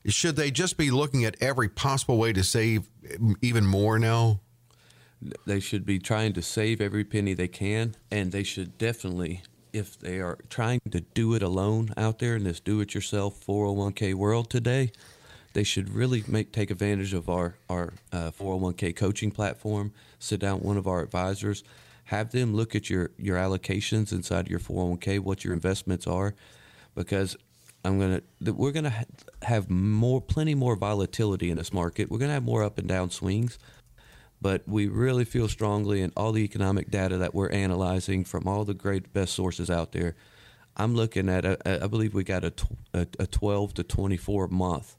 Should 0.07 0.37
they 0.37 0.51
just 0.51 0.77
be 0.77 0.91
looking 0.91 1.25
at 1.25 1.37
every 1.41 1.69
possible 1.69 2.19
way 2.19 2.33
to 2.35 2.45
save 2.45 2.91
even 3.41 3.65
more 3.65 3.99
now? 3.99 4.41
They 5.47 5.61
should 5.61 5.87
be 5.87 5.99
trying 5.99 6.33
to 6.35 6.43
save 6.43 6.81
every 6.81 7.05
penny 7.05 7.35
they 7.35 7.49
can, 7.49 7.97
and 8.11 8.31
they 8.33 8.43
should 8.43 8.77
definitely, 8.79 9.43
if 9.73 9.99
they 9.99 10.21
are 10.21 10.39
trying 10.51 10.81
to 10.91 11.01
do 11.01 11.35
it 11.35 11.43
alone 11.43 11.91
out 11.97 12.19
there 12.19 12.37
in 12.37 12.45
this 12.45 12.61
do-it-yourself 12.61 13.45
401k 13.45 14.15
world 14.15 14.51
today, 14.51 14.93
they 15.55 15.65
should 15.65 15.89
really 15.89 16.25
make 16.27 16.53
take 16.53 16.71
advantage 16.71 17.15
of 17.15 17.29
our 17.29 17.57
our 17.71 17.95
uh, 18.13 18.33
401k 18.33 18.95
coaching 18.97 19.31
platform. 19.31 19.93
Sit 20.19 20.41
down 20.41 20.57
with 20.57 20.65
one 20.65 20.77
of 20.77 20.87
our 20.87 21.01
advisors, 21.01 21.63
have 22.05 22.33
them 22.33 22.55
look 22.55 22.75
at 22.75 22.91
your 22.91 23.13
your 23.17 23.37
allocations 23.37 24.13
inside 24.13 24.49
your 24.49 24.59
401k, 24.59 25.21
what 25.21 25.45
your 25.45 25.55
investments 25.55 26.07
are, 26.07 26.35
because 26.95 27.37
I'm 27.85 27.99
gonna 28.01 28.23
we're 28.41 28.73
gonna 28.73 29.07
have 29.43 29.71
more, 29.71 30.21
plenty 30.21 30.55
more 30.55 30.75
volatility 30.75 31.51
in 31.51 31.59
this 31.59 31.73
market. 31.73 32.11
We're 32.11 32.19
gonna 32.19 32.33
have 32.33 32.45
more 32.45 32.63
up 32.63 32.79
and 32.79 32.89
down 32.89 33.11
swings, 33.11 33.59
but 34.45 34.61
we 34.69 34.89
really 34.89 35.25
feel 35.25 35.49
strongly 35.49 36.03
in 36.03 36.13
all 36.19 36.31
the 36.31 36.45
economic 36.45 36.91
data 36.91 37.17
that 37.17 37.35
we're 37.35 37.49
analyzing 37.49 38.25
from 38.25 38.47
all 38.47 38.63
the 38.63 38.75
great 38.75 39.11
best 39.11 39.33
sources 39.33 39.71
out 39.71 39.93
there. 39.93 40.15
I'm 40.77 40.95
looking 40.95 41.31
at 41.31 41.47
a, 41.47 41.83
I 41.83 41.87
believe 41.87 42.13
we 42.13 42.25
got 42.25 42.45
a, 42.45 42.53
a, 42.93 43.07
a 43.21 43.27
12 43.27 43.73
to 43.73 43.83
24 43.83 44.49
month 44.49 44.99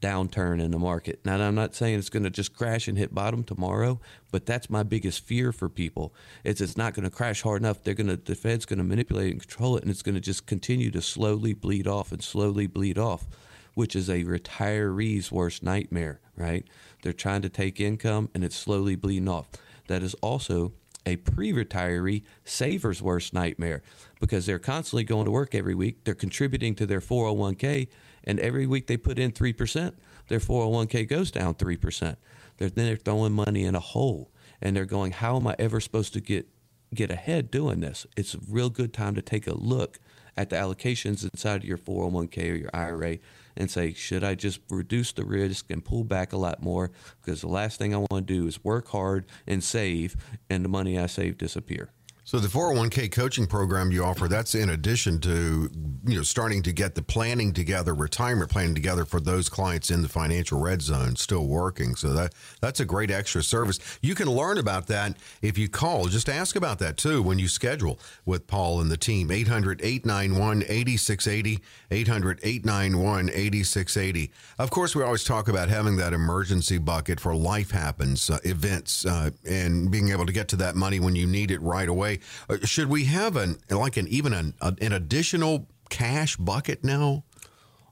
downturn 0.00 0.62
in 0.62 0.70
the 0.70 0.78
market. 0.78 1.18
Now, 1.24 1.40
I'm 1.40 1.56
not 1.56 1.74
saying 1.74 1.98
it's 1.98 2.08
going 2.08 2.22
to 2.22 2.30
just 2.30 2.54
crash 2.54 2.86
and 2.86 2.96
hit 2.96 3.12
bottom 3.12 3.42
tomorrow, 3.42 3.98
but 4.30 4.46
that's 4.46 4.70
my 4.70 4.84
biggest 4.84 5.24
fear 5.24 5.50
for 5.50 5.68
people. 5.68 6.14
It's 6.44 6.60
it's 6.60 6.76
not 6.76 6.94
going 6.94 7.04
to 7.04 7.10
crash 7.10 7.42
hard 7.42 7.62
enough. 7.62 7.82
They're 7.82 7.94
going 7.94 8.10
to 8.10 8.16
the 8.16 8.36
Fed's 8.36 8.64
going 8.64 8.78
to 8.78 8.84
manipulate 8.84 9.32
and 9.32 9.40
control 9.40 9.76
it, 9.76 9.82
and 9.82 9.90
it's 9.90 10.02
going 10.02 10.14
to 10.14 10.20
just 10.20 10.46
continue 10.46 10.92
to 10.92 11.02
slowly 11.02 11.52
bleed 11.52 11.88
off 11.88 12.12
and 12.12 12.22
slowly 12.22 12.68
bleed 12.68 12.96
off, 12.96 13.26
which 13.74 13.96
is 13.96 14.08
a 14.08 14.24
retiree's 14.24 15.30
worst 15.32 15.62
nightmare. 15.62 16.20
Right? 16.36 16.66
They're 17.02 17.12
trying 17.12 17.42
to 17.42 17.48
take 17.48 17.80
income, 17.80 18.30
and 18.34 18.44
it's 18.44 18.56
slowly 18.56 18.96
bleeding 18.96 19.28
off. 19.28 19.48
That 19.88 20.02
is 20.02 20.14
also 20.14 20.72
a 21.04 21.16
pre-retiree 21.16 22.22
saver's 22.44 23.02
worst 23.02 23.34
nightmare 23.34 23.82
because 24.20 24.46
they're 24.46 24.58
constantly 24.58 25.04
going 25.04 25.24
to 25.24 25.30
work 25.30 25.54
every 25.54 25.74
week. 25.74 26.04
They're 26.04 26.14
contributing 26.14 26.74
to 26.76 26.86
their 26.86 27.00
401k 27.00 27.88
and 28.24 28.38
every 28.38 28.66
week 28.66 28.86
they 28.86 28.96
put 28.96 29.18
in 29.18 29.32
3%, 29.32 29.94
their 30.28 30.38
401k 30.38 31.08
goes 31.08 31.30
down 31.30 31.54
3%. 31.54 32.16
They're, 32.58 32.70
then 32.70 32.86
they're 32.86 32.96
throwing 32.96 33.32
money 33.32 33.64
in 33.64 33.74
a 33.74 33.80
hole 33.80 34.30
and 34.60 34.76
they're 34.76 34.84
going, 34.84 35.12
how 35.12 35.36
am 35.36 35.46
I 35.46 35.56
ever 35.58 35.80
supposed 35.80 36.12
to 36.14 36.20
get, 36.20 36.46
get 36.94 37.10
ahead 37.10 37.50
doing 37.50 37.80
this? 37.80 38.06
It's 38.16 38.34
a 38.34 38.38
real 38.48 38.70
good 38.70 38.92
time 38.92 39.14
to 39.16 39.22
take 39.22 39.46
a 39.46 39.58
look 39.58 39.98
at 40.36 40.50
the 40.50 40.56
allocations 40.56 41.24
inside 41.24 41.62
of 41.62 41.64
your 41.64 41.78
401k 41.78 42.52
or 42.52 42.56
your 42.56 42.70
IRA 42.72 43.18
and 43.56 43.70
say, 43.70 43.92
should 43.92 44.24
I 44.24 44.34
just 44.34 44.60
reduce 44.70 45.12
the 45.12 45.24
risk 45.24 45.70
and 45.70 45.84
pull 45.84 46.04
back 46.04 46.32
a 46.32 46.36
lot 46.36 46.62
more? 46.62 46.90
Because 47.20 47.40
the 47.40 47.48
last 47.48 47.78
thing 47.78 47.94
I 47.94 47.98
want 47.98 48.26
to 48.26 48.34
do 48.34 48.46
is 48.46 48.64
work 48.64 48.88
hard 48.88 49.26
and 49.46 49.62
save, 49.62 50.16
and 50.48 50.64
the 50.64 50.68
money 50.68 50.98
I 50.98 51.06
save 51.06 51.38
disappear. 51.38 51.90
So 52.24 52.38
the 52.38 52.46
401k 52.46 53.10
coaching 53.10 53.48
program 53.48 53.90
you 53.90 54.04
offer, 54.04 54.28
that's 54.28 54.54
in 54.54 54.70
addition 54.70 55.18
to, 55.22 55.68
you 56.06 56.16
know, 56.16 56.22
starting 56.22 56.62
to 56.62 56.72
get 56.72 56.94
the 56.94 57.02
planning 57.02 57.52
together, 57.52 57.94
retirement 57.94 58.48
planning 58.48 58.76
together 58.76 59.04
for 59.04 59.18
those 59.18 59.48
clients 59.48 59.90
in 59.90 60.02
the 60.02 60.08
financial 60.08 60.60
red 60.60 60.82
zone 60.82 61.16
still 61.16 61.48
working. 61.48 61.96
So 61.96 62.12
that 62.12 62.32
that's 62.60 62.78
a 62.78 62.84
great 62.84 63.10
extra 63.10 63.42
service. 63.42 63.80
You 64.02 64.14
can 64.14 64.30
learn 64.30 64.58
about 64.58 64.86
that 64.86 65.16
if 65.42 65.58
you 65.58 65.68
call. 65.68 66.06
Just 66.06 66.28
ask 66.28 66.54
about 66.54 66.78
that 66.78 66.96
too 66.96 67.22
when 67.22 67.40
you 67.40 67.48
schedule 67.48 67.98
with 68.24 68.46
Paul 68.46 68.80
and 68.80 68.88
the 68.88 68.96
team. 68.96 69.28
800-891-8680, 69.28 71.60
800-891-8680. 71.90 74.30
Of 74.60 74.70
course, 74.70 74.94
we 74.94 75.02
always 75.02 75.24
talk 75.24 75.48
about 75.48 75.68
having 75.68 75.96
that 75.96 76.12
emergency 76.12 76.78
bucket 76.78 77.18
for 77.18 77.34
life 77.34 77.72
happens, 77.72 78.30
uh, 78.30 78.38
events, 78.44 79.04
uh, 79.04 79.30
and 79.44 79.90
being 79.90 80.10
able 80.10 80.26
to 80.26 80.32
get 80.32 80.46
to 80.48 80.56
that 80.56 80.74
money 80.76 81.00
when 81.00 81.16
you 81.16 81.26
need 81.26 81.50
it 81.50 81.60
right 81.60 81.88
away. 81.88 82.11
Uh, 82.48 82.58
should 82.64 82.88
we 82.88 83.04
have 83.04 83.36
an 83.36 83.58
like 83.70 83.96
an 83.96 84.08
even 84.08 84.32
an, 84.32 84.54
an 84.60 84.92
additional 84.92 85.68
cash 85.90 86.36
bucket 86.36 86.84
now? 86.84 87.24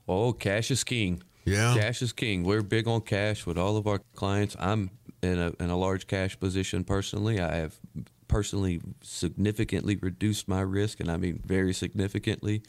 Oh, 0.07 0.33
cash 0.33 0.71
is 0.71 0.83
king. 0.83 1.23
Yeah, 1.45 1.75
cash 1.77 2.01
is 2.01 2.13
king. 2.13 2.43
We're 2.43 2.61
big 2.61 2.87
on 2.87 3.01
cash 3.01 3.45
with 3.45 3.57
all 3.57 3.77
of 3.77 3.87
our 3.87 3.99
clients. 4.15 4.55
I'm 4.59 4.91
in 5.21 5.39
a 5.39 5.53
in 5.59 5.69
a 5.69 5.77
large 5.77 6.07
cash 6.07 6.39
position 6.39 6.83
personally. 6.83 7.39
I 7.39 7.55
have 7.55 7.75
personally 8.27 8.81
significantly 9.01 9.97
reduced 9.97 10.47
my 10.47 10.61
risk, 10.61 10.99
and 10.99 11.11
I 11.11 11.17
mean 11.17 11.41
very 11.45 11.73
significantly. 11.73 12.63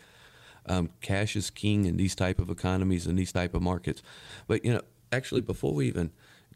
Um, 0.67 0.91
cash 1.01 1.35
is 1.35 1.51
king 1.51 1.87
in 1.87 1.97
these 1.97 2.15
type 2.15 2.39
of 2.39 2.49
economies 2.51 3.07
and 3.07 3.19
these 3.19 3.33
type 3.33 3.55
of 3.55 3.63
markets. 3.63 4.03
But 4.47 4.65
you 4.65 4.73
know, 4.73 4.83
actually, 5.11 5.41
before 5.41 5.75
we 5.75 5.89
even 5.89 6.11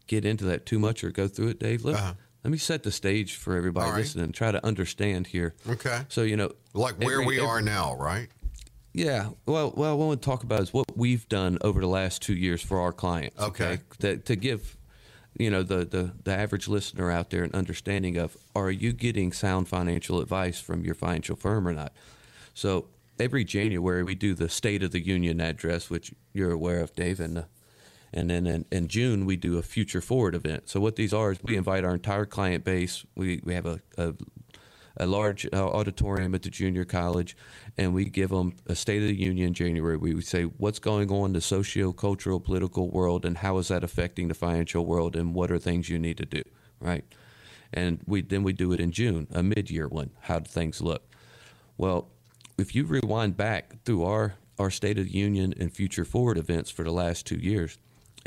get 0.07 0.25
into 0.25 0.45
that 0.45 0.65
too 0.65 0.79
much 0.79 1.03
or 1.03 1.11
go 1.11 1.27
through 1.27 1.49
it, 1.49 1.59
Dave, 1.59 1.83
let, 1.83 1.95
uh-huh. 1.95 2.13
Let 2.47 2.51
me 2.53 2.57
set 2.57 2.83
the 2.83 2.93
stage 2.93 3.35
for 3.35 3.57
everybody 3.57 3.91
right. 3.91 3.97
listening 3.97 4.23
and 4.23 4.33
try 4.33 4.53
to 4.53 4.65
understand 4.65 5.27
here. 5.27 5.53
Okay. 5.69 6.03
So 6.07 6.21
you 6.21 6.37
know, 6.37 6.53
like 6.73 6.95
where 6.95 7.15
every, 7.19 7.25
we 7.25 7.39
are 7.41 7.57
every, 7.57 7.69
now, 7.69 7.97
right? 7.97 8.29
Yeah. 8.93 9.31
Well, 9.45 9.73
well, 9.75 9.97
what 9.97 10.05
I 10.05 10.07
want 10.07 10.21
to 10.21 10.25
talk 10.25 10.43
about 10.43 10.61
is 10.61 10.71
what 10.71 10.95
we've 10.95 11.27
done 11.27 11.57
over 11.59 11.81
the 11.81 11.87
last 11.87 12.21
two 12.21 12.33
years 12.33 12.61
for 12.61 12.79
our 12.79 12.93
clients. 12.93 13.37
Okay. 13.37 13.65
okay? 13.65 13.81
To, 13.99 14.15
to 14.15 14.35
give 14.37 14.77
you 15.37 15.49
know 15.49 15.61
the, 15.61 15.83
the 15.83 16.13
the 16.23 16.31
average 16.31 16.69
listener 16.69 17.11
out 17.11 17.31
there 17.31 17.43
an 17.43 17.51
understanding 17.53 18.15
of 18.15 18.37
are 18.55 18.71
you 18.71 18.93
getting 18.93 19.33
sound 19.33 19.67
financial 19.67 20.21
advice 20.21 20.57
from 20.57 20.85
your 20.85 20.95
financial 20.95 21.35
firm 21.35 21.67
or 21.67 21.73
not 21.73 21.91
so 22.53 22.87
every 23.19 23.43
January 23.43 24.03
we 24.03 24.15
do 24.15 24.33
the 24.33 24.49
State 24.49 24.83
of 24.83 24.91
the 24.91 25.05
Union 25.05 25.41
address, 25.41 25.89
which 25.89 26.13
you're 26.33 26.51
aware 26.51 26.79
of, 26.79 26.95
Dave, 26.95 27.19
and 27.19 27.39
uh, 27.39 27.43
and 28.17 28.29
then 28.31 28.47
in, 28.47 28.65
in, 28.71 28.87
June 28.87 29.25
we 29.25 29.35
do 29.35 29.57
a 29.57 29.61
Future 29.61 30.01
Forward 30.01 30.33
event. 30.33 30.67
So 30.67 30.79
what 30.79 30.95
these 30.95 31.13
are 31.13 31.31
is 31.31 31.37
we 31.43 31.55
invite 31.55 31.85
our 31.85 31.93
entire 31.93 32.25
client 32.25 32.63
base. 32.63 33.05
We 33.15 33.41
we 33.43 33.53
have 33.53 33.67
a 33.67 33.79
a, 33.97 34.13
a 34.97 35.05
large 35.05 35.47
uh, 35.53 35.67
auditorium 35.69 36.33
at 36.33 36.41
the 36.41 36.49
junior 36.49 36.83
college, 36.83 37.37
and 37.77 37.93
we 37.93 38.05
give 38.05 38.31
them 38.31 38.53
a 38.65 38.73
State 38.75 39.03
of 39.03 39.09
the 39.09 39.15
Union 39.15 39.49
in 39.49 39.53
January. 39.53 39.97
We 39.97 40.19
say 40.21 40.43
what's 40.43 40.79
going 40.79 41.11
on 41.11 41.27
in 41.27 41.33
the 41.33 41.41
socio-cultural, 41.41 42.39
political 42.39 42.89
world, 42.89 43.23
and 43.23 43.37
how 43.37 43.59
is 43.59 43.67
that 43.67 43.83
affecting 43.83 44.29
the 44.29 44.33
financial 44.33 44.85
world, 44.85 45.15
and 45.15 45.35
what 45.35 45.51
are 45.51 45.59
things 45.59 45.87
you 45.87 45.99
need 45.99 46.17
to 46.17 46.25
do, 46.25 46.43
right? 46.79 47.05
And 47.71 47.99
we 48.07 48.23
then 48.23 48.41
we 48.41 48.53
do 48.53 48.73
it 48.73 48.79
in 48.79 48.91
June, 48.91 49.27
a 49.31 49.43
mid-year 49.43 49.87
one. 49.87 50.09
How 50.21 50.39
do 50.39 50.49
things 50.49 50.81
look? 50.81 51.03
Well, 51.77 52.09
if 52.57 52.73
you 52.73 52.85
rewind 52.85 53.37
back 53.37 53.83
through 53.85 54.03
our 54.05 54.35
our 54.57 54.71
State 54.71 54.97
of 54.97 55.05
the 55.05 55.11
Union 55.11 55.53
and 55.59 55.71
Future 55.71 56.05
Forward 56.05 56.37
events 56.37 56.71
for 56.71 56.83
the 56.83 56.91
last 56.91 57.27
two 57.27 57.37
years, 57.37 57.77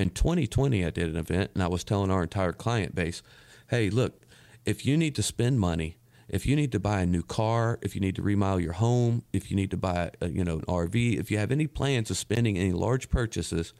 in 0.00 0.10
2020 0.10 0.84
I 0.84 0.90
did 0.90 1.08
an 1.08 1.16
event 1.16 1.52
and 1.54 1.62
I 1.62 1.68
was 1.68 1.84
telling 1.84 2.10
our 2.10 2.22
entire 2.22 2.52
client 2.52 2.94
base, 2.94 3.22
hey, 3.68 3.90
look, 3.90 4.22
if 4.64 4.84
you 4.84 4.96
need 4.96 5.14
to 5.16 5.22
spend 5.22 5.60
money, 5.60 5.96
if 6.28 6.46
you 6.46 6.56
need 6.56 6.72
to 6.72 6.80
buy 6.80 7.00
a 7.00 7.06
new 7.06 7.22
car, 7.22 7.78
if 7.82 7.94
you 7.94 8.00
need 8.00 8.16
to 8.16 8.22
remodel 8.22 8.60
your 8.60 8.72
home, 8.74 9.24
if 9.32 9.50
you 9.50 9.56
need 9.56 9.70
to 9.72 9.76
buy 9.76 10.10
a, 10.20 10.28
you 10.28 10.44
know 10.44 10.58
an 10.58 10.64
RV, 10.66 11.18
if 11.18 11.30
you 11.30 11.38
have 11.38 11.50
any 11.50 11.66
plans 11.66 12.10
of 12.10 12.16
spending 12.16 12.56
any 12.56 12.72
large 12.72 13.10
purchases, 13.10 13.72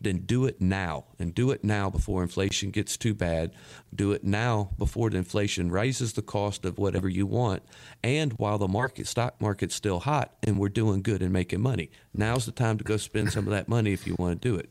then 0.00 0.18
do 0.18 0.46
it 0.46 0.60
now 0.60 1.04
and 1.18 1.34
do 1.34 1.50
it 1.50 1.62
now 1.62 1.90
before 1.90 2.22
inflation 2.22 2.70
gets 2.70 2.96
too 2.96 3.12
bad. 3.12 3.52
Do 3.94 4.12
it 4.12 4.24
now 4.24 4.70
before 4.78 5.10
the 5.10 5.18
inflation 5.18 5.70
raises 5.70 6.14
the 6.14 6.22
cost 6.22 6.64
of 6.64 6.78
whatever 6.78 7.08
you 7.08 7.26
want 7.26 7.62
and 8.02 8.32
while 8.34 8.56
the 8.56 8.68
market 8.68 9.06
stock 9.06 9.38
market's 9.40 9.74
still 9.74 10.00
hot 10.00 10.32
and 10.42 10.58
we're 10.58 10.70
doing 10.70 11.02
good 11.02 11.22
and 11.22 11.32
making 11.32 11.60
money. 11.60 11.90
Now's 12.14 12.46
the 12.46 12.52
time 12.52 12.78
to 12.78 12.84
go 12.84 12.96
spend 12.96 13.32
some 13.32 13.46
of 13.46 13.50
that 13.50 13.68
money 13.68 13.92
if 13.92 14.06
you 14.06 14.16
want 14.18 14.40
to 14.40 14.48
do 14.48 14.56
it. 14.56 14.70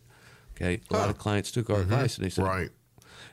Okay. 0.62 0.82
A 0.90 0.94
lot 0.94 1.10
of 1.10 1.18
clients 1.18 1.52
took 1.52 1.70
our 1.70 1.78
mm-hmm. 1.78 1.94
advice 1.94 2.18
and 2.18 2.26
they 2.26 2.30
said, 2.30 2.44
right 2.44 2.70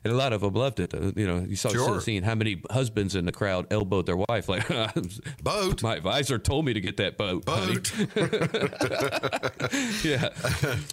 and 0.07 0.13
a 0.15 0.17
lot 0.17 0.33
of 0.33 0.41
them 0.41 0.55
loved 0.55 0.79
it. 0.79 0.95
Uh, 0.95 1.11
you 1.17 1.27
know, 1.27 1.41
you 1.41 1.57
saw 1.57 1.71
sure. 1.71 2.01
seeing 2.01 2.23
how 2.23 2.37
many 2.37 2.63
husbands 2.71 3.17
in 3.17 3.25
the 3.25 3.33
crowd 3.33 3.67
elbowed 3.73 4.07
their 4.07 4.17
wife 4.17 4.49
like 4.49 4.67
boat. 5.43 5.83
My 5.83 5.97
advisor 5.97 6.39
told 6.39 6.65
me 6.65 6.73
to 6.75 6.81
get 6.81 6.97
that 6.99 7.17
boat. 7.17 7.45
Boat. 7.45 7.93
yeah, 10.05 10.29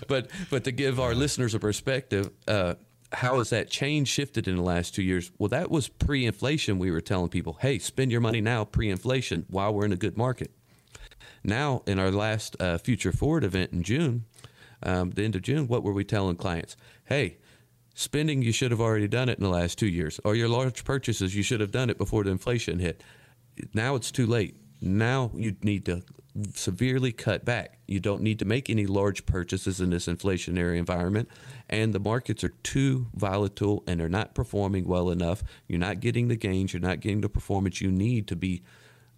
but 0.08 0.32
but 0.50 0.64
to 0.64 0.72
give 0.72 1.00
our 1.00 1.14
listeners 1.14 1.54
a 1.54 1.60
perspective. 1.60 2.32
Uh, 2.48 2.74
how 3.12 3.38
has 3.38 3.52
that 3.52 3.70
change 3.70 4.08
shifted 4.08 4.48
in 4.48 4.56
the 4.56 4.64
last 4.64 4.96
two 4.96 5.04
years? 5.04 5.32
Well, 5.38 5.50
that 5.50 5.70
was 5.70 5.88
pre 5.88 6.26
inflation. 6.26 6.80
We 6.80 6.90
were 6.90 7.02
telling 7.02 7.30
people, 7.30 7.60
hey, 7.62 7.78
spend 7.78 8.12
your 8.12 8.22
money 8.22 8.42
now 8.42 8.66
pre 8.66 8.90
inflation 8.90 9.46
while 9.50 9.72
we're 9.72 9.86
in 9.86 9.94
a 9.94 9.98
good 9.98 10.18
market. 10.18 10.50
Now, 11.44 11.84
in 11.86 12.00
our 12.00 12.10
last 12.10 12.56
uh, 12.60 12.80
Future 12.80 13.12
Forward 13.12 13.44
event 13.44 13.72
in 13.72 13.84
June, 13.84 14.26
um, 14.84 15.12
the 15.12 15.24
end 15.24 15.36
of 15.36 15.42
June, 15.42 15.68
what 15.68 15.84
were 15.84 15.94
we 15.94 16.04
telling 16.04 16.36
clients? 16.36 16.76
Hey, 17.06 17.38
Spending, 17.96 18.42
you 18.42 18.52
should 18.52 18.72
have 18.72 18.82
already 18.82 19.08
done 19.08 19.30
it 19.30 19.38
in 19.38 19.44
the 19.44 19.50
last 19.50 19.78
two 19.78 19.88
years. 19.88 20.20
Or 20.24 20.36
your 20.36 20.50
large 20.50 20.84
purchases, 20.84 21.36
you 21.36 21.44
should 21.44 21.60
have 21.60 21.72
done 21.72 21.92
it 21.92 21.98
before 21.98 22.24
the 22.24 22.32
inflation 22.32 22.80
hit. 22.80 23.04
Now 23.74 23.96
it's 23.96 24.12
too 24.12 24.26
late. 24.26 24.56
Now 24.82 25.32
you 25.36 25.56
need 25.62 25.86
to 25.86 26.02
severely 26.56 27.12
cut 27.12 27.46
back. 27.46 27.78
You 27.88 28.00
don't 28.00 28.22
need 28.22 28.40
to 28.40 28.46
make 28.46 28.70
any 28.70 28.88
large 28.88 29.28
purchases 29.28 29.80
in 29.80 29.92
this 29.92 30.08
inflationary 30.08 30.78
environment. 30.78 31.30
And 31.70 31.94
the 31.94 32.00
markets 32.00 32.44
are 32.44 32.54
too 32.64 33.08
volatile 33.14 33.84
and 33.86 34.00
they're 34.00 34.10
not 34.10 34.34
performing 34.34 34.86
well 34.86 35.12
enough. 35.12 35.44
You're 35.68 35.80
not 35.80 36.00
getting 36.00 36.30
the 36.30 36.36
gains, 36.36 36.74
you're 36.74 36.82
not 36.82 37.00
getting 37.00 37.22
the 37.22 37.30
performance 37.30 37.80
you 37.80 37.92
need 37.92 38.28
to 38.30 38.36
be 38.36 38.64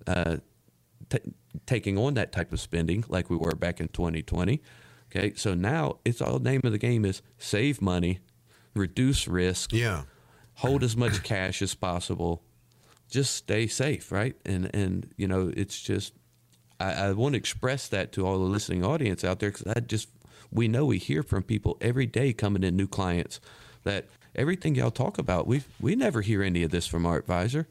uh, 0.05 0.37
t- 1.09 1.33
taking 1.65 1.97
on 1.97 2.15
that 2.15 2.33
type 2.33 2.51
of 2.51 2.59
spending 2.59 3.05
like 3.07 3.29
we 3.29 3.37
were 3.37 3.55
back 3.55 3.79
in 3.79 3.87
2020. 3.87 4.61
Okay, 5.07 5.33
so 5.35 5.53
now 5.53 5.99
it's 6.03 6.21
all 6.21 6.39
name 6.39 6.61
of 6.63 6.71
the 6.71 6.77
game 6.77 7.05
is 7.05 7.21
save 7.37 7.81
money 7.81 8.19
reduce 8.75 9.27
risk. 9.27 9.73
Yeah. 9.73 10.03
Hold 10.55 10.83
as 10.83 10.95
much 10.95 11.23
cash 11.23 11.61
as 11.61 11.73
possible. 11.73 12.43
Just 13.09 13.35
stay 13.35 13.67
safe, 13.67 14.11
right? 14.11 14.35
And 14.45 14.73
and 14.75 15.11
you 15.17 15.27
know, 15.27 15.51
it's 15.55 15.81
just 15.81 16.13
I, 16.79 16.93
I 16.93 17.11
want 17.13 17.33
to 17.33 17.37
express 17.37 17.87
that 17.89 18.11
to 18.13 18.25
all 18.25 18.37
the 18.37 18.45
listening 18.45 18.85
audience 18.85 19.23
out 19.23 19.39
there 19.39 19.51
because 19.51 19.67
I 19.75 19.79
just 19.79 20.09
we 20.51 20.67
know 20.67 20.85
we 20.85 20.97
hear 20.97 21.23
from 21.23 21.43
people 21.43 21.77
every 21.81 22.05
day 22.05 22.33
coming 22.33 22.63
in 22.63 22.75
new 22.75 22.87
clients 22.87 23.39
that 23.83 24.05
everything 24.35 24.75
y'all 24.75 24.91
talk 24.91 25.17
about 25.17 25.47
we 25.47 25.63
we 25.79 25.95
never 25.95 26.21
hear 26.21 26.41
any 26.43 26.63
of 26.63 26.71
this 26.71 26.87
from 26.87 27.05
our 27.05 27.17
advisor. 27.17 27.67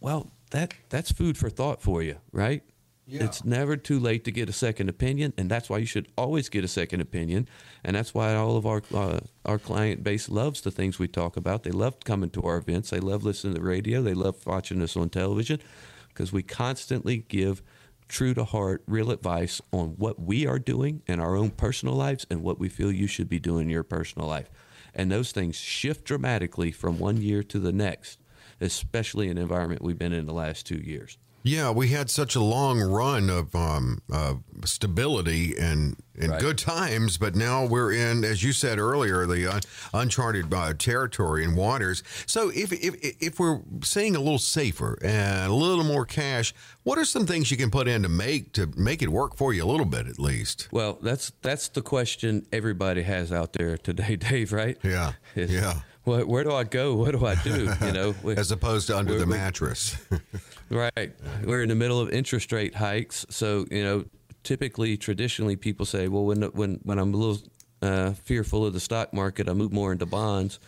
Well, 0.00 0.30
that 0.50 0.74
that's 0.88 1.12
food 1.12 1.36
for 1.36 1.50
thought 1.50 1.82
for 1.82 2.02
you, 2.02 2.16
right? 2.32 2.62
Yeah. 3.06 3.24
It's 3.24 3.44
never 3.44 3.76
too 3.76 4.00
late 4.00 4.24
to 4.24 4.32
get 4.32 4.48
a 4.48 4.52
second 4.52 4.88
opinion, 4.88 5.34
and 5.36 5.50
that's 5.50 5.68
why 5.68 5.78
you 5.78 5.86
should 5.86 6.08
always 6.16 6.48
get 6.48 6.64
a 6.64 6.68
second 6.68 7.02
opinion. 7.02 7.48
And 7.82 7.96
that's 7.96 8.14
why 8.14 8.34
all 8.34 8.56
of 8.56 8.64
our 8.64 8.82
uh, 8.94 9.20
our 9.44 9.58
client 9.58 10.02
base 10.02 10.30
loves 10.30 10.62
the 10.62 10.70
things 10.70 10.98
we 10.98 11.06
talk 11.06 11.36
about. 11.36 11.64
They 11.64 11.70
love 11.70 12.00
coming 12.04 12.30
to 12.30 12.42
our 12.42 12.56
events. 12.56 12.90
They 12.90 13.00
love 13.00 13.22
listening 13.22 13.54
to 13.54 13.60
the 13.60 13.66
radio. 13.66 14.00
They 14.00 14.14
love 14.14 14.46
watching 14.46 14.80
us 14.80 14.96
on 14.96 15.10
television 15.10 15.60
because 16.08 16.32
we 16.32 16.42
constantly 16.42 17.18
give 17.18 17.62
true 18.08 18.32
to 18.34 18.44
heart, 18.44 18.82
real 18.86 19.10
advice 19.10 19.60
on 19.72 19.88
what 19.96 20.20
we 20.20 20.46
are 20.46 20.58
doing 20.58 21.02
in 21.06 21.20
our 21.20 21.36
own 21.36 21.50
personal 21.50 21.94
lives 21.94 22.26
and 22.30 22.42
what 22.42 22.58
we 22.58 22.68
feel 22.68 22.92
you 22.92 23.06
should 23.06 23.28
be 23.28 23.38
doing 23.38 23.64
in 23.64 23.70
your 23.70 23.82
personal 23.82 24.28
life. 24.28 24.50
And 24.94 25.10
those 25.10 25.32
things 25.32 25.56
shift 25.56 26.04
dramatically 26.04 26.70
from 26.70 26.98
one 26.98 27.20
year 27.20 27.42
to 27.42 27.58
the 27.58 27.72
next, 27.72 28.18
especially 28.60 29.28
in 29.28 29.36
the 29.36 29.42
environment 29.42 29.82
we've 29.82 29.98
been 29.98 30.12
in 30.12 30.26
the 30.26 30.32
last 30.32 30.66
two 30.66 30.76
years. 30.76 31.18
Yeah, 31.46 31.72
we 31.72 31.88
had 31.88 32.08
such 32.08 32.34
a 32.36 32.40
long 32.40 32.80
run 32.80 33.28
of 33.28 33.54
um, 33.54 34.00
uh, 34.10 34.36
stability 34.64 35.54
and 35.58 35.94
in 36.16 36.30
Right. 36.30 36.40
good 36.40 36.56
times, 36.56 37.18
but 37.18 37.34
now 37.34 37.66
we're 37.66 37.92
in, 37.92 38.24
as 38.24 38.42
you 38.42 38.52
said 38.52 38.78
earlier, 38.78 39.26
the 39.26 39.52
un- 39.52 39.60
uncharted 39.92 40.54
uh, 40.54 40.72
territory 40.72 41.44
and 41.44 41.54
waters. 41.54 42.02
So, 42.24 42.48
if, 42.54 42.72
if 42.72 42.94
if 43.20 43.38
we're 43.38 43.60
saying 43.82 44.16
a 44.16 44.20
little 44.20 44.38
safer 44.38 44.96
and 45.04 45.50
a 45.50 45.54
little 45.54 45.84
more 45.84 46.06
cash, 46.06 46.54
what 46.84 46.96
are 46.98 47.04
some 47.04 47.26
things 47.26 47.50
you 47.50 47.56
can 47.58 47.70
put 47.70 47.88
in 47.88 48.02
to 48.04 48.08
make 48.08 48.52
to 48.54 48.70
make 48.76 49.02
it 49.02 49.10
work 49.10 49.36
for 49.36 49.52
you 49.52 49.64
a 49.64 49.66
little 49.66 49.84
bit 49.86 50.06
at 50.06 50.18
least? 50.18 50.68
Well, 50.72 50.98
that's 51.02 51.30
that's 51.42 51.68
the 51.68 51.82
question 51.82 52.46
everybody 52.52 53.02
has 53.02 53.30
out 53.32 53.52
there 53.52 53.76
today, 53.76 54.16
Dave. 54.30 54.50
Right? 54.52 54.78
Yeah, 54.82 55.12
Is, 55.34 55.52
yeah. 55.52 55.80
Where, 56.04 56.24
where 56.24 56.44
do 56.44 56.52
I 56.52 56.64
go? 56.64 56.94
What 56.94 57.12
do 57.12 57.26
I 57.26 57.34
do? 57.34 57.70
You 57.84 57.92
know, 57.92 58.14
we- 58.22 58.36
As 58.36 58.50
opposed 58.52 58.86
to 58.86 58.96
under 58.96 59.18
the 59.18 59.26
mattress. 59.26 59.96
Right. 60.70 61.12
We're 61.44 61.62
in 61.62 61.68
the 61.68 61.74
middle 61.74 62.00
of 62.00 62.10
interest 62.10 62.52
rate 62.52 62.74
hikes. 62.74 63.26
So, 63.28 63.66
you 63.70 63.84
know, 63.84 64.04
typically, 64.42 64.96
traditionally, 64.96 65.56
people 65.56 65.86
say, 65.86 66.08
well, 66.08 66.24
when, 66.24 66.42
when, 66.42 66.80
when 66.82 66.98
I'm 66.98 67.14
a 67.14 67.16
little 67.16 67.42
uh, 67.82 68.12
fearful 68.12 68.64
of 68.64 68.72
the 68.72 68.80
stock 68.80 69.12
market, 69.12 69.48
I 69.48 69.52
move 69.52 69.72
more 69.72 69.92
into 69.92 70.06
bonds. 70.06 70.58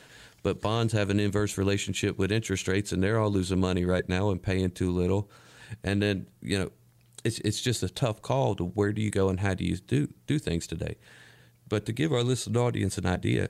But 0.42 0.60
bonds 0.60 0.92
have 0.92 1.10
an 1.10 1.18
inverse 1.18 1.58
relationship 1.58 2.18
with 2.18 2.30
interest 2.30 2.68
rates, 2.68 2.92
and 2.92 3.02
they're 3.02 3.18
all 3.18 3.30
losing 3.30 3.58
money 3.58 3.84
right 3.84 4.08
now 4.08 4.30
and 4.30 4.40
paying 4.40 4.70
too 4.70 4.90
little. 4.90 5.28
And 5.82 6.00
then, 6.00 6.26
you 6.40 6.58
know, 6.58 6.70
it's, 7.24 7.40
it's 7.40 7.60
just 7.60 7.82
a 7.82 7.88
tough 7.88 8.22
call 8.22 8.54
to 8.56 8.64
where 8.64 8.92
do 8.92 9.02
you 9.02 9.10
go 9.10 9.28
and 9.28 9.40
how 9.40 9.54
do 9.54 9.64
you 9.64 9.76
do, 9.76 10.08
do 10.26 10.38
things 10.38 10.66
today. 10.66 10.96
But 11.68 11.84
to 11.86 11.92
give 11.92 12.12
our 12.12 12.22
listening 12.22 12.56
audience 12.56 12.96
an 12.96 13.06
idea, 13.06 13.48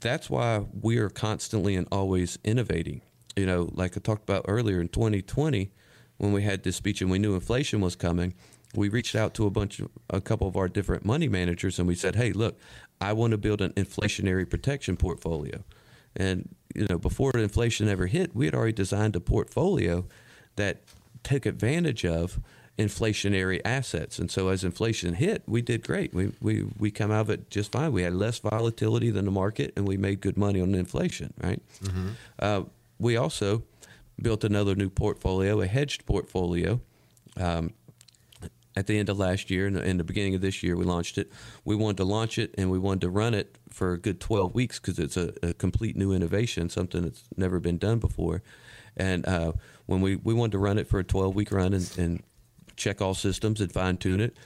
that's 0.00 0.30
why 0.30 0.64
we 0.80 0.96
are 0.96 1.10
constantly 1.10 1.76
and 1.76 1.86
always 1.92 2.38
innovating. 2.42 3.02
You 3.36 3.46
know, 3.46 3.70
like 3.72 3.96
I 3.96 4.00
talked 4.00 4.22
about 4.22 4.44
earlier 4.48 4.80
in 4.80 4.88
2020, 4.88 5.70
when 6.18 6.32
we 6.32 6.42
had 6.42 6.62
this 6.62 6.76
speech 6.76 7.00
and 7.00 7.10
we 7.10 7.18
knew 7.18 7.34
inflation 7.34 7.80
was 7.80 7.96
coming, 7.96 8.34
we 8.74 8.88
reached 8.88 9.14
out 9.14 9.34
to 9.34 9.46
a 9.46 9.50
bunch 9.50 9.80
of 9.80 9.88
a 10.10 10.20
couple 10.20 10.46
of 10.46 10.56
our 10.56 10.68
different 10.68 11.04
money 11.04 11.28
managers 11.28 11.78
and 11.78 11.88
we 11.88 11.94
said, 11.94 12.16
"Hey, 12.16 12.32
look, 12.32 12.58
I 13.00 13.12
want 13.12 13.32
to 13.32 13.38
build 13.38 13.60
an 13.60 13.72
inflationary 13.72 14.48
protection 14.48 14.96
portfolio." 14.96 15.64
And 16.16 16.54
you 16.74 16.86
know, 16.88 16.98
before 16.98 17.32
inflation 17.32 17.88
ever 17.88 18.06
hit, 18.06 18.34
we 18.34 18.46
had 18.46 18.54
already 18.54 18.72
designed 18.72 19.16
a 19.16 19.20
portfolio 19.20 20.06
that 20.56 20.82
took 21.22 21.46
advantage 21.46 22.04
of 22.04 22.38
inflationary 22.78 23.60
assets. 23.64 24.18
And 24.18 24.30
so 24.30 24.48
as 24.48 24.64
inflation 24.64 25.14
hit, 25.14 25.42
we 25.46 25.62
did 25.62 25.86
great. 25.86 26.12
We 26.12 26.32
we 26.40 26.64
we 26.78 26.90
come 26.90 27.10
out 27.10 27.22
of 27.22 27.30
it 27.30 27.50
just 27.50 27.72
fine. 27.72 27.92
We 27.92 28.02
had 28.02 28.14
less 28.14 28.38
volatility 28.38 29.10
than 29.10 29.24
the 29.24 29.30
market, 29.30 29.72
and 29.76 29.86
we 29.86 29.96
made 29.96 30.20
good 30.20 30.36
money 30.36 30.60
on 30.60 30.74
inflation. 30.74 31.32
Right. 31.42 31.62
Uh, 32.38 32.62
we 32.98 33.16
also 33.16 33.64
built 34.20 34.44
another 34.44 34.74
new 34.74 34.90
portfolio, 34.90 35.60
a 35.60 35.66
hedged 35.66 36.06
portfolio. 36.06 36.80
Um, 37.36 37.74
at 38.76 38.86
the 38.86 38.98
end 38.98 39.08
of 39.08 39.18
last 39.18 39.50
year 39.50 39.66
and 39.66 39.76
in 39.76 39.98
the 39.98 40.04
beginning 40.04 40.34
of 40.34 40.40
this 40.40 40.62
year, 40.62 40.76
we 40.76 40.84
launched 40.84 41.16
it. 41.16 41.30
We 41.64 41.76
wanted 41.76 41.98
to 41.98 42.04
launch 42.04 42.38
it 42.38 42.54
and 42.58 42.70
we 42.70 42.78
wanted 42.78 43.02
to 43.02 43.10
run 43.10 43.34
it 43.34 43.56
for 43.70 43.92
a 43.92 43.98
good 43.98 44.20
12 44.20 44.54
weeks 44.54 44.80
because 44.80 44.98
it's 44.98 45.16
a, 45.16 45.32
a 45.42 45.54
complete 45.54 45.96
new 45.96 46.12
innovation, 46.12 46.68
something 46.68 47.02
that's 47.02 47.24
never 47.36 47.60
been 47.60 47.78
done 47.78 47.98
before. 47.98 48.42
And 48.96 49.26
uh, 49.26 49.52
when 49.86 50.00
we, 50.00 50.16
we 50.16 50.34
wanted 50.34 50.52
to 50.52 50.58
run 50.58 50.78
it 50.78 50.88
for 50.88 50.98
a 50.98 51.04
12 51.04 51.34
week 51.34 51.52
run 51.52 51.72
and, 51.72 51.98
and 51.98 52.22
check 52.76 53.00
all 53.00 53.14
systems 53.14 53.60
and 53.60 53.72
fine 53.72 53.96
tune 53.96 54.20
it. 54.20 54.36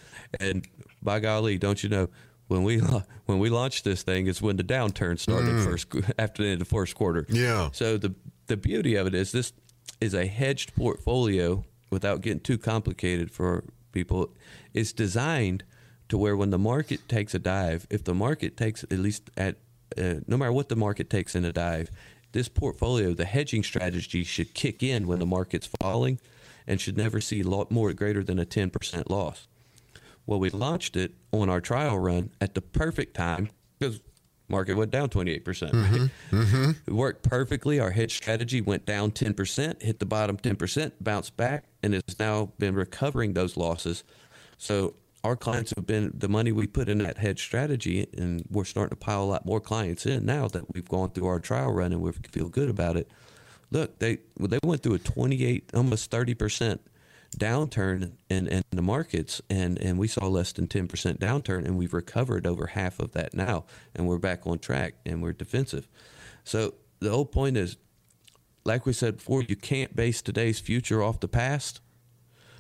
And 0.41 0.67
by 1.03 1.21
golly, 1.21 1.59
don't 1.59 1.83
you 1.83 1.89
know, 1.89 2.09
when 2.49 2.65
we 2.65 2.79
when 3.27 3.39
we 3.39 3.51
launched 3.51 3.85
this 3.85 4.03
thing 4.03 4.27
is 4.27 4.41
when 4.41 4.57
the 4.57 4.65
downturn 4.65 5.19
started 5.19 5.63
first 5.63 5.89
after 6.19 6.43
the 6.43 6.49
end 6.49 6.63
of 6.63 6.69
the 6.69 6.75
first 6.75 6.95
quarter. 6.95 7.27
Yeah. 7.29 7.69
So 7.73 7.99
the 7.99 8.15
the 8.49 8.57
beauty 8.57 8.97
of 8.97 9.07
it 9.07 9.15
is 9.15 9.33
this 9.33 9.53
is 10.01 10.15
a 10.15 10.27
hedged 10.27 10.75
portfolio 10.75 11.65
without 11.91 12.21
getting 12.21 12.41
too 12.41 12.59
complicated 12.59 13.31
for 13.31 13.65
people. 13.93 14.31
It's 14.75 14.93
designed 14.93 15.65
to 16.09 16.19
where 16.19 16.37
when 16.37 16.51
the 16.51 16.59
market 16.59 17.09
takes 17.09 17.35
a 17.35 17.39
dive, 17.39 17.87
if 17.91 18.05
the 18.05 18.15
market 18.15 18.57
takes 18.57 18.83
at 18.85 18.99
least 18.99 19.31
at 19.37 19.57
uh, 19.97 20.17
no 20.27 20.37
matter 20.37 20.53
what 20.53 20.69
the 20.69 20.77
market 20.77 21.09
takes 21.09 21.35
in 21.35 21.45
a 21.45 21.53
dive, 21.53 21.91
this 22.33 22.49
portfolio, 22.49 23.15
the 23.15 23.25
hedging 23.25 23.63
strategy 23.63 24.23
should 24.23 24.53
kick 24.53 24.83
in 24.83 25.07
when 25.07 25.19
the 25.19 25.27
market's 25.27 25.69
falling, 25.81 26.21
and 26.67 26.81
should 26.81 26.97
never 26.97 27.21
see 27.21 27.43
lot 27.43 27.71
more 27.71 27.93
greater 27.95 28.23
than 28.23 28.39
a 28.39 28.45
ten 28.45 28.69
percent 28.71 29.11
loss. 29.11 29.49
Well, 30.27 30.39
we 30.39 30.51
launched 30.51 30.95
it 30.95 31.13
on 31.33 31.49
our 31.49 31.63
trial 31.63 31.99
run 31.99 32.31
at 32.39 32.55
the 32.55 32.61
perfect 32.61 33.15
time 33.15 33.49
because 33.79 34.01
market 34.49 34.75
went 34.77 34.91
down 34.91 35.09
28%. 35.09 35.45
Right? 35.47 35.73
Mm-hmm, 35.73 36.41
mm-hmm. 36.41 36.71
It 36.87 36.93
worked 36.93 37.23
perfectly. 37.23 37.81
Our 37.81 37.91
hedge 37.91 38.15
strategy 38.17 38.61
went 38.61 38.87
down 38.87 39.11
10%, 39.13 39.83
hit 39.83 39.99
the 39.99 40.07
bottom 40.07 40.37
10%, 40.37 40.93
bounced 41.01 41.37
back, 41.37 41.65
and 41.83 41.95
has 41.95 42.19
now 42.19 42.53
been 42.59 42.75
recovering 42.75 43.35
those 43.35 43.57
losses. 43.57 44.05
So 44.57 44.95
our 45.25 45.37
clients 45.37 45.73
have 45.77 45.87
been 45.87 46.13
the 46.15 46.29
money 46.29 46.53
we 46.53 46.67
put 46.67 46.89
in 46.89 46.99
that 46.99 47.19
hedge 47.19 47.43
strategy, 47.43 48.09
and 48.17 48.45
we're 48.51 48.65
starting 48.65 48.91
to 48.91 48.97
pile 48.97 49.23
a 49.23 49.27
lot 49.27 49.47
more 49.47 49.61
clients 49.61 50.07
in 50.07 50.25
now 50.25 50.49
that 50.49 50.73
we've 50.75 50.89
gone 50.89 51.11
through 51.11 51.27
our 51.27 51.41
trial 51.41 51.73
run 51.73 51.93
and 51.93 52.01
we 52.01 52.13
feel 52.13 52.49
good 52.49 52.69
about 52.69 52.97
it. 52.97 53.11
Look, 53.71 53.99
they 53.99 54.19
they 54.41 54.59
went 54.63 54.83
through 54.83 54.95
a 54.95 54.99
28, 54.99 55.71
almost 55.75 56.11
30 56.11 56.35
percent 56.35 56.81
downturn 57.37 58.13
in, 58.31 58.49
in 58.49 58.63
the 58.71 58.83
markets 58.83 59.41
and, 59.51 59.79
and 59.81 59.99
we 59.99 60.09
saw 60.09 60.27
less 60.27 60.53
than 60.53 60.67
10% 60.67 60.89
downturn 61.19 61.65
and 61.65 61.77
we've 61.77 61.93
recovered 61.93 62.47
over 62.47 62.69
half 62.69 62.99
of 62.99 63.13
that 63.13 63.35
now 63.35 63.65
and 63.95 64.09
we're 64.09 64.19
back 64.19 64.47
on 64.47 64.59
track 64.59 64.95
and 65.05 65.23
we're 65.23 65.33
defensive 65.33 65.87
so 66.45 66.75
the 67.01 67.11
whole 67.11 67.27
point 67.27 67.57
is 67.57 67.77
like 68.65 68.87
we 68.87 68.93
said 68.93 69.19
before 69.19 69.43
you 69.43 69.57
can't 69.57 69.95
base 69.95 70.23
today's 70.23 70.59
future 70.59 71.03
off 71.03 71.21
the 71.21 71.29
past 71.29 71.81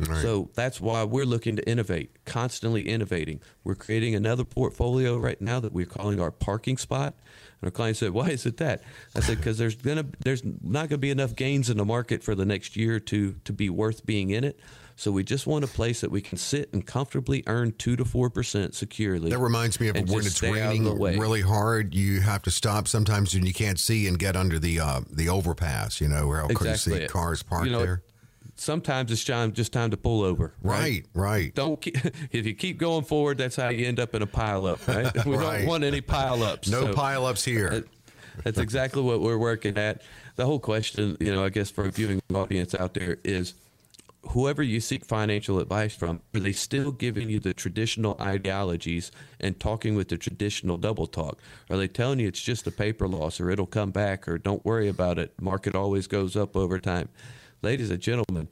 Right. 0.01 0.23
so 0.23 0.49
that's 0.55 0.81
why 0.81 1.03
we're 1.03 1.25
looking 1.25 1.57
to 1.57 1.69
innovate, 1.69 2.25
constantly 2.25 2.89
innovating. 2.89 3.41
We're 3.65 3.75
creating 3.75 4.15
another 4.15 4.45
portfolio 4.45 5.19
right 5.19 5.41
now 5.41 5.59
that 5.59 5.73
we're 5.73 5.87
calling 5.87 6.21
our 6.21 6.31
parking 6.31 6.77
spot. 6.77 7.15
And 7.61 7.66
our 7.68 7.71
client 7.73 7.97
said, 7.97 8.11
"Why 8.12 8.29
is 8.29 8.47
it 8.47 8.57
that?" 8.59 8.83
I 9.14 9.21
said, 9.21 9.38
"Because 9.38 9.59
there's 9.59 9.75
gonna 9.75 10.07
there's 10.21 10.42
not 10.44 10.88
gonna 10.88 10.99
be 10.99 11.11
enough 11.11 11.35
gains 11.35 11.71
in 11.71 11.77
the 11.77 11.85
market 11.85 12.23
for 12.23 12.35
the 12.35 12.44
next 12.47 12.77
year 12.77 13.01
to 13.01 13.35
to 13.44 13.53
be 13.53 13.68
worth 13.68 14.07
being 14.07 14.31
in 14.31 14.44
it. 14.44 14.59
So 14.94 15.12
we 15.12 15.23
just 15.23 15.47
want 15.47 15.62
a 15.64 15.68
place 15.68 16.01
that 16.01 16.11
we 16.11 16.21
can 16.21 16.38
sit 16.38 16.73
and 16.73 16.85
comfortably 16.85 17.44
earn 17.47 17.73
two 17.79 17.94
to 17.97 18.05
four 18.05 18.31
percent 18.31 18.75
securely." 18.75 19.31
That 19.31 19.38
reminds 19.38 19.81
me 19.81 19.88
of 19.88 19.97
when 19.97 20.27
it's 20.27 20.37
stay 20.37 20.49
out 20.61 20.75
of 20.75 20.99
raining 20.99 21.18
really 21.21 21.40
hard. 21.42 21.94
You 21.94 22.21
have 22.21 22.42
to 22.42 22.51
stop 22.51 22.87
sometimes 22.88 23.35
and 23.35 23.47
you 23.47 23.55
can't 23.55 23.79
see 23.79 24.07
and 24.07 24.18
get 24.18 24.37
under 24.37 24.59
the 24.59 24.79
uh, 24.81 25.01
the 25.11 25.29
overpass. 25.29 26.01
You 26.01 26.09
know 26.09 26.27
where 26.29 26.42
you 26.42 26.51
Exactly 26.51 26.99
see 26.99 27.03
it. 27.05 27.11
cars 27.11 27.42
parked 27.42 27.66
You 27.66 27.73
know, 27.73 27.79
there. 27.81 28.03
Sometimes 28.68 29.12
it's 29.12 29.25
time 29.25 29.53
just 29.53 29.73
time 29.73 29.90
to 29.92 29.97
pull 29.97 30.23
over. 30.23 30.53
Right, 30.62 31.07
right. 31.14 31.55
Don't 31.55 31.81
keep, 31.81 31.97
if 32.33 32.44
you 32.44 32.55
keep 32.55 32.77
going 32.79 33.05
forward, 33.05 33.38
that's 33.38 33.55
how 33.55 33.68
you 33.68 33.87
end 33.87 34.01
up 34.01 34.14
in 34.16 34.23
a 34.23 34.27
pile 34.27 34.66
up. 34.66 34.87
Right? 34.88 35.12
We 35.27 35.37
Right. 35.37 35.59
don't 35.59 35.66
want 35.68 35.85
any 35.85 36.01
pile 36.01 36.42
ups. 36.42 36.68
No 36.68 36.92
pile-ups 36.92 37.44
here. 37.44 37.85
That's 38.42 38.59
exactly 38.59 39.03
what 39.03 39.21
we're 39.21 39.38
working 39.38 39.79
at. 39.79 40.03
The 40.37 40.44
whole 40.47 40.59
question, 40.61 41.16
you 41.21 41.33
know, 41.33 41.44
I 41.44 41.51
guess 41.51 41.71
for 41.71 41.85
a 41.85 41.90
viewing 41.90 42.21
audience 42.35 42.75
out 42.75 42.94
there 42.94 43.18
is 43.25 43.55
whoever 44.31 44.62
you 44.62 44.81
seek 44.81 45.05
financial 45.05 45.59
advice 45.61 45.94
from, 45.94 46.21
are 46.35 46.40
they 46.40 46.53
still 46.53 46.90
giving 46.90 47.31
you 47.31 47.38
the 47.40 47.55
traditional 47.55 48.16
ideologies 48.21 49.11
and 49.40 49.59
talking 49.61 49.94
with 49.94 50.09
the 50.09 50.16
traditional 50.18 50.77
double 50.77 51.07
talk? 51.07 51.38
Are 51.71 51.77
they 51.77 51.88
telling 51.88 52.18
you 52.18 52.27
it's 52.29 52.40
just 52.42 52.66
a 52.66 52.71
paper 52.73 53.07
loss 53.09 53.40
or 53.40 53.51
it'll 53.51 53.66
come 53.66 53.90
back 53.92 54.27
or 54.29 54.37
don't 54.38 54.64
worry 54.64 54.88
about 54.88 55.18
it? 55.18 55.33
Market 55.40 55.75
always 55.77 56.07
goes 56.09 56.35
up 56.37 56.57
over 56.57 56.79
time. 56.81 57.09
Ladies 57.61 57.90
and 57.90 58.01
gentlemen, 58.01 58.49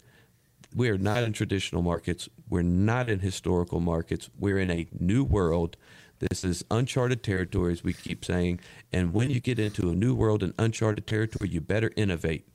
we 0.75 0.89
are 0.89 0.99
not 0.99 1.23
in 1.23 1.33
traditional 1.33 1.81
markets. 1.81 2.29
We're 2.51 2.63
not 2.63 3.09
in 3.09 3.21
historical 3.21 3.79
markets. 3.79 4.29
We're 4.37 4.59
in 4.59 4.69
a 4.69 4.89
new 4.99 5.23
world. 5.23 5.77
This 6.19 6.43
is 6.43 6.65
uncharted 6.73 7.23
territory, 7.23 7.73
as 7.73 7.85
we 7.85 7.93
keep 7.93 8.25
saying. 8.25 8.59
And 8.93 9.15
when 9.15 9.31
you 9.31 9.39
get 9.39 9.61
into 9.61 9.91
a 9.91 9.95
new 9.95 10.13
world 10.13 10.43
and 10.43 10.55
uncharted 10.59 11.07
territory, 11.07 11.51
you 11.51 11.61
better 11.61 11.93
innovate. 11.95 12.49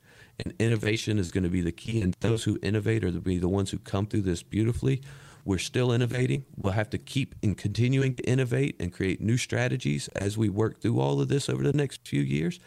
And 0.43 0.53
innovation 0.59 1.19
is 1.19 1.31
going 1.31 1.45
to 1.45 1.49
be 1.49 1.61
the 1.61 1.71
key. 1.71 2.01
And 2.01 2.17
those 2.19 2.43
who 2.43 2.59
innovate 2.61 3.05
are 3.05 3.11
to 3.11 3.21
be 3.21 3.37
the 3.37 3.47
ones 3.47 3.71
who 3.71 3.77
come 3.79 4.05
through 4.05 4.23
this 4.23 4.43
beautifully. 4.43 5.01
We're 5.45 5.57
still 5.57 5.93
innovating. 5.93 6.43
We'll 6.57 6.73
have 6.73 6.89
to 6.89 6.97
keep 6.97 7.33
in 7.41 7.55
continuing 7.55 8.15
to 8.15 8.23
innovate 8.23 8.75
and 8.77 8.91
create 8.91 9.21
new 9.21 9.37
strategies 9.37 10.09
as 10.17 10.37
we 10.37 10.49
work 10.49 10.81
through 10.81 10.99
all 10.99 11.21
of 11.21 11.29
this 11.29 11.47
over 11.47 11.63
the 11.63 11.71
next 11.71 12.05
few 12.05 12.21
years 12.21 12.59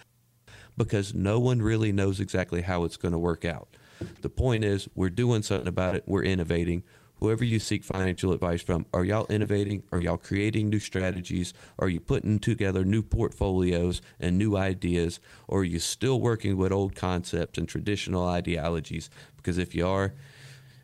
because 0.76 1.14
no 1.14 1.38
one 1.38 1.62
really 1.62 1.92
knows 1.92 2.20
exactly 2.20 2.62
how 2.62 2.84
it's 2.84 2.96
going 2.96 3.12
to 3.12 3.18
work 3.18 3.44
out. 3.44 3.68
The 4.22 4.28
point 4.28 4.64
is, 4.64 4.88
we're 4.94 5.10
doing 5.10 5.42
something 5.42 5.68
about 5.68 5.94
it. 5.94 6.04
We're 6.06 6.24
innovating. 6.24 6.82
Whoever 7.20 7.44
you 7.44 7.58
seek 7.58 7.84
financial 7.84 8.32
advice 8.32 8.62
from, 8.62 8.86
are 8.92 9.04
y'all 9.04 9.26
innovating? 9.30 9.84
Are 9.92 10.00
y'all 10.00 10.16
creating 10.16 10.68
new 10.68 10.80
strategies? 10.80 11.54
Are 11.78 11.88
you 11.88 12.00
putting 12.00 12.38
together 12.38 12.84
new 12.84 13.02
portfolios 13.02 14.02
and 14.18 14.36
new 14.36 14.56
ideas? 14.56 15.20
Or 15.48 15.60
are 15.60 15.64
you 15.64 15.78
still 15.78 16.20
working 16.20 16.56
with 16.56 16.72
old 16.72 16.94
concepts 16.94 17.56
and 17.56 17.68
traditional 17.68 18.26
ideologies? 18.26 19.10
Because 19.36 19.58
if 19.58 19.74
you 19.74 19.86
are, 19.86 20.06
it 20.06 20.12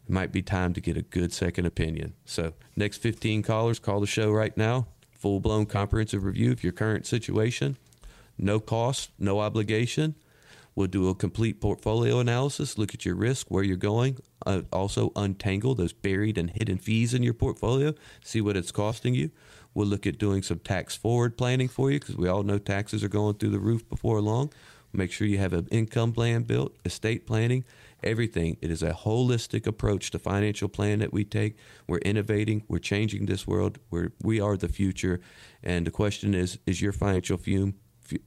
might 0.09 0.33
be 0.33 0.41
time 0.41 0.73
to 0.75 0.81
get 0.81 0.97
a 0.97 1.03
good 1.03 1.33
second 1.33 1.67
opinion. 1.67 2.15
So, 2.25 2.55
next 2.77 2.99
15 2.99 3.43
callers, 3.43 3.79
call 3.79 4.01
the 4.01 4.07
show 4.07 4.31
right 4.31 4.57
now. 4.57 4.87
Full 5.11 5.41
blown 5.41 5.67
comprehensive 5.67 6.25
review 6.25 6.53
of 6.53 6.63
your 6.65 6.73
current 6.73 7.07
situation. 7.07 7.77
No 8.43 8.59
cost, 8.59 9.11
no 9.19 9.41
obligation. 9.41 10.15
We'll 10.75 10.87
do 10.87 11.09
a 11.11 11.15
complete 11.15 11.61
portfolio 11.61 12.21
analysis, 12.21 12.79
look 12.79 12.95
at 12.95 13.05
your 13.05 13.15
risk, 13.15 13.51
where 13.51 13.63
you're 13.63 13.77
going, 13.77 14.19
uh, 14.47 14.63
also 14.73 15.13
untangle 15.15 15.75
those 15.75 15.93
buried 15.93 16.39
and 16.39 16.49
hidden 16.51 16.79
fees 16.79 17.13
in 17.13 17.23
your 17.23 17.35
portfolio, 17.35 17.93
see 18.25 18.41
what 18.41 18.57
it's 18.57 18.73
costing 18.73 19.15
you. 19.15 19.31
We'll 19.75 19.89
look 19.89 20.07
at 20.07 20.19
doing 20.19 20.43
some 20.43 20.59
tax 20.59 20.97
forward 20.97 21.37
planning 21.37 21.69
for 21.69 21.91
you 21.91 22.01
because 22.01 22.17
we 22.17 22.29
all 22.29 22.43
know 22.43 22.57
taxes 22.57 23.05
are 23.05 23.09
going 23.09 23.35
through 23.35 23.51
the 23.51 23.59
roof 23.59 23.87
before 23.91 24.23
long. 24.23 24.53
Make 24.93 25.13
sure 25.13 25.27
you 25.27 25.39
have 25.39 25.53
an 25.53 25.69
income 25.71 26.13
plan 26.13 26.45
built, 26.45 26.75
estate 26.85 27.27
planning, 27.27 27.65
everything. 28.03 28.57
It 28.63 28.71
is 28.71 28.83
a 28.83 28.93
holistic 28.93 29.67
approach 29.67 30.11
to 30.13 30.19
financial 30.19 30.69
plan 30.69 31.01
that 31.01 31.13
we 31.13 31.25
take. 31.25 31.57
We're 31.87 31.99
innovating, 31.99 32.65
we're 32.69 32.79
changing 32.79 33.27
this 33.27 33.47
world. 33.47 33.79
We're 33.91 34.13
we 34.23 34.41
are 34.41 34.57
the 34.57 34.69
future. 34.69 35.21
And 35.63 35.87
the 35.87 35.91
question 35.91 36.35
is, 36.35 36.59
is 36.67 36.81
your 36.81 36.93
financial 36.93 37.37
fume 37.37 37.75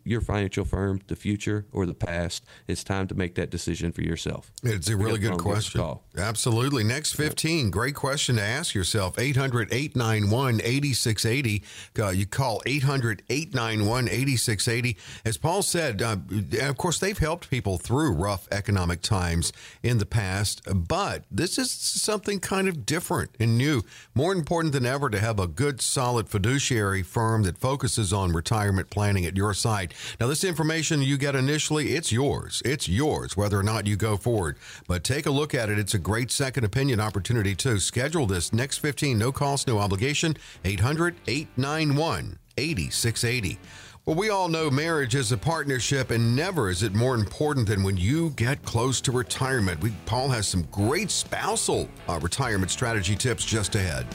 your 0.03 0.21
financial 0.21 0.65
firm, 0.65 1.01
the 1.07 1.15
future 1.15 1.65
or 1.71 1.85
the 1.85 1.93
past, 1.93 2.45
it's 2.67 2.83
time 2.83 3.07
to 3.07 3.15
make 3.15 3.35
that 3.35 3.49
decision 3.49 3.91
for 3.91 4.01
yourself. 4.01 4.51
It's 4.63 4.89
a 4.89 4.97
really 4.97 5.19
good 5.19 5.37
question. 5.37 5.81
Absolutely. 6.17 6.83
Next 6.83 7.13
15, 7.13 7.69
great 7.71 7.95
question 7.95 8.35
to 8.37 8.41
ask 8.41 8.73
yourself. 8.73 9.19
800 9.19 9.73
891 9.73 10.61
8680. 10.63 11.63
Uh, 11.99 12.09
you 12.09 12.25
call 12.25 12.61
800 12.65 13.23
891 13.29 14.07
8680. 14.07 14.97
As 15.25 15.37
Paul 15.37 15.61
said, 15.61 16.01
uh, 16.01 16.17
of 16.61 16.77
course, 16.77 16.99
they've 16.99 17.17
helped 17.17 17.49
people 17.49 17.77
through 17.77 18.13
rough 18.13 18.47
economic 18.51 19.01
times 19.01 19.51
in 19.81 19.97
the 19.97 20.05
past, 20.05 20.61
but 20.73 21.25
this 21.29 21.57
is 21.57 21.71
something 21.71 22.39
kind 22.39 22.67
of 22.67 22.85
different 22.85 23.31
and 23.39 23.57
new. 23.57 23.81
More 24.15 24.33
important 24.33 24.73
than 24.73 24.85
ever 24.85 25.09
to 25.09 25.19
have 25.19 25.39
a 25.39 25.47
good, 25.47 25.81
solid 25.81 26.29
fiduciary 26.29 27.03
firm 27.03 27.43
that 27.43 27.57
focuses 27.57 28.13
on 28.13 28.31
retirement 28.31 28.89
planning 28.89 29.25
at 29.25 29.35
your 29.35 29.53
side 29.53 29.72
site. 29.73 29.93
Now, 30.19 30.27
this 30.27 30.43
information 30.43 31.01
you 31.01 31.17
get 31.17 31.35
initially, 31.35 31.95
it's 31.95 32.11
yours. 32.11 32.61
It's 32.63 32.87
yours, 32.87 33.35
whether 33.35 33.59
or 33.59 33.63
not 33.63 33.87
you 33.87 33.95
go 33.95 34.17
forward. 34.17 34.57
But 34.87 35.03
take 35.03 35.25
a 35.25 35.31
look 35.31 35.55
at 35.55 35.69
it. 35.69 35.79
It's 35.79 35.95
a 35.95 35.99
great 35.99 36.31
second 36.31 36.63
opinion 36.63 36.99
opportunity, 36.99 37.55
too. 37.55 37.79
Schedule 37.79 38.27
this 38.27 38.53
next 38.53 38.77
15, 38.77 39.17
no 39.17 39.31
cost, 39.31 39.67
no 39.67 39.79
obligation, 39.79 40.37
800 40.63 41.15
891 41.27 42.37
8680. 42.57 43.59
Well, 44.05 44.15
we 44.15 44.29
all 44.29 44.49
know 44.49 44.69
marriage 44.69 45.15
is 45.15 45.31
a 45.31 45.37
partnership, 45.37 46.11
and 46.11 46.35
never 46.35 46.69
is 46.69 46.83
it 46.83 46.93
more 46.93 47.15
important 47.15 47.67
than 47.67 47.83
when 47.83 47.97
you 47.97 48.31
get 48.31 48.61
close 48.63 49.01
to 49.01 49.11
retirement. 49.11 49.81
We, 49.81 49.91
Paul 50.05 50.27
has 50.29 50.45
some 50.45 50.63
great 50.71 51.09
spousal 51.09 51.89
uh, 52.07 52.19
retirement 52.21 52.69
strategy 52.69 53.15
tips 53.15 53.45
just 53.45 53.75
ahead. 53.75 54.05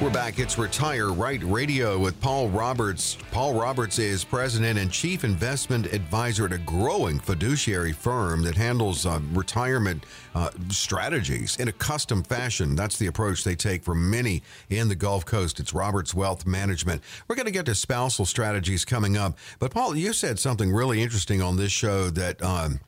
We're 0.00 0.10
back. 0.10 0.38
It's 0.38 0.56
Retire 0.56 1.08
Right 1.08 1.42
Radio 1.42 1.98
with 1.98 2.20
Paul 2.20 2.48
Roberts. 2.50 3.18
Paul 3.32 3.54
Roberts 3.54 3.98
is 3.98 4.22
president 4.22 4.78
and 4.78 4.92
chief 4.92 5.24
investment 5.24 5.86
advisor 5.86 6.46
at 6.46 6.52
a 6.52 6.58
growing 6.58 7.18
fiduciary 7.18 7.90
firm 7.90 8.44
that 8.44 8.54
handles 8.54 9.06
uh, 9.06 9.18
retirement 9.32 10.06
uh, 10.36 10.50
strategies 10.68 11.56
in 11.56 11.66
a 11.66 11.72
custom 11.72 12.22
fashion. 12.22 12.76
That's 12.76 12.96
the 12.96 13.08
approach 13.08 13.42
they 13.42 13.56
take 13.56 13.82
for 13.82 13.96
many 13.96 14.44
in 14.70 14.88
the 14.88 14.94
Gulf 14.94 15.26
Coast. 15.26 15.58
It's 15.58 15.74
Roberts 15.74 16.14
Wealth 16.14 16.46
Management. 16.46 17.02
We're 17.26 17.34
going 17.34 17.46
to 17.46 17.52
get 17.52 17.66
to 17.66 17.74
spousal 17.74 18.24
strategies 18.24 18.84
coming 18.84 19.16
up. 19.16 19.36
But, 19.58 19.72
Paul, 19.72 19.96
you 19.96 20.12
said 20.12 20.38
something 20.38 20.72
really 20.72 21.02
interesting 21.02 21.42
on 21.42 21.56
this 21.56 21.72
show 21.72 22.08
that. 22.10 22.40
Um, 22.40 22.78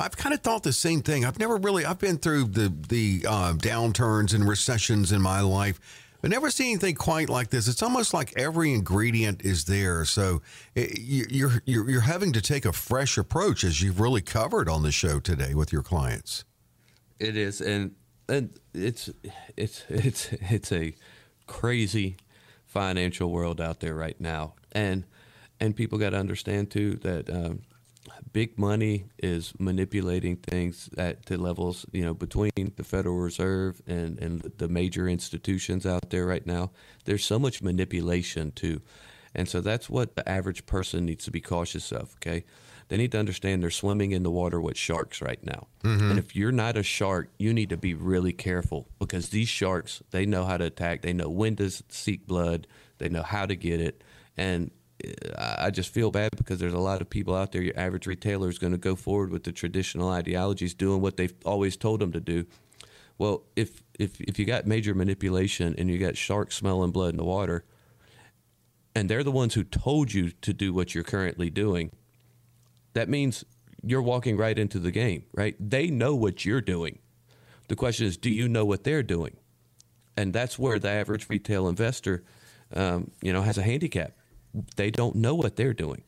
I've 0.00 0.16
kind 0.16 0.32
of 0.32 0.42
thought 0.42 0.62
the 0.62 0.72
same 0.72 1.00
thing. 1.00 1.24
I've 1.24 1.40
never 1.40 1.56
really. 1.56 1.84
I've 1.84 1.98
been 1.98 2.18
through 2.18 2.44
the 2.44 2.72
the 2.88 3.26
uh, 3.28 3.54
downturns 3.54 4.32
and 4.32 4.46
recessions 4.46 5.10
in 5.10 5.20
my 5.20 5.40
life 5.40 5.80
but 6.20 6.30
never 6.30 6.50
seen 6.50 6.72
anything 6.72 6.94
quite 6.94 7.28
like 7.28 7.50
this. 7.50 7.68
It's 7.68 7.82
almost 7.82 8.12
like 8.12 8.32
every 8.36 8.72
ingredient 8.72 9.42
is 9.44 9.64
there. 9.64 10.04
So 10.04 10.42
eh, 10.76 10.88
you're, 10.98 11.62
you're, 11.64 11.90
you're 11.90 12.00
having 12.00 12.32
to 12.32 12.40
take 12.40 12.64
a 12.64 12.72
fresh 12.72 13.16
approach 13.16 13.64
as 13.64 13.82
you've 13.82 14.00
really 14.00 14.22
covered 14.22 14.68
on 14.68 14.82
the 14.82 14.92
show 14.92 15.20
today 15.20 15.54
with 15.54 15.72
your 15.72 15.82
clients. 15.82 16.44
It 17.18 17.36
is. 17.36 17.60
And, 17.60 17.94
and 18.28 18.58
it's, 18.74 19.10
it's, 19.56 19.84
it's, 19.88 20.32
it's 20.32 20.72
a 20.72 20.94
crazy 21.46 22.16
financial 22.66 23.30
world 23.30 23.60
out 23.60 23.80
there 23.80 23.94
right 23.94 24.20
now. 24.20 24.54
And, 24.72 25.04
and 25.60 25.74
people 25.74 25.98
got 25.98 26.10
to 26.10 26.18
understand 26.18 26.70
too 26.70 26.94
that 26.96 27.30
um, 27.30 27.62
big 28.32 28.58
money 28.58 29.06
is 29.18 29.52
manipulating 29.58 30.36
things 30.36 30.88
at 30.96 31.26
the 31.26 31.36
levels, 31.36 31.86
you 31.92 32.04
know, 32.04 32.14
between 32.14 32.50
the 32.54 32.84
Federal 32.84 33.16
Reserve 33.16 33.80
and, 33.86 34.18
and 34.18 34.40
the 34.58 34.68
major 34.68 35.08
institutions 35.08 35.86
out 35.86 36.10
there 36.10 36.26
right 36.26 36.46
now. 36.46 36.70
There's 37.04 37.24
so 37.24 37.38
much 37.38 37.62
manipulation 37.62 38.52
too. 38.52 38.80
And 39.34 39.48
so 39.48 39.60
that's 39.60 39.90
what 39.90 40.16
the 40.16 40.28
average 40.28 40.66
person 40.66 41.04
needs 41.04 41.24
to 41.24 41.30
be 41.30 41.40
cautious 41.40 41.92
of, 41.92 42.14
okay? 42.16 42.44
They 42.88 42.96
need 42.96 43.12
to 43.12 43.18
understand 43.18 43.62
they're 43.62 43.70
swimming 43.70 44.12
in 44.12 44.22
the 44.22 44.30
water 44.30 44.60
with 44.60 44.76
sharks 44.76 45.20
right 45.20 45.42
now. 45.44 45.66
Mm-hmm. 45.84 46.10
And 46.10 46.18
if 46.18 46.34
you're 46.34 46.52
not 46.52 46.76
a 46.76 46.82
shark, 46.82 47.30
you 47.38 47.52
need 47.52 47.68
to 47.68 47.76
be 47.76 47.92
really 47.94 48.32
careful 48.32 48.88
because 48.98 49.28
these 49.28 49.48
sharks, 49.48 50.02
they 50.10 50.24
know 50.24 50.44
how 50.44 50.56
to 50.56 50.64
attack. 50.64 51.02
They 51.02 51.12
know 51.12 51.28
when 51.28 51.56
to 51.56 51.70
seek 51.70 52.26
blood, 52.26 52.66
they 52.96 53.10
know 53.10 53.22
how 53.22 53.44
to 53.44 53.54
get 53.54 53.80
it. 53.80 54.02
And 54.36 54.70
I 55.38 55.70
just 55.70 55.92
feel 55.92 56.10
bad 56.10 56.30
because 56.36 56.58
there's 56.58 56.72
a 56.72 56.78
lot 56.78 57.00
of 57.00 57.08
people 57.08 57.34
out 57.34 57.52
there. 57.52 57.62
Your 57.62 57.78
average 57.78 58.06
retailer 58.06 58.48
is 58.48 58.58
going 58.58 58.72
to 58.72 58.78
go 58.78 58.96
forward 58.96 59.30
with 59.30 59.44
the 59.44 59.52
traditional 59.52 60.08
ideologies, 60.08 60.74
doing 60.74 61.00
what 61.00 61.16
they've 61.16 61.34
always 61.44 61.76
told 61.76 62.00
them 62.00 62.12
to 62.12 62.20
do. 62.20 62.46
Well, 63.16 63.44
if 63.54 63.82
if 63.98 64.20
if 64.20 64.38
you 64.38 64.44
got 64.44 64.66
major 64.66 64.94
manipulation 64.94 65.74
and 65.78 65.88
you 65.88 65.98
got 65.98 66.16
sharks 66.16 66.56
smelling 66.56 66.90
blood 66.90 67.10
in 67.10 67.16
the 67.16 67.24
water, 67.24 67.64
and 68.94 69.08
they're 69.08 69.22
the 69.22 69.30
ones 69.30 69.54
who 69.54 69.62
told 69.62 70.12
you 70.12 70.30
to 70.30 70.52
do 70.52 70.72
what 70.72 70.94
you're 70.94 71.04
currently 71.04 71.50
doing, 71.50 71.92
that 72.94 73.08
means 73.08 73.44
you're 73.84 74.02
walking 74.02 74.36
right 74.36 74.58
into 74.58 74.80
the 74.80 74.90
game, 74.90 75.24
right? 75.32 75.54
They 75.60 75.88
know 75.88 76.16
what 76.16 76.44
you're 76.44 76.60
doing. 76.60 76.98
The 77.68 77.76
question 77.76 78.06
is, 78.06 78.16
do 78.16 78.30
you 78.30 78.48
know 78.48 78.64
what 78.64 78.82
they're 78.82 79.04
doing? 79.04 79.36
And 80.16 80.32
that's 80.32 80.58
where 80.58 80.80
the 80.80 80.90
average 80.90 81.28
retail 81.28 81.68
investor, 81.68 82.24
um, 82.74 83.12
you 83.22 83.32
know, 83.32 83.42
has 83.42 83.56
a 83.56 83.62
handicap 83.62 84.17
they 84.76 84.90
don't 84.90 85.16
know 85.16 85.34
what 85.34 85.56
they're 85.56 85.74
doing. 85.74 86.02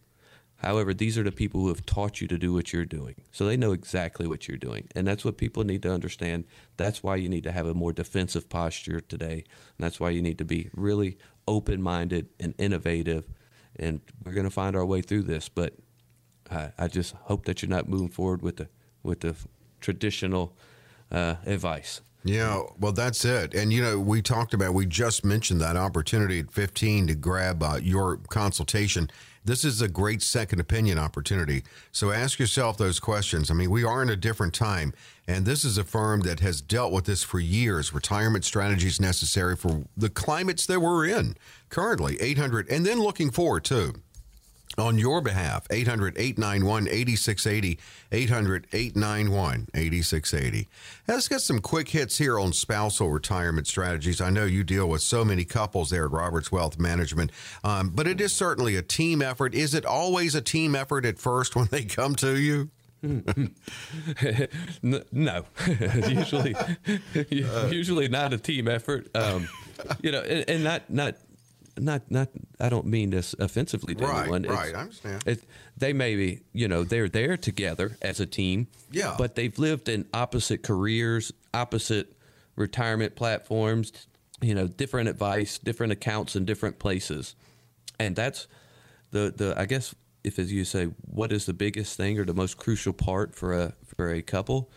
However, 0.62 0.92
these 0.92 1.16
are 1.16 1.22
the 1.22 1.32
people 1.32 1.60
who 1.60 1.68
have 1.68 1.86
taught 1.86 2.20
you 2.20 2.28
to 2.28 2.36
do 2.36 2.52
what 2.52 2.70
you're 2.70 2.84
doing. 2.84 3.14
So 3.32 3.46
they 3.46 3.56
know 3.56 3.72
exactly 3.72 4.26
what 4.26 4.46
you're 4.46 4.58
doing. 4.58 4.88
And 4.94 5.06
that's 5.06 5.24
what 5.24 5.38
people 5.38 5.64
need 5.64 5.82
to 5.84 5.92
understand. 5.92 6.44
That's 6.76 7.02
why 7.02 7.16
you 7.16 7.30
need 7.30 7.44
to 7.44 7.52
have 7.52 7.66
a 7.66 7.72
more 7.72 7.94
defensive 7.94 8.50
posture 8.50 9.00
today. 9.00 9.44
And 9.78 9.78
that's 9.78 9.98
why 9.98 10.10
you 10.10 10.20
need 10.20 10.36
to 10.36 10.44
be 10.44 10.68
really 10.74 11.16
open 11.48 11.80
minded 11.80 12.28
and 12.38 12.54
innovative. 12.58 13.24
And 13.76 14.02
we're 14.22 14.34
going 14.34 14.44
to 14.44 14.50
find 14.50 14.76
our 14.76 14.84
way 14.84 15.00
through 15.00 15.22
this. 15.22 15.48
But 15.48 15.76
I, 16.50 16.72
I, 16.78 16.88
just 16.88 17.14
hope 17.14 17.46
that 17.46 17.62
you're 17.62 17.70
not 17.70 17.88
moving 17.88 18.10
forward 18.10 18.42
with 18.42 18.56
the, 18.56 18.68
with 19.02 19.20
the 19.20 19.34
traditional 19.80 20.54
uh, 21.10 21.36
advice. 21.46 22.02
Yeah, 22.22 22.62
well, 22.78 22.92
that's 22.92 23.24
it. 23.24 23.54
And, 23.54 23.72
you 23.72 23.82
know, 23.82 23.98
we 23.98 24.20
talked 24.20 24.52
about, 24.52 24.74
we 24.74 24.84
just 24.84 25.24
mentioned 25.24 25.60
that 25.62 25.76
opportunity 25.76 26.40
at 26.40 26.50
15 26.50 27.06
to 27.06 27.14
grab 27.14 27.62
uh, 27.62 27.78
your 27.82 28.18
consultation. 28.28 29.10
This 29.42 29.64
is 29.64 29.80
a 29.80 29.88
great 29.88 30.20
second 30.20 30.60
opinion 30.60 30.98
opportunity. 30.98 31.62
So 31.92 32.10
ask 32.10 32.38
yourself 32.38 32.76
those 32.76 33.00
questions. 33.00 33.50
I 33.50 33.54
mean, 33.54 33.70
we 33.70 33.84
are 33.84 34.02
in 34.02 34.10
a 34.10 34.16
different 34.16 34.52
time, 34.52 34.92
and 35.26 35.46
this 35.46 35.64
is 35.64 35.78
a 35.78 35.84
firm 35.84 36.20
that 36.22 36.40
has 36.40 36.60
dealt 36.60 36.92
with 36.92 37.06
this 37.06 37.22
for 37.22 37.40
years. 37.40 37.94
Retirement 37.94 38.44
strategies 38.44 39.00
necessary 39.00 39.56
for 39.56 39.84
the 39.96 40.10
climates 40.10 40.66
that 40.66 40.80
we're 40.80 41.06
in 41.06 41.36
currently, 41.70 42.20
800, 42.20 42.68
and 42.68 42.84
then 42.84 43.00
looking 43.00 43.30
forward 43.30 43.64
too 43.64 43.94
on 44.80 44.98
your 44.98 45.20
behalf. 45.20 45.66
800 45.70 46.16
891 46.18 46.88
8680. 46.88 47.78
800 48.12 48.66
891 48.72 49.68
8680. 49.74 50.68
Let's 51.06 51.28
get 51.28 51.40
some 51.40 51.60
quick 51.60 51.88
hits 51.88 52.18
here 52.18 52.38
on 52.38 52.52
spousal 52.52 53.10
retirement 53.10 53.66
strategies. 53.66 54.20
I 54.20 54.30
know 54.30 54.44
you 54.44 54.64
deal 54.64 54.88
with 54.88 55.02
so 55.02 55.24
many 55.24 55.44
couples 55.44 55.90
there 55.90 56.06
at 56.06 56.10
Roberts 56.10 56.50
Wealth 56.50 56.78
Management, 56.78 57.30
um, 57.62 57.90
but 57.90 58.06
it 58.06 58.20
is 58.20 58.32
certainly 58.32 58.76
a 58.76 58.82
team 58.82 59.22
effort. 59.22 59.54
Is 59.54 59.74
it 59.74 59.84
always 59.84 60.34
a 60.34 60.40
team 60.40 60.74
effort 60.74 61.04
at 61.04 61.18
first 61.18 61.54
when 61.54 61.66
they 61.70 61.84
come 61.84 62.14
to 62.16 62.38
you? 62.38 62.70
no, 63.02 63.14
usually, 66.06 66.54
usually 67.70 68.08
not 68.08 68.34
a 68.34 68.38
team 68.38 68.68
effort. 68.68 69.08
Um, 69.16 69.48
you 70.02 70.12
know, 70.12 70.20
and, 70.20 70.44
and 70.48 70.64
not 70.64 70.90
not 70.90 71.16
not 71.78 72.10
not 72.10 72.28
I 72.58 72.68
don't 72.68 72.86
mean 72.86 73.10
this 73.10 73.34
offensively 73.38 73.94
to 73.96 74.04
Right, 74.06 74.22
anyone. 74.22 74.42
right, 74.42 74.74
I 74.74 74.80
understand. 74.80 75.22
It, 75.26 75.44
they 75.76 75.92
may 75.92 76.16
be, 76.16 76.40
you 76.52 76.68
know, 76.68 76.84
they're 76.84 77.08
there 77.08 77.36
together 77.36 77.96
as 78.02 78.20
a 78.20 78.26
team. 78.26 78.66
Yeah. 78.90 79.14
But 79.18 79.34
they've 79.34 79.58
lived 79.58 79.88
in 79.88 80.06
opposite 80.12 80.62
careers, 80.62 81.32
opposite 81.54 82.12
retirement 82.56 83.16
platforms, 83.16 83.92
you 84.40 84.54
know, 84.54 84.66
different 84.66 85.08
advice, 85.08 85.58
different 85.58 85.92
accounts 85.92 86.36
in 86.36 86.44
different 86.44 86.78
places. 86.78 87.34
And 87.98 88.16
that's 88.16 88.46
the 89.10 89.32
the 89.36 89.54
I 89.56 89.66
guess 89.66 89.94
if 90.24 90.38
as 90.38 90.52
you 90.52 90.64
say, 90.64 90.86
what 91.00 91.32
is 91.32 91.46
the 91.46 91.54
biggest 91.54 91.96
thing 91.96 92.18
or 92.18 92.24
the 92.24 92.34
most 92.34 92.56
crucial 92.56 92.92
part 92.92 93.34
for 93.34 93.52
a 93.58 93.72
for 93.96 94.12
a 94.12 94.22
couple 94.22 94.70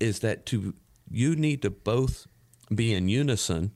is 0.00 0.20
that 0.20 0.46
to 0.46 0.74
you 1.10 1.36
need 1.36 1.60
to 1.62 1.70
both 1.70 2.26
be 2.74 2.94
in 2.94 3.08
unison 3.08 3.72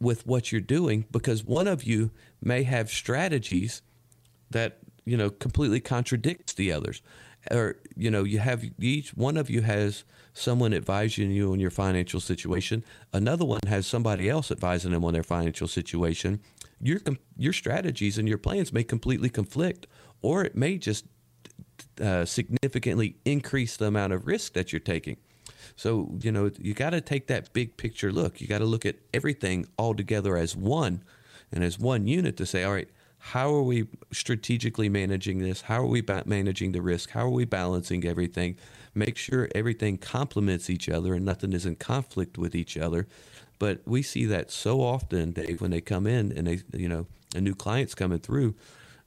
with 0.00 0.26
what 0.26 0.52
you're 0.52 0.60
doing 0.60 1.06
because 1.10 1.44
one 1.44 1.68
of 1.68 1.84
you 1.84 2.10
may 2.42 2.62
have 2.64 2.90
strategies 2.90 3.82
that 4.50 4.78
you 5.04 5.16
know 5.16 5.30
completely 5.30 5.80
contradicts 5.80 6.52
the 6.54 6.72
others. 6.72 7.02
Or 7.50 7.76
you 7.94 8.10
know 8.10 8.24
you 8.24 8.38
have 8.38 8.64
each 8.80 9.10
one 9.10 9.36
of 9.36 9.50
you 9.50 9.62
has 9.62 10.04
someone 10.32 10.72
advising 10.72 11.30
you 11.30 11.52
on 11.52 11.60
your 11.60 11.70
financial 11.70 12.20
situation. 12.20 12.84
Another 13.12 13.44
one 13.44 13.60
has 13.66 13.86
somebody 13.86 14.28
else 14.28 14.50
advising 14.50 14.92
them 14.92 15.04
on 15.04 15.12
their 15.12 15.22
financial 15.22 15.68
situation. 15.68 16.40
Your 16.80 17.00
your 17.36 17.52
strategies 17.52 18.18
and 18.18 18.28
your 18.28 18.38
plans 18.38 18.72
may 18.72 18.84
completely 18.84 19.28
conflict 19.28 19.86
or 20.22 20.44
it 20.44 20.56
may 20.56 20.78
just 20.78 21.04
uh, 22.00 22.24
significantly 22.24 23.16
increase 23.24 23.76
the 23.76 23.86
amount 23.86 24.12
of 24.12 24.26
risk 24.26 24.54
that 24.54 24.72
you're 24.72 24.80
taking 24.80 25.16
so, 25.76 26.10
you 26.20 26.32
know, 26.32 26.50
you 26.58 26.74
got 26.74 26.90
to 26.90 27.00
take 27.00 27.26
that 27.28 27.52
big 27.52 27.76
picture 27.76 28.12
look. 28.12 28.40
You 28.40 28.46
got 28.46 28.58
to 28.58 28.64
look 28.64 28.86
at 28.86 28.96
everything 29.12 29.66
all 29.76 29.94
together 29.94 30.36
as 30.36 30.56
one 30.56 31.02
and 31.52 31.62
as 31.64 31.78
one 31.78 32.06
unit 32.06 32.36
to 32.38 32.46
say, 32.46 32.64
all 32.64 32.72
right, 32.72 32.88
how 33.18 33.54
are 33.54 33.62
we 33.62 33.86
strategically 34.12 34.88
managing 34.90 35.38
this? 35.38 35.62
How 35.62 35.80
are 35.80 35.86
we 35.86 36.02
ba- 36.02 36.24
managing 36.26 36.72
the 36.72 36.82
risk? 36.82 37.10
How 37.10 37.22
are 37.26 37.30
we 37.30 37.46
balancing 37.46 38.04
everything? 38.04 38.58
Make 38.94 39.16
sure 39.16 39.48
everything 39.54 39.96
complements 39.96 40.68
each 40.68 40.90
other 40.90 41.14
and 41.14 41.24
nothing 41.24 41.54
is 41.54 41.64
in 41.64 41.76
conflict 41.76 42.36
with 42.36 42.54
each 42.54 42.76
other. 42.76 43.06
But 43.58 43.80
we 43.86 44.02
see 44.02 44.26
that 44.26 44.50
so 44.50 44.82
often, 44.82 45.32
Dave, 45.32 45.62
when 45.62 45.70
they 45.70 45.80
come 45.80 46.06
in 46.06 46.32
and 46.32 46.46
they, 46.46 46.60
you 46.78 46.88
know, 46.88 47.06
a 47.34 47.40
new 47.40 47.54
client's 47.54 47.94
coming 47.94 48.18
through. 48.18 48.54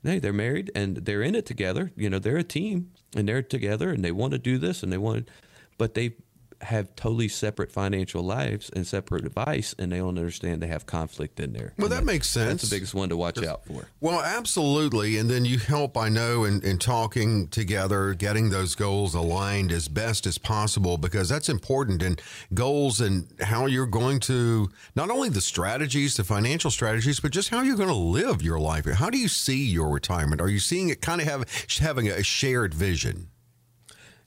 Hey, 0.04 0.20
they're 0.20 0.34
married 0.34 0.72
and 0.74 0.98
they're 0.98 1.22
in 1.22 1.36
it 1.36 1.46
together. 1.46 1.92
You 1.96 2.10
know, 2.10 2.18
they're 2.20 2.38
a 2.38 2.44
team 2.44 2.92
and 3.16 3.28
they're 3.28 3.42
together 3.42 3.92
and 3.92 4.04
they 4.04 4.12
want 4.12 4.32
to 4.32 4.40
do 4.40 4.58
this 4.58 4.82
and 4.82 4.92
they 4.92 4.98
want, 4.98 5.30
but 5.78 5.94
they 5.94 6.16
have 6.62 6.96
totally 6.96 7.28
separate 7.28 7.72
financial 7.72 8.24
lives 8.24 8.70
and 8.76 8.86
separate 8.86 9.26
advice, 9.26 9.76
and 9.78 9.92
they 9.92 9.98
don't 9.98 10.18
understand 10.18 10.62
they 10.62 10.68
have 10.68 10.86
conflict 10.86 11.40
in 11.40 11.54
there. 11.54 11.74
Well, 11.78 11.86
And 11.88 11.96
that 11.96 12.06
makes 12.06 12.30
sense. 12.30 12.62
That's 12.62 12.70
the 12.70 12.76
biggest 12.76 12.94
one 12.94 13.10
to 13.10 13.18
watch 13.18 13.42
out 13.44 13.66
for. 13.66 13.88
Well, 14.02 14.22
absolutely. 14.22 15.18
And 15.18 15.30
then 15.30 15.46
you 15.46 15.60
help, 15.60 15.98
I 15.98 16.10
know, 16.10 16.46
in, 16.46 16.62
in 16.64 16.80
talking 16.80 17.48
together, 17.50 18.14
getting 18.14 18.50
those 18.50 18.76
goals 18.76 19.14
aligned 19.14 19.72
as 19.72 19.88
best 19.88 20.26
as 20.26 20.38
possible, 20.38 20.98
because 20.98 21.30
that's 21.30 21.50
important. 21.50 22.02
And 22.02 22.22
goals 22.54 23.02
and 23.02 23.28
how 23.42 23.66
you're 23.66 23.86
going 23.86 24.20
to, 24.22 24.70
not 24.96 25.10
only 25.10 25.30
the 25.30 25.42
strategies, 25.42 26.16
the 26.16 26.24
financial 26.24 26.72
strategies, 26.72 27.20
but 27.20 27.32
just 27.32 27.50
how 27.50 27.62
you're 27.62 27.78
going 27.78 27.90
to 27.90 27.96
live 27.96 28.42
your 28.42 28.60
life. 28.60 28.86
How 28.86 29.10
do 29.10 29.18
you 29.18 29.28
see 29.28 29.66
your 29.66 29.90
retirement? 29.90 30.42
Are 30.42 30.50
you 30.50 30.60
seeing 30.60 30.90
it 30.90 31.02
kind 31.02 31.22
of 31.22 31.28
have 31.28 31.68
having 31.80 32.08
a 32.08 32.24
shared 32.24 32.74
vision? 32.74 33.30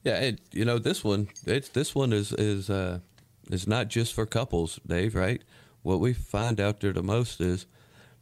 Yeah, 0.04 0.16
and 0.16 0.40
you 0.52 0.64
know 0.64 0.78
this 0.78 1.04
one. 1.04 1.28
It's 1.46 1.68
this 1.68 1.94
one 1.94 2.12
is 2.12 2.32
is 2.32 2.70
uh, 2.70 3.00
is 3.50 3.66
not 3.66 3.88
just 3.88 4.14
for 4.14 4.26
couples, 4.26 4.80
Dave. 4.86 5.14
Right? 5.14 5.42
What 5.82 6.00
we 6.00 6.12
find 6.12 6.60
out 6.60 6.80
there 6.80 6.92
the 6.92 7.02
most 7.02 7.40
is 7.40 7.66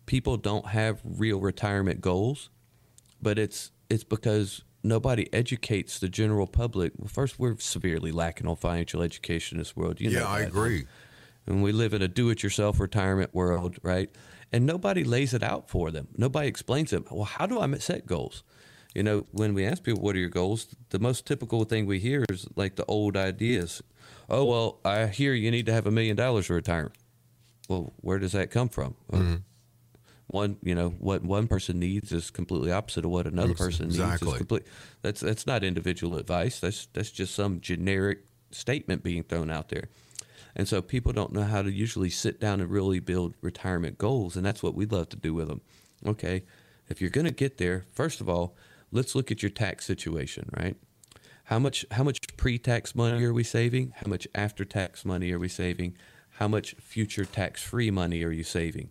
people 0.06 0.36
don't 0.36 0.66
have 0.68 1.00
real 1.04 1.38
retirement 1.40 2.00
goals, 2.00 2.50
but 3.22 3.38
it's 3.38 3.70
it's 3.88 4.04
because 4.04 4.64
nobody 4.82 5.32
educates 5.32 5.98
the 5.98 6.08
general 6.08 6.46
public. 6.46 6.92
Well, 6.96 7.08
first, 7.08 7.38
we're 7.38 7.58
severely 7.58 8.12
lacking 8.12 8.46
on 8.46 8.56
financial 8.56 9.02
education 9.02 9.56
in 9.56 9.60
this 9.60 9.76
world. 9.76 10.00
You 10.00 10.10
know 10.10 10.20
yeah, 10.20 10.28
I 10.28 10.40
that. 10.40 10.48
agree. 10.48 10.86
and 11.46 11.62
we 11.62 11.72
live 11.72 11.94
in 11.94 12.02
a 12.02 12.08
do-it-yourself 12.08 12.78
retirement 12.78 13.34
world, 13.34 13.78
right? 13.82 14.10
And 14.52 14.66
nobody 14.66 15.04
lays 15.04 15.34
it 15.34 15.42
out 15.42 15.68
for 15.68 15.90
them. 15.90 16.08
Nobody 16.16 16.48
explains 16.48 16.90
them. 16.90 17.04
Well, 17.10 17.24
how 17.24 17.46
do 17.46 17.60
I 17.60 17.78
set 17.78 18.06
goals? 18.06 18.42
You 18.94 19.02
know, 19.02 19.26
when 19.32 19.54
we 19.54 19.64
ask 19.66 19.82
people 19.82 20.02
what 20.02 20.16
are 20.16 20.18
your 20.18 20.28
goals, 20.30 20.74
the 20.90 20.98
most 20.98 21.26
typical 21.26 21.64
thing 21.64 21.86
we 21.86 21.98
hear 21.98 22.24
is 22.30 22.46
like 22.56 22.76
the 22.76 22.84
old 22.86 23.16
ideas. 23.16 23.82
Oh 24.28 24.44
well, 24.44 24.78
I 24.84 25.06
hear 25.06 25.34
you 25.34 25.50
need 25.50 25.66
to 25.66 25.72
have 25.72 25.86
a 25.86 25.90
million 25.90 26.16
dollars 26.16 26.46
for 26.46 26.54
retirement. 26.54 26.94
Well, 27.68 27.92
where 28.00 28.18
does 28.18 28.32
that 28.32 28.50
come 28.50 28.68
from? 28.68 28.94
Well, 29.10 29.38
One, 30.28 30.56
you 30.62 30.74
know, 30.74 30.90
what 30.98 31.22
one 31.22 31.48
person 31.48 31.78
needs 31.78 32.12
is 32.12 32.30
completely 32.30 32.70
opposite 32.72 33.04
of 33.04 33.10
what 33.10 33.26
another 33.26 33.54
person 33.54 33.86
needs. 33.86 33.98
exactly. 33.98 34.32
Is 34.32 34.36
complete. 34.38 34.62
That's 35.02 35.20
that's 35.20 35.46
not 35.46 35.64
individual 35.64 36.16
advice. 36.16 36.60
That's 36.60 36.86
that's 36.92 37.10
just 37.10 37.34
some 37.34 37.60
generic 37.60 38.24
statement 38.50 39.02
being 39.02 39.22
thrown 39.22 39.50
out 39.50 39.68
there. 39.68 39.88
And 40.56 40.66
so 40.66 40.82
people 40.82 41.12
don't 41.12 41.32
know 41.32 41.44
how 41.44 41.62
to 41.62 41.70
usually 41.70 42.10
sit 42.10 42.40
down 42.40 42.60
and 42.60 42.70
really 42.70 43.00
build 43.00 43.34
retirement 43.42 43.96
goals, 43.98 44.34
and 44.36 44.44
that's 44.44 44.62
what 44.62 44.74
we 44.74 44.86
love 44.86 45.08
to 45.10 45.16
do 45.16 45.32
with 45.34 45.48
them. 45.48 45.60
Okay, 46.04 46.42
if 46.88 47.00
you're 47.00 47.10
going 47.10 47.26
to 47.26 47.32
get 47.32 47.58
there, 47.58 47.84
first 47.92 48.20
of 48.20 48.28
all, 48.28 48.56
let's 48.92 49.14
look 49.14 49.30
at 49.30 49.42
your 49.42 49.50
tax 49.50 49.84
situation, 49.84 50.48
right? 50.56 50.76
How 51.44 51.58
much 51.58 51.86
how 51.92 52.04
much 52.04 52.20
pre-tax 52.36 52.94
money 52.94 53.24
are 53.24 53.32
we 53.32 53.44
saving? 53.44 53.94
How 53.96 54.08
much 54.08 54.28
after-tax 54.34 55.04
money 55.04 55.32
are 55.32 55.38
we 55.38 55.48
saving? 55.48 55.96
How 56.32 56.48
much 56.48 56.74
future 56.74 57.24
tax-free 57.24 57.90
money 57.90 58.22
are 58.22 58.30
you 58.30 58.44
saving? 58.44 58.90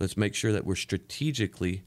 Let's 0.00 0.16
make 0.16 0.34
sure 0.34 0.52
that 0.52 0.64
we're 0.64 0.74
strategically 0.76 1.82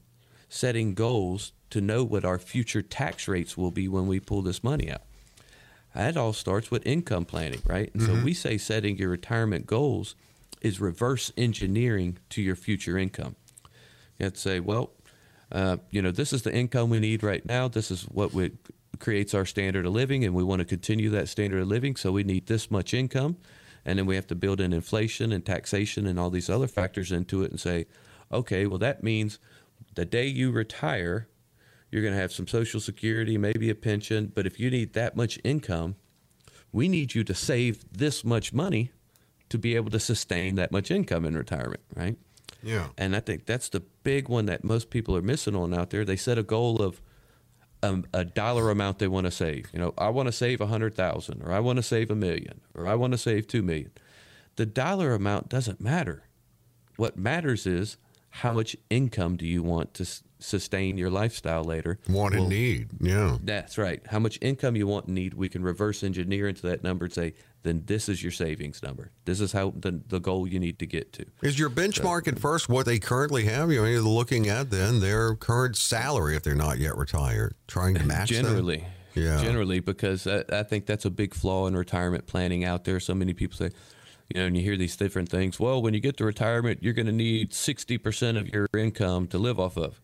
setting 0.48 0.94
goals 0.94 1.52
to 1.70 1.80
know 1.80 2.04
what 2.04 2.24
our 2.24 2.38
future 2.38 2.82
tax 2.82 3.26
rates 3.26 3.56
will 3.56 3.70
be 3.70 3.88
when 3.88 4.06
we 4.06 4.20
pull 4.20 4.42
this 4.42 4.62
money 4.62 4.90
out. 4.90 5.02
That 5.94 6.16
all 6.16 6.32
starts 6.32 6.70
with 6.70 6.86
income 6.86 7.24
planning, 7.24 7.62
right? 7.66 7.90
And 7.92 8.02
so 8.02 8.12
mm-hmm. 8.12 8.24
we 8.24 8.34
say 8.34 8.58
setting 8.58 8.96
your 8.96 9.10
retirement 9.10 9.66
goals 9.66 10.14
is 10.60 10.80
reverse 10.80 11.32
engineering 11.36 12.18
to 12.30 12.40
your 12.40 12.56
future 12.56 12.96
income. 12.96 13.36
You 14.18 14.24
have 14.24 14.34
to 14.34 14.40
say, 14.40 14.60
well, 14.60 14.92
uh, 15.52 15.76
you 15.90 16.02
know, 16.02 16.10
this 16.10 16.32
is 16.32 16.42
the 16.42 16.52
income 16.52 16.90
we 16.90 16.98
need 16.98 17.22
right 17.22 17.44
now. 17.46 17.68
This 17.68 17.90
is 17.90 18.02
what 18.04 18.32
we, 18.32 18.52
creates 18.98 19.34
our 19.34 19.44
standard 19.44 19.84
of 19.84 19.92
living, 19.92 20.24
and 20.24 20.34
we 20.34 20.44
want 20.44 20.60
to 20.60 20.64
continue 20.64 21.10
that 21.10 21.28
standard 21.28 21.60
of 21.60 21.68
living. 21.68 21.96
So 21.96 22.12
we 22.12 22.24
need 22.24 22.46
this 22.46 22.70
much 22.70 22.94
income, 22.94 23.36
and 23.84 23.98
then 23.98 24.06
we 24.06 24.14
have 24.14 24.28
to 24.28 24.34
build 24.34 24.60
in 24.60 24.72
inflation 24.72 25.32
and 25.32 25.44
taxation 25.44 26.06
and 26.06 26.18
all 26.18 26.30
these 26.30 26.48
other 26.48 26.68
factors 26.68 27.12
into 27.12 27.42
it, 27.42 27.50
and 27.50 27.60
say, 27.60 27.86
okay, 28.30 28.66
well 28.66 28.78
that 28.78 29.02
means 29.02 29.38
the 29.94 30.04
day 30.04 30.26
you 30.26 30.50
retire, 30.50 31.28
you're 31.90 32.02
going 32.02 32.14
to 32.14 32.20
have 32.20 32.32
some 32.32 32.46
social 32.46 32.80
security, 32.80 33.36
maybe 33.36 33.68
a 33.68 33.74
pension. 33.74 34.32
But 34.34 34.46
if 34.46 34.58
you 34.58 34.70
need 34.70 34.94
that 34.94 35.16
much 35.16 35.38
income, 35.44 35.96
we 36.72 36.88
need 36.88 37.14
you 37.14 37.24
to 37.24 37.34
save 37.34 37.84
this 37.92 38.24
much 38.24 38.54
money 38.54 38.92
to 39.50 39.58
be 39.58 39.76
able 39.76 39.90
to 39.90 40.00
sustain 40.00 40.54
that 40.54 40.72
much 40.72 40.90
income 40.90 41.26
in 41.26 41.36
retirement, 41.36 41.82
right? 41.94 42.16
Yeah. 42.62 42.88
And 42.96 43.16
I 43.16 43.20
think 43.20 43.46
that's 43.46 43.68
the 43.68 43.80
big 43.80 44.28
one 44.28 44.46
that 44.46 44.64
most 44.64 44.90
people 44.90 45.16
are 45.16 45.22
missing 45.22 45.56
on 45.56 45.74
out 45.74 45.90
there. 45.90 46.04
They 46.04 46.16
set 46.16 46.38
a 46.38 46.42
goal 46.42 46.80
of 46.80 47.00
um, 47.82 48.04
a 48.14 48.24
dollar 48.24 48.70
amount 48.70 48.98
they 48.98 49.08
want 49.08 49.26
to 49.26 49.30
save. 49.30 49.70
You 49.72 49.80
know, 49.80 49.94
I 49.98 50.08
want 50.08 50.28
to 50.28 50.32
save 50.32 50.60
a 50.60 50.66
hundred 50.66 50.94
thousand, 50.94 51.42
or 51.42 51.52
I 51.52 51.60
want 51.60 51.78
to 51.78 51.82
save 51.82 52.10
a 52.10 52.14
million, 52.14 52.60
or 52.74 52.86
I 52.86 52.94
want 52.94 53.12
to 53.12 53.18
save 53.18 53.46
two 53.46 53.62
million. 53.62 53.90
The 54.56 54.66
dollar 54.66 55.14
amount 55.14 55.48
doesn't 55.48 55.80
matter. 55.80 56.24
What 56.96 57.16
matters 57.16 57.66
is 57.66 57.96
how 58.30 58.52
much 58.52 58.76
income 58.90 59.36
do 59.36 59.46
you 59.46 59.62
want 59.62 59.94
to 59.94 60.06
sustain 60.42 60.98
your 60.98 61.10
lifestyle 61.10 61.64
later? 61.64 61.98
Want 62.08 62.34
and 62.34 62.48
need. 62.48 62.90
Yeah. 63.00 63.38
That's 63.42 63.78
right. 63.78 64.02
How 64.06 64.18
much 64.18 64.38
income 64.42 64.76
you 64.76 64.86
want 64.86 65.06
and 65.06 65.14
need, 65.14 65.34
we 65.34 65.48
can 65.48 65.62
reverse 65.62 66.02
engineer 66.02 66.48
into 66.48 66.62
that 66.68 66.82
number 66.82 67.06
and 67.06 67.14
say, 67.14 67.34
then 67.62 67.84
this 67.86 68.08
is 68.08 68.22
your 68.22 68.32
savings 68.32 68.82
number. 68.82 69.12
This 69.24 69.40
is 69.40 69.52
how 69.52 69.72
the, 69.76 70.00
the 70.08 70.18
goal 70.18 70.48
you 70.48 70.58
need 70.58 70.78
to 70.80 70.86
get 70.86 71.12
to. 71.14 71.26
Is 71.42 71.58
your 71.58 71.70
benchmark 71.70 72.26
at 72.26 72.38
first 72.38 72.68
what 72.68 72.86
they 72.86 72.98
currently 72.98 73.44
have? 73.44 73.70
You 73.70 73.82
know, 73.82 73.86
you're 73.86 74.00
looking 74.00 74.48
at 74.48 74.70
then 74.70 74.98
their 75.00 75.34
current 75.36 75.76
salary 75.76 76.34
if 76.36 76.42
they're 76.42 76.54
not 76.56 76.78
yet 76.78 76.96
retired, 76.96 77.54
trying 77.68 77.94
to 77.94 78.04
match 78.04 78.30
that? 78.30 78.42
generally 78.42 78.84
Yeah. 79.14 79.40
generally 79.42 79.78
because 79.80 80.26
I, 80.26 80.42
I 80.50 80.62
think 80.64 80.86
that's 80.86 81.04
a 81.04 81.10
big 81.10 81.34
flaw 81.34 81.66
in 81.68 81.76
retirement 81.76 82.26
planning 82.26 82.64
out 82.64 82.84
there 82.84 82.98
so 82.98 83.14
many 83.14 83.32
people 83.34 83.56
say 83.56 83.70
you 84.34 84.40
know 84.40 84.46
and 84.46 84.56
you 84.56 84.62
hear 84.62 84.76
these 84.76 84.96
different 84.96 85.28
things 85.28 85.60
well 85.60 85.82
when 85.82 85.92
you 85.94 86.00
get 86.00 86.16
to 86.16 86.24
retirement 86.24 86.82
you're 86.82 86.94
going 86.94 87.06
to 87.06 87.12
need 87.12 87.50
60% 87.52 88.38
of 88.40 88.48
your 88.48 88.66
income 88.76 89.26
to 89.28 89.38
live 89.38 89.60
off 89.60 89.76
of 89.76 90.00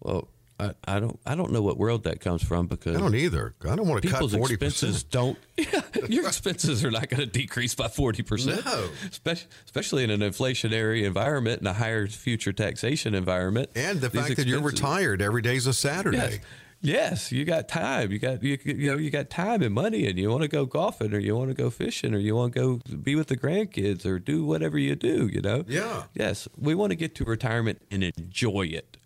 well 0.00 0.28
I, 0.58 0.72
I 0.86 1.00
don't 1.00 1.20
I 1.26 1.34
don't 1.34 1.52
know 1.52 1.60
what 1.60 1.76
world 1.76 2.04
that 2.04 2.20
comes 2.20 2.42
from 2.42 2.66
because 2.66 2.96
I 2.96 3.00
don't 3.00 3.14
either. 3.14 3.54
I 3.68 3.76
don't 3.76 3.86
want 3.86 4.00
to 4.02 4.08
cut 4.08 4.16
people's 4.22 4.34
forty 4.34 4.54
expenses 4.54 5.04
percent. 5.04 5.10
don't 5.10 5.38
yeah, 5.58 5.82
your 6.08 6.26
expenses 6.26 6.82
are 6.82 6.90
not 6.90 7.10
going 7.10 7.20
to 7.20 7.26
decrease 7.26 7.74
by 7.74 7.88
40% 7.88 8.64
No. 8.64 8.88
especially, 9.10 9.48
especially 9.66 10.04
in 10.04 10.10
an 10.10 10.20
inflationary 10.20 11.04
environment 11.04 11.58
and 11.58 11.68
a 11.68 11.74
higher 11.74 12.06
future 12.06 12.54
taxation 12.54 13.14
environment 13.14 13.68
And 13.76 14.00
the 14.00 14.08
fact 14.08 14.36
that 14.36 14.46
you're 14.46 14.60
expenses- 14.60 14.80
retired 14.80 15.20
every 15.20 15.42
day's 15.42 15.66
a 15.66 15.74
Saturday. 15.74 16.16
Yes. 16.16 16.38
Yes, 16.82 17.32
you 17.32 17.44
got 17.46 17.68
time. 17.68 18.12
You 18.12 18.18
got 18.18 18.42
you, 18.42 18.58
you 18.64 18.92
know 18.92 18.98
you 18.98 19.10
got 19.10 19.28
time 19.30 19.62
and 19.62 19.74
money, 19.74 20.06
and 20.06 20.18
you 20.18 20.28
want 20.30 20.42
to 20.42 20.48
go 20.48 20.66
golfing, 20.66 21.14
or 21.14 21.18
you 21.18 21.34
want 21.34 21.48
to 21.48 21.54
go 21.54 21.70
fishing, 21.70 22.14
or 22.14 22.18
you 22.18 22.36
want 22.36 22.54
to 22.54 22.60
go 22.60 22.96
be 22.96 23.14
with 23.16 23.28
the 23.28 23.36
grandkids, 23.36 24.04
or 24.04 24.18
do 24.18 24.44
whatever 24.44 24.78
you 24.78 24.94
do. 24.94 25.26
You 25.26 25.40
know. 25.40 25.64
Yeah. 25.66 26.04
Yes, 26.14 26.46
we 26.56 26.74
want 26.74 26.90
to 26.90 26.94
get 26.96 27.14
to 27.16 27.24
retirement 27.24 27.80
and 27.90 28.04
enjoy 28.04 28.66
it, 28.66 28.98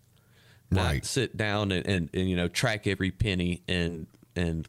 Right. 0.71 1.05
sit 1.05 1.35
down 1.35 1.71
and, 1.71 1.85
and, 1.85 2.09
and 2.13 2.29
you 2.29 2.35
know 2.35 2.47
track 2.47 2.87
every 2.87 3.11
penny 3.11 3.61
and 3.67 4.07
and 4.35 4.67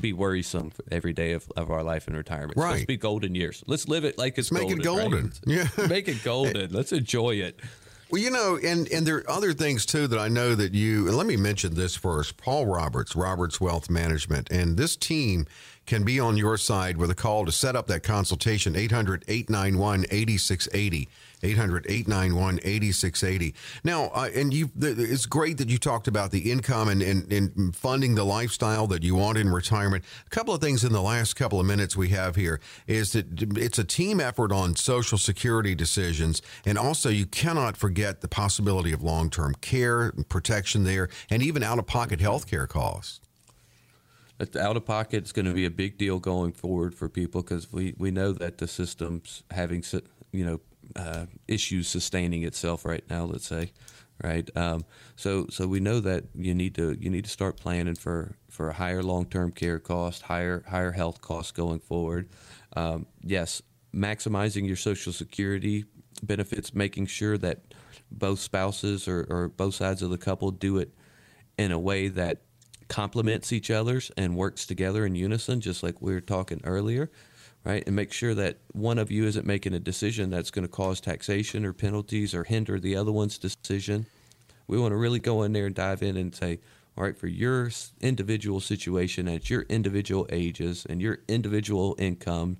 be 0.00 0.12
worrisome 0.12 0.72
every 0.90 1.12
day 1.12 1.32
of, 1.32 1.50
of 1.56 1.70
our 1.70 1.82
life 1.82 2.08
in 2.08 2.16
retirement. 2.16 2.56
Right. 2.56 2.80
to 2.80 2.86
be 2.86 2.96
golden 2.96 3.34
years. 3.34 3.62
Let's 3.66 3.88
live 3.88 4.04
it 4.04 4.18
like 4.18 4.38
it's 4.38 4.52
Make 4.52 4.70
it 4.70 4.82
golden. 4.82 5.24
right? 5.24 5.40
Yeah. 5.46 5.68
Make 5.88 6.08
it 6.08 6.22
golden. 6.22 6.72
Let's 6.72 6.92
enjoy 6.92 7.36
it. 7.36 7.58
Well, 8.10 8.20
you 8.20 8.30
know, 8.30 8.58
and 8.62 8.86
and 8.92 9.06
there 9.06 9.16
are 9.16 9.30
other 9.30 9.54
things 9.54 9.86
too 9.86 10.06
that 10.08 10.18
I 10.18 10.28
know 10.28 10.54
that 10.54 10.74
you. 10.74 11.08
And 11.08 11.16
let 11.16 11.26
me 11.26 11.36
mention 11.36 11.74
this 11.74 11.96
first: 11.96 12.36
Paul 12.36 12.66
Roberts, 12.66 13.16
Roberts 13.16 13.58
Wealth 13.58 13.88
Management, 13.88 14.50
and 14.50 14.76
this 14.76 14.96
team 14.96 15.46
can 15.86 16.04
be 16.04 16.20
on 16.20 16.36
your 16.36 16.58
side 16.58 16.98
with 16.98 17.10
a 17.10 17.14
call 17.14 17.46
to 17.46 17.52
set 17.52 17.74
up 17.74 17.86
that 17.86 18.02
consultation 18.02 18.74
800-891-8680 18.74 21.08
800-891-8680 21.42 23.54
now 23.84 24.04
uh, 24.14 24.30
and 24.34 24.54
you 24.54 24.70
it's 24.80 25.26
great 25.26 25.58
that 25.58 25.68
you 25.68 25.78
talked 25.78 26.08
about 26.08 26.30
the 26.30 26.50
income 26.50 26.88
and, 26.88 27.02
and, 27.02 27.30
and 27.32 27.74
funding 27.74 28.14
the 28.14 28.24
lifestyle 28.24 28.86
that 28.86 29.02
you 29.02 29.14
want 29.14 29.38
in 29.38 29.50
retirement. 29.50 30.04
A 30.26 30.30
couple 30.30 30.54
of 30.54 30.60
things 30.60 30.84
in 30.84 30.92
the 30.92 31.02
last 31.02 31.34
couple 31.34 31.60
of 31.60 31.66
minutes 31.66 31.96
we 31.96 32.10
have 32.10 32.36
here 32.36 32.60
is 32.86 33.12
that 33.12 33.26
it's 33.56 33.78
a 33.78 33.84
team 33.84 34.20
effort 34.20 34.52
on 34.52 34.76
social 34.76 35.18
security 35.18 35.74
decisions 35.74 36.42
and 36.64 36.78
also 36.78 37.08
you 37.08 37.26
cannot 37.26 37.76
forget 37.76 38.20
the 38.20 38.28
possibility 38.28 38.92
of 38.92 39.02
long-term 39.02 39.54
care 39.60 40.08
and 40.08 40.28
protection 40.28 40.84
there 40.84 41.08
and 41.30 41.42
even 41.42 41.62
out-of-pocket 41.62 42.20
health 42.20 42.46
care 42.46 42.66
costs. 42.66 43.20
Out 44.58 44.76
of 44.76 44.84
pocket 44.84 45.24
is 45.24 45.32
going 45.32 45.46
to 45.46 45.52
be 45.52 45.64
a 45.64 45.70
big 45.70 45.98
deal 45.98 46.18
going 46.18 46.52
forward 46.52 46.94
for 46.94 47.08
people 47.08 47.42
because 47.42 47.72
we, 47.72 47.94
we 47.96 48.10
know 48.10 48.32
that 48.32 48.58
the 48.58 48.66
system's 48.66 49.44
having 49.52 49.84
you 50.32 50.44
know 50.44 50.60
uh, 50.96 51.26
issues 51.48 51.88
sustaining 51.88 52.42
itself 52.44 52.84
right 52.84 53.04
now. 53.08 53.24
Let's 53.24 53.46
say, 53.46 53.72
right? 54.22 54.48
Um, 54.56 54.84
so 55.16 55.46
so 55.50 55.66
we 55.66 55.80
know 55.80 56.00
that 56.00 56.24
you 56.34 56.54
need 56.54 56.74
to 56.76 56.96
you 57.00 57.10
need 57.10 57.24
to 57.24 57.30
start 57.30 57.56
planning 57.56 57.94
for 57.94 58.36
for 58.48 58.68
a 58.68 58.72
higher 58.72 59.02
long 59.02 59.26
term 59.26 59.52
care 59.52 59.78
cost, 59.78 60.22
higher 60.22 60.64
higher 60.68 60.92
health 60.92 61.20
costs 61.20 61.52
going 61.52 61.80
forward. 61.80 62.28
Um, 62.76 63.06
yes, 63.22 63.62
maximizing 63.94 64.66
your 64.66 64.76
Social 64.76 65.12
Security 65.12 65.84
benefits, 66.22 66.74
making 66.74 67.06
sure 67.06 67.36
that 67.38 67.74
both 68.10 68.40
spouses 68.40 69.08
or, 69.08 69.26
or 69.28 69.48
both 69.48 69.74
sides 69.74 70.02
of 70.02 70.10
the 70.10 70.18
couple 70.18 70.50
do 70.50 70.78
it 70.78 70.92
in 71.58 71.72
a 71.72 71.78
way 71.78 72.08
that 72.08 72.42
complements 72.88 73.52
each 73.52 73.70
other's 73.70 74.10
and 74.16 74.36
works 74.36 74.66
together 74.66 75.06
in 75.06 75.14
unison, 75.14 75.60
just 75.60 75.82
like 75.82 76.02
we 76.02 76.12
were 76.12 76.20
talking 76.20 76.60
earlier, 76.64 77.10
right? 77.64 77.82
And 77.86 77.94
make 77.94 78.12
sure 78.12 78.34
that 78.34 78.58
one 78.72 78.98
of 78.98 79.10
you 79.10 79.24
isn't 79.24 79.46
making 79.46 79.74
a 79.74 79.80
decision 79.80 80.30
that's 80.30 80.50
going 80.50 80.66
to 80.66 80.72
cause 80.72 81.00
taxation 81.00 81.64
or 81.64 81.72
penalties 81.72 82.34
or 82.34 82.44
hinder 82.44 82.80
the 82.80 82.96
other 82.96 83.12
one's 83.12 83.38
decision. 83.38 84.06
We 84.66 84.78
want 84.78 84.92
to 84.92 84.96
really 84.96 85.20
go 85.20 85.42
in 85.42 85.52
there 85.52 85.66
and 85.66 85.74
dive 85.74 86.02
in 86.02 86.16
and 86.16 86.34
say, 86.34 86.60
all 86.96 87.04
right, 87.04 87.16
for 87.16 87.26
your 87.26 87.70
individual 88.00 88.60
situation 88.60 89.28
at 89.28 89.48
your 89.48 89.62
individual 89.62 90.26
ages 90.30 90.86
and 90.88 91.00
your 91.00 91.20
individual 91.28 91.94
income 91.98 92.58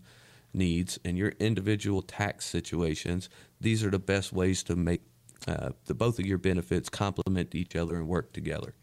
needs 0.55 0.99
and 1.05 1.19
your 1.19 1.33
individual 1.39 2.03
tax 2.03 2.47
situations, 2.47 3.29
these 3.61 3.85
are 3.85 3.91
the 3.91 3.99
best 3.99 4.33
ways 4.33 4.63
to 4.65 4.77
make 4.77 5.03
uh, 5.47 5.71
the 5.87 5.95
both 5.95 6.19
of 6.19 6.27
your 6.27 6.39
benefits 6.39 6.89
complement 6.89 7.55
each 7.55 7.77
other 7.77 7.97
and 7.97 8.09
work 8.09 8.33
together. 8.33 8.75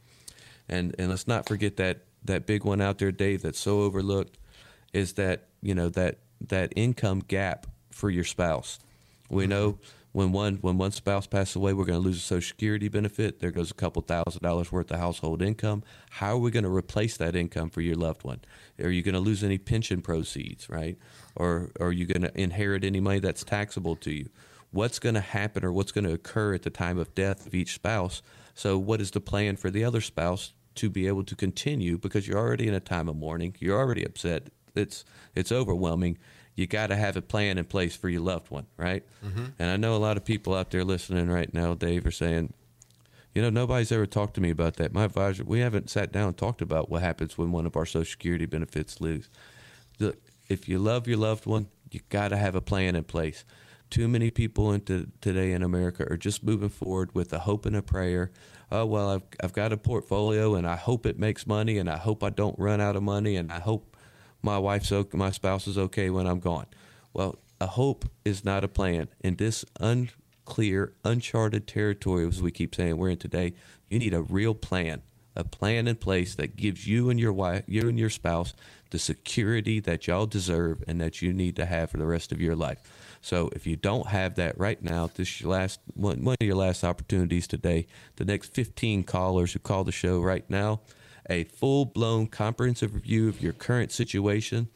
And 0.68 0.94
and 1.00 1.10
let's 1.10 1.28
not 1.28 1.48
forget 1.48 1.78
that 1.78 2.06
that 2.24 2.46
big 2.46 2.64
one 2.64 2.82
out 2.82 3.00
there, 3.00 3.12
Dave, 3.12 3.42
that's 3.42 3.60
so 3.60 3.82
overlooked, 3.82 4.38
is 4.94 5.14
that 5.14 5.49
you 5.62 5.76
know 5.76 5.90
that 5.90 6.20
that 6.48 6.74
income 6.76 7.20
gap 7.20 7.68
for 7.92 8.10
your 8.10 8.24
spouse. 8.24 8.80
We 9.30 9.44
mm-hmm. 9.44 9.50
know 9.50 9.80
when 10.12 10.32
one 10.32 10.56
when 10.62 10.78
one 10.78 10.92
spouse 10.92 11.28
passes 11.28 11.56
away, 11.56 11.74
we're 11.74 11.86
going 11.86 12.02
to 12.02 12.06
lose 12.06 12.18
a 12.18 12.22
Social 12.22 12.48
Security 12.48 12.88
benefit. 12.88 13.40
There 13.40 13.52
goes 13.52 13.72
a 13.72 13.76
couple 13.76 14.02
thousand 14.02 14.42
dollars 14.42 14.72
worth 14.72 14.92
of 14.92 15.00
household 15.00 15.42
income. 15.42 15.84
How 16.10 16.34
are 16.34 16.40
we 16.40 16.52
going 16.52 16.64
to 16.64 16.74
replace 16.74 17.18
that 17.18 17.36
income 17.36 17.70
for 17.70 17.82
your 17.82 17.96
loved 17.96 18.24
one? 18.24 18.42
Are 18.82 18.90
you 18.90 19.04
going 19.04 19.14
to 19.14 19.20
lose 19.20 19.44
any 19.44 19.58
pension 19.58 20.02
proceeds, 20.02 20.70
right? 20.70 20.98
Or, 21.36 21.72
or 21.80 21.88
are 21.88 21.92
you 21.92 22.06
going 22.06 22.24
to 22.24 22.40
inherit 22.40 22.84
any 22.84 23.00
money 23.00 23.20
that's 23.20 23.44
taxable 23.44 23.96
to 23.98 24.12
you? 24.12 24.30
What's 24.72 25.00
going 25.00 25.16
to 25.16 25.22
happen 25.22 25.64
or 25.64 25.72
what's 25.72 25.92
going 25.92 26.06
to 26.06 26.14
occur 26.14 26.54
at 26.54 26.64
the 26.64 26.70
time 26.70 26.98
of 26.98 27.14
death 27.16 27.46
of 27.46 27.54
each 27.54 27.74
spouse? 27.74 28.22
So, 28.56 28.78
what 28.78 29.02
is 29.02 29.12
the 29.12 29.22
plan 29.22 29.56
for 29.58 29.70
the 29.70 29.84
other 29.84 30.02
spouse 30.02 30.54
to 30.76 30.90
be 30.90 31.08
able 31.08 31.24
to 31.24 31.36
continue? 31.36 31.98
Because 31.98 32.28
you're 32.28 32.38
already 32.38 32.68
in 32.68 32.74
a 32.74 32.80
time 32.80 33.10
of 33.10 33.16
mourning, 33.16 33.56
you're 33.60 33.78
already 33.78 34.04
upset. 34.04 34.50
It's 34.80 35.06
it's 35.36 35.52
overwhelming 35.52 36.18
you 36.60 36.68
got 36.68 36.88
to 36.88 36.96
have 36.98 37.16
a 37.16 37.22
plan 37.22 37.58
in 37.58 37.64
place 37.64 37.96
for 37.96 38.10
your 38.10 38.20
loved 38.20 38.52
one, 38.52 38.66
right? 38.76 39.04
Mm-hmm. 39.26 39.46
And 39.60 39.72
I 39.72 39.78
know 39.78 39.96
a 39.96 39.98
lot 39.98 40.18
of 40.18 40.26
people 40.26 40.54
out 40.54 40.72
there 40.72 40.84
listening 40.84 41.30
right 41.30 41.52
now, 41.54 41.74
Dave, 41.74 42.06
are 42.06 42.12
saying, 42.12 42.54
you 43.34 43.42
know, 43.42 43.50
nobody's 43.50 43.94
ever 43.94 44.06
talked 44.06 44.34
to 44.34 44.42
me 44.42 44.50
about 44.50 44.76
that. 44.76 44.94
My 44.94 45.06
advisor, 45.06 45.46
we 45.46 45.60
haven't 45.60 45.90
sat 45.90 46.12
down 46.12 46.28
and 46.28 46.38
talked 46.38 46.62
about 46.62 46.90
what 46.90 47.02
happens 47.02 47.38
when 47.38 47.54
one 47.54 47.66
of 47.66 47.78
our 47.78 47.86
Social 47.86 48.04
Security 48.04 48.46
benefits 48.46 49.00
lose. 49.00 49.30
Look, 50.00 50.18
if 50.50 50.68
you 50.68 50.80
love 50.80 51.08
your 51.08 51.18
loved 51.18 51.46
one, 51.46 51.68
you 51.92 52.02
got 52.10 52.28
to 52.30 52.38
have 52.38 52.56
a 52.56 52.62
plan 52.62 52.98
in 52.98 53.06
place. 53.06 53.46
Too 53.90 54.10
many 54.10 54.30
people 54.30 54.74
into 54.74 55.08
today 55.22 55.54
in 55.54 55.64
America 55.64 56.06
are 56.12 56.18
just 56.18 56.44
moving 56.44 56.70
forward 56.70 57.16
with 57.16 57.32
a 57.32 57.40
hope 57.40 57.66
and 57.66 57.76
a 57.76 57.82
prayer. 57.82 58.32
Oh 58.70 58.86
well, 58.86 59.10
I've 59.10 59.24
I've 59.42 59.54
got 59.54 59.72
a 59.72 59.78
portfolio 59.78 60.56
and 60.56 60.68
I 60.68 60.76
hope 60.76 61.06
it 61.06 61.18
makes 61.18 61.48
money 61.48 61.78
and 61.78 61.90
I 61.90 61.98
hope 61.98 62.24
I 62.24 62.30
don't 62.30 62.60
run 62.60 62.82
out 62.82 62.96
of 62.96 63.02
money 63.02 63.36
and 63.36 63.52
I 63.52 63.60
hope 63.60 63.89
my 64.42 64.58
wife's 64.58 64.92
okay, 64.92 65.18
my 65.18 65.32
spouse 65.32 65.68
is 65.68 65.78
okay 65.78 66.10
when 66.10 66.28
I'm 66.28 66.40
gone. 66.40 66.68
Well, 67.14 67.40
a 67.60 67.68
hope 67.68 68.06
is 68.24 68.46
not 68.46 68.64
a 68.64 68.68
plan. 68.68 69.10
In 69.22 69.36
this 69.36 69.66
unclear, 69.80 70.94
uncharted 71.04 71.68
territory, 71.68 72.28
as 72.28 72.42
we 72.42 72.52
keep 72.52 72.76
saying 72.76 72.98
we're 72.98 73.10
in 73.10 73.18
today, 73.18 73.54
you 73.90 74.00
need 74.00 74.14
a 74.14 74.22
real 74.22 74.54
plan, 74.54 75.02
a 75.36 75.44
plan 75.44 75.88
in 75.88 75.96
place 75.96 76.36
that 76.36 76.56
gives 76.56 76.88
you 76.88 77.10
and 77.10 77.20
your 77.20 77.34
wife, 77.34 77.64
you 77.68 77.90
and 77.90 78.00
your 78.00 78.10
spouse, 78.10 78.54
the 78.92 79.00
security 79.00 79.80
that 79.80 80.08
y'all 80.08 80.26
deserve 80.26 80.84
and 80.88 81.00
that 81.02 81.22
you 81.22 81.34
need 81.34 81.56
to 81.56 81.66
have 81.66 81.92
for 81.92 81.98
the 81.98 82.06
rest 82.06 82.32
of 82.32 82.42
your 82.42 82.56
life. 82.56 82.80
So 83.22 83.50
if 83.54 83.68
you 83.68 83.76
don't 83.76 84.08
have 84.08 84.36
that 84.36 84.58
right 84.58 84.82
now, 84.82 85.08
this 85.08 85.28
is 85.28 85.42
your 85.42 85.52
last 85.52 85.80
one, 85.94 86.24
one 86.24 86.38
of 86.40 86.48
your 86.48 86.56
last 86.56 86.84
opportunities 86.84 87.48
today. 87.48 87.88
The 88.16 88.26
next 88.26 88.54
15 88.54 89.04
callers 89.04 89.54
who 89.54 89.60
call 89.60 89.84
the 89.84 89.92
show 89.92 90.22
right 90.22 90.50
now, 90.50 90.82
a 91.30 91.44
full 91.46 91.86
blown 91.86 92.28
comprehensive 92.28 92.96
review 92.96 93.30
of 93.30 93.42
your 93.42 93.54
current 93.54 93.92
situation. 93.92 94.70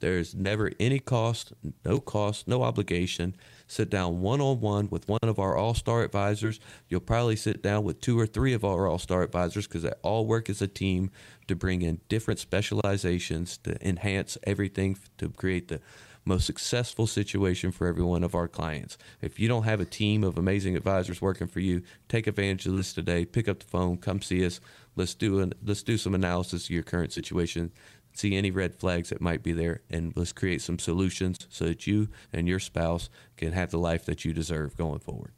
There's 0.00 0.34
never 0.34 0.72
any 0.80 0.98
cost, 0.98 1.52
no 1.84 2.00
cost, 2.00 2.48
no 2.48 2.62
obligation. 2.62 3.36
Sit 3.66 3.90
down 3.90 4.20
one 4.20 4.40
on 4.40 4.60
one 4.60 4.88
with 4.90 5.06
one 5.08 5.20
of 5.22 5.38
our 5.38 5.56
all 5.56 5.74
star 5.74 6.02
advisors. 6.02 6.58
You'll 6.88 7.00
probably 7.00 7.36
sit 7.36 7.62
down 7.62 7.84
with 7.84 8.00
two 8.00 8.18
or 8.18 8.26
three 8.26 8.54
of 8.54 8.64
our 8.64 8.86
all 8.86 8.98
star 8.98 9.22
advisors 9.22 9.66
because 9.66 9.82
they 9.82 9.92
all 10.02 10.26
work 10.26 10.48
as 10.48 10.62
a 10.62 10.66
team 10.66 11.10
to 11.48 11.54
bring 11.54 11.82
in 11.82 12.00
different 12.08 12.40
specializations 12.40 13.58
to 13.58 13.76
enhance 13.86 14.38
everything 14.44 14.96
to 15.18 15.28
create 15.28 15.68
the 15.68 15.80
most 16.24 16.46
successful 16.46 17.06
situation 17.06 17.72
for 17.72 17.86
every 17.86 18.02
one 18.02 18.24
of 18.24 18.34
our 18.34 18.48
clients. 18.48 18.98
If 19.20 19.38
you 19.40 19.48
don't 19.48 19.64
have 19.64 19.80
a 19.80 19.84
team 19.84 20.24
of 20.24 20.38
amazing 20.38 20.76
advisors 20.76 21.20
working 21.20 21.46
for 21.46 21.60
you, 21.60 21.82
take 22.08 22.26
advantage 22.26 22.66
of 22.66 22.76
this 22.76 22.92
today. 22.92 23.24
Pick 23.24 23.48
up 23.48 23.60
the 23.60 23.66
phone, 23.66 23.96
come 23.96 24.22
see 24.22 24.44
us. 24.44 24.60
Let's 24.96 25.14
do 25.14 25.40
an, 25.40 25.52
let's 25.64 25.82
do 25.82 25.96
some 25.96 26.14
analysis 26.14 26.64
of 26.64 26.70
your 26.70 26.82
current 26.82 27.12
situation. 27.12 27.72
See 28.12 28.36
any 28.36 28.50
red 28.50 28.74
flags 28.74 29.10
that 29.10 29.20
might 29.20 29.42
be 29.42 29.52
there, 29.52 29.82
and 29.88 30.12
let's 30.16 30.32
create 30.32 30.62
some 30.62 30.78
solutions 30.78 31.46
so 31.48 31.66
that 31.66 31.86
you 31.86 32.08
and 32.32 32.48
your 32.48 32.58
spouse 32.58 33.08
can 33.36 33.52
have 33.52 33.70
the 33.70 33.78
life 33.78 34.04
that 34.06 34.24
you 34.24 34.32
deserve 34.32 34.76
going 34.76 34.98
forward. 34.98 35.32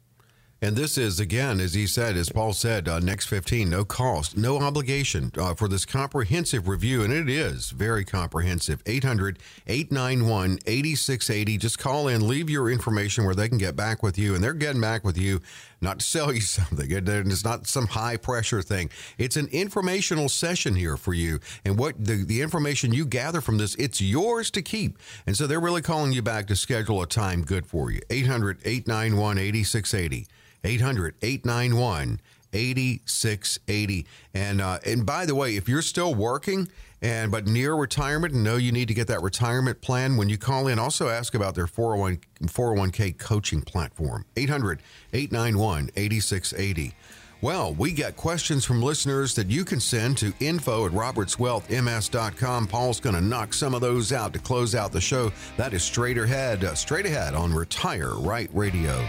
And 0.63 0.77
this 0.77 0.97
is, 0.97 1.19
again, 1.19 1.59
as 1.59 1.73
he 1.73 1.85
said, 1.85 2.15
as 2.15 2.29
Paul 2.29 2.53
said, 2.53 2.87
uh, 2.87 2.99
next 2.99 3.25
15, 3.25 3.69
no 3.69 3.83
cost, 3.83 4.37
no 4.37 4.59
obligation 4.59 5.29
uh, 5.37 5.53
for 5.55 5.67
this 5.67 5.83
comprehensive 5.83 6.69
review. 6.69 7.03
And 7.03 7.11
it 7.11 7.27
is 7.27 7.71
very 7.71 8.05
comprehensive. 8.05 8.81
800 8.85 9.39
891 9.67 10.59
8680. 10.65 11.57
Just 11.57 11.79
call 11.79 12.07
in, 12.07 12.25
leave 12.25 12.49
your 12.49 12.69
information 12.69 13.25
where 13.25 13.35
they 13.35 13.49
can 13.49 13.57
get 13.57 13.75
back 13.75 14.01
with 14.01 14.17
you. 14.17 14.35
And 14.35 14.41
they're 14.41 14.53
getting 14.53 14.79
back 14.79 15.03
with 15.03 15.17
you 15.17 15.41
not 15.83 15.99
to 15.99 16.05
sell 16.15 16.33
you 16.33 16.41
something. 16.41 16.89
It- 16.89 17.07
It's 17.09 17.43
not 17.43 17.67
some 17.67 17.87
high 17.87 18.17
pressure 18.17 18.61
thing. 18.61 18.89
It's 19.17 19.35
an 19.35 19.47
informational 19.47 20.29
session 20.29 20.75
here 20.75 20.97
for 20.97 21.13
you. 21.13 21.39
And 21.65 21.77
what 21.77 22.03
the, 22.03 22.23
the 22.25 22.41
information 22.41 22.93
you 22.93 23.05
gather 23.05 23.41
from 23.41 23.57
this, 23.57 23.75
it's 23.75 24.01
yours 24.01 24.49
to 24.51 24.61
keep. 24.61 24.97
And 25.27 25.35
so 25.37 25.45
they're 25.47 25.59
really 25.59 25.81
calling 25.81 26.13
you 26.13 26.21
back 26.21 26.47
to 26.47 26.55
schedule 26.55 27.01
a 27.01 27.07
time 27.07 27.43
good 27.43 27.65
for 27.65 27.91
you. 27.91 28.01
800 28.09 28.59
891 28.65 29.37
8680. 29.37 30.27
800 30.63 31.15
891 31.21 32.19
8680. 32.53 34.05
And 34.33 34.61
uh, 34.61 34.79
and 34.85 35.05
by 35.05 35.25
the 35.25 35.35
way, 35.35 35.55
if 35.55 35.67
you're 35.67 35.81
still 35.81 36.13
working 36.15 36.67
and 37.03 37.31
but 37.31 37.45
near 37.45 37.75
retirement 37.75 38.33
and 38.33 38.43
know 38.43 38.55
you 38.55 38.71
need 38.71 38.87
to 38.87 38.93
get 38.93 39.07
that 39.07 39.21
retirement 39.21 39.81
plan, 39.81 40.17
when 40.17 40.29
you 40.29 40.37
call 40.37 40.67
in, 40.67 40.79
also 40.79 41.09
ask 41.09 41.35
about 41.35 41.53
their 41.53 41.67
401 41.67 42.19
401k 42.47 43.17
coaching 43.19 43.61
platform. 43.61 44.25
800 44.37 44.81
891 45.11 45.91
8680. 45.95 46.95
Well, 47.41 47.73
we 47.73 47.91
got 47.91 48.15
questions 48.15 48.63
from 48.63 48.81
listeners 48.81 49.35
that 49.35 49.47
you 49.47 49.65
can 49.65 49.81
send 49.81 50.17
to 50.19 50.33
info 50.39 50.85
at 50.85 50.93
robertswealthms.com. 50.93 52.67
Paul's 52.67 53.01
going 53.01 53.15
to 53.15 53.21
knock 53.21 53.53
some 53.53 53.73
of 53.73 53.81
those 53.81 54.13
out 54.13 54.31
to 54.31 54.39
close 54.39 54.75
out 54.75 54.93
the 54.93 55.01
show. 55.01 55.29
That 55.57 55.73
is 55.73 55.83
straight 55.83 56.17
ahead, 56.17 56.63
uh, 56.63 56.73
straight 56.73 57.05
ahead 57.05 57.35
on 57.35 57.53
Retire 57.53 58.13
Right 58.13 58.49
Radio. 58.53 59.05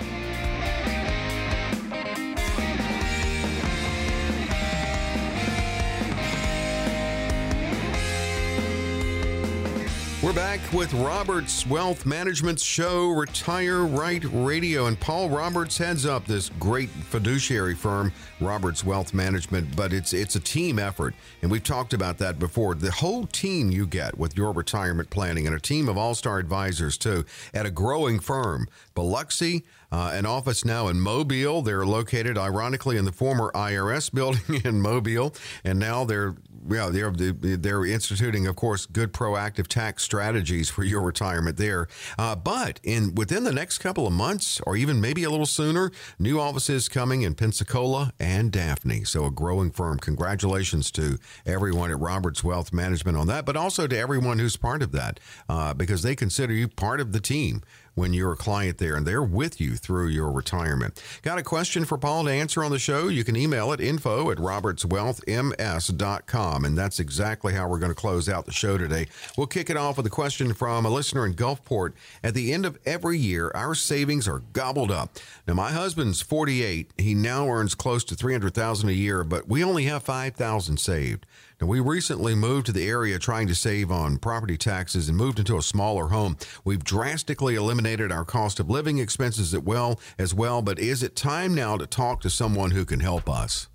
We're 10.24 10.32
back 10.32 10.60
with 10.72 10.90
Roberts 10.94 11.66
Wealth 11.66 12.06
Management's 12.06 12.62
show, 12.62 13.10
Retire 13.10 13.84
Right 13.84 14.24
Radio. 14.32 14.86
And 14.86 14.98
Paul 14.98 15.28
Roberts 15.28 15.76
heads 15.76 16.06
up 16.06 16.24
this 16.24 16.48
great 16.58 16.88
fiduciary 16.88 17.74
firm, 17.74 18.10
Roberts 18.40 18.82
Wealth 18.82 19.12
Management, 19.12 19.76
but 19.76 19.92
it's 19.92 20.14
it's 20.14 20.34
a 20.34 20.40
team 20.40 20.78
effort. 20.78 21.14
And 21.42 21.50
we've 21.50 21.62
talked 21.62 21.92
about 21.92 22.16
that 22.18 22.38
before. 22.38 22.74
The 22.74 22.90
whole 22.90 23.26
team 23.26 23.70
you 23.70 23.86
get 23.86 24.16
with 24.16 24.34
your 24.34 24.52
retirement 24.52 25.10
planning 25.10 25.46
and 25.46 25.54
a 25.54 25.60
team 25.60 25.90
of 25.90 25.98
all-star 25.98 26.38
advisors 26.38 26.96
too 26.96 27.26
at 27.52 27.66
a 27.66 27.70
growing 27.70 28.18
firm. 28.18 28.66
Biloxi, 28.94 29.62
uh, 29.94 30.10
an 30.12 30.26
office 30.26 30.64
now 30.64 30.88
in 30.88 30.98
Mobile. 30.98 31.62
They're 31.62 31.86
located, 31.86 32.36
ironically, 32.36 32.96
in 32.96 33.04
the 33.04 33.12
former 33.12 33.52
IRS 33.54 34.12
building 34.12 34.60
in 34.64 34.80
Mobile, 34.80 35.32
and 35.62 35.78
now 35.78 36.04
they're 36.04 36.34
yeah 36.68 36.88
they're 36.88 37.12
they're 37.12 37.86
instituting, 37.86 38.48
of 38.48 38.56
course, 38.56 38.86
good 38.86 39.12
proactive 39.12 39.68
tax 39.68 40.02
strategies 40.02 40.68
for 40.68 40.82
your 40.82 41.00
retirement 41.00 41.58
there. 41.58 41.86
Uh, 42.18 42.34
but 42.34 42.80
in 42.82 43.14
within 43.14 43.44
the 43.44 43.52
next 43.52 43.78
couple 43.78 44.04
of 44.04 44.12
months, 44.12 44.60
or 44.66 44.76
even 44.76 45.00
maybe 45.00 45.22
a 45.22 45.30
little 45.30 45.46
sooner, 45.46 45.92
new 46.18 46.40
offices 46.40 46.88
coming 46.88 47.22
in 47.22 47.36
Pensacola 47.36 48.12
and 48.18 48.50
Daphne. 48.50 49.04
So 49.04 49.24
a 49.26 49.30
growing 49.30 49.70
firm. 49.70 49.98
Congratulations 49.98 50.90
to 50.92 51.18
everyone 51.46 51.92
at 51.92 52.00
Roberts 52.00 52.42
Wealth 52.42 52.72
Management 52.72 53.16
on 53.16 53.28
that, 53.28 53.46
but 53.46 53.56
also 53.56 53.86
to 53.86 53.96
everyone 53.96 54.40
who's 54.40 54.56
part 54.56 54.82
of 54.82 54.90
that, 54.90 55.20
uh, 55.48 55.72
because 55.72 56.02
they 56.02 56.16
consider 56.16 56.52
you 56.52 56.66
part 56.66 57.00
of 57.00 57.12
the 57.12 57.20
team 57.20 57.62
when 57.94 58.12
you're 58.12 58.32
a 58.32 58.36
client 58.36 58.78
there 58.78 58.96
and 58.96 59.06
they're 59.06 59.22
with 59.22 59.60
you 59.60 59.76
through 59.76 60.08
your 60.08 60.30
retirement. 60.30 61.02
Got 61.22 61.38
a 61.38 61.42
question 61.42 61.84
for 61.84 61.98
Paul 61.98 62.24
to 62.24 62.30
answer 62.30 62.64
on 62.64 62.70
the 62.70 62.78
show? 62.78 63.08
You 63.08 63.24
can 63.24 63.36
email 63.36 63.72
it 63.72 63.80
info 63.80 64.30
at 64.30 64.38
robertswealthms.com. 64.38 66.64
And 66.64 66.78
that's 66.78 67.00
exactly 67.00 67.52
how 67.54 67.68
we're 67.68 67.78
going 67.78 67.92
to 67.92 67.96
close 67.96 68.28
out 68.28 68.46
the 68.46 68.52
show 68.52 68.78
today. 68.78 69.06
We'll 69.36 69.46
kick 69.46 69.70
it 69.70 69.76
off 69.76 69.96
with 69.96 70.06
a 70.06 70.10
question 70.10 70.54
from 70.54 70.86
a 70.86 70.90
listener 70.90 71.26
in 71.26 71.34
Gulfport. 71.34 71.92
At 72.22 72.34
the 72.34 72.52
end 72.52 72.64
of 72.66 72.78
every 72.84 73.18
year, 73.18 73.50
our 73.54 73.74
savings 73.74 74.28
are 74.28 74.42
gobbled 74.52 74.90
up. 74.90 75.18
Now, 75.46 75.54
my 75.54 75.72
husband's 75.72 76.20
48. 76.20 76.90
He 76.98 77.14
now 77.14 77.48
earns 77.48 77.74
close 77.74 78.04
to 78.04 78.14
300000 78.14 78.88
a 78.88 78.92
year, 78.92 79.24
but 79.24 79.48
we 79.48 79.64
only 79.64 79.84
have 79.84 80.02
5000 80.02 80.78
saved. 80.78 81.24
Now, 81.60 81.68
we 81.68 81.80
recently 81.80 82.34
moved 82.34 82.66
to 82.66 82.72
the 82.72 82.88
area 82.88 83.18
trying 83.18 83.46
to 83.48 83.54
save 83.54 83.90
on 83.90 84.18
property 84.18 84.56
taxes 84.56 85.08
and 85.08 85.16
moved 85.16 85.38
into 85.38 85.56
a 85.56 85.62
smaller 85.62 86.08
home. 86.08 86.36
We've 86.64 86.82
drastically 86.82 87.54
eliminated 87.54 88.10
our 88.10 88.24
cost 88.24 88.58
of 88.58 88.68
living 88.68 88.98
expenses 88.98 89.54
as 89.54 89.60
well, 89.60 90.00
as 90.18 90.34
well. 90.34 90.62
But 90.62 90.78
is 90.78 91.02
it 91.02 91.14
time 91.14 91.54
now 91.54 91.76
to 91.76 91.86
talk 91.86 92.20
to 92.22 92.30
someone 92.30 92.72
who 92.72 92.84
can 92.84 93.00
help 93.00 93.28
us? 93.28 93.68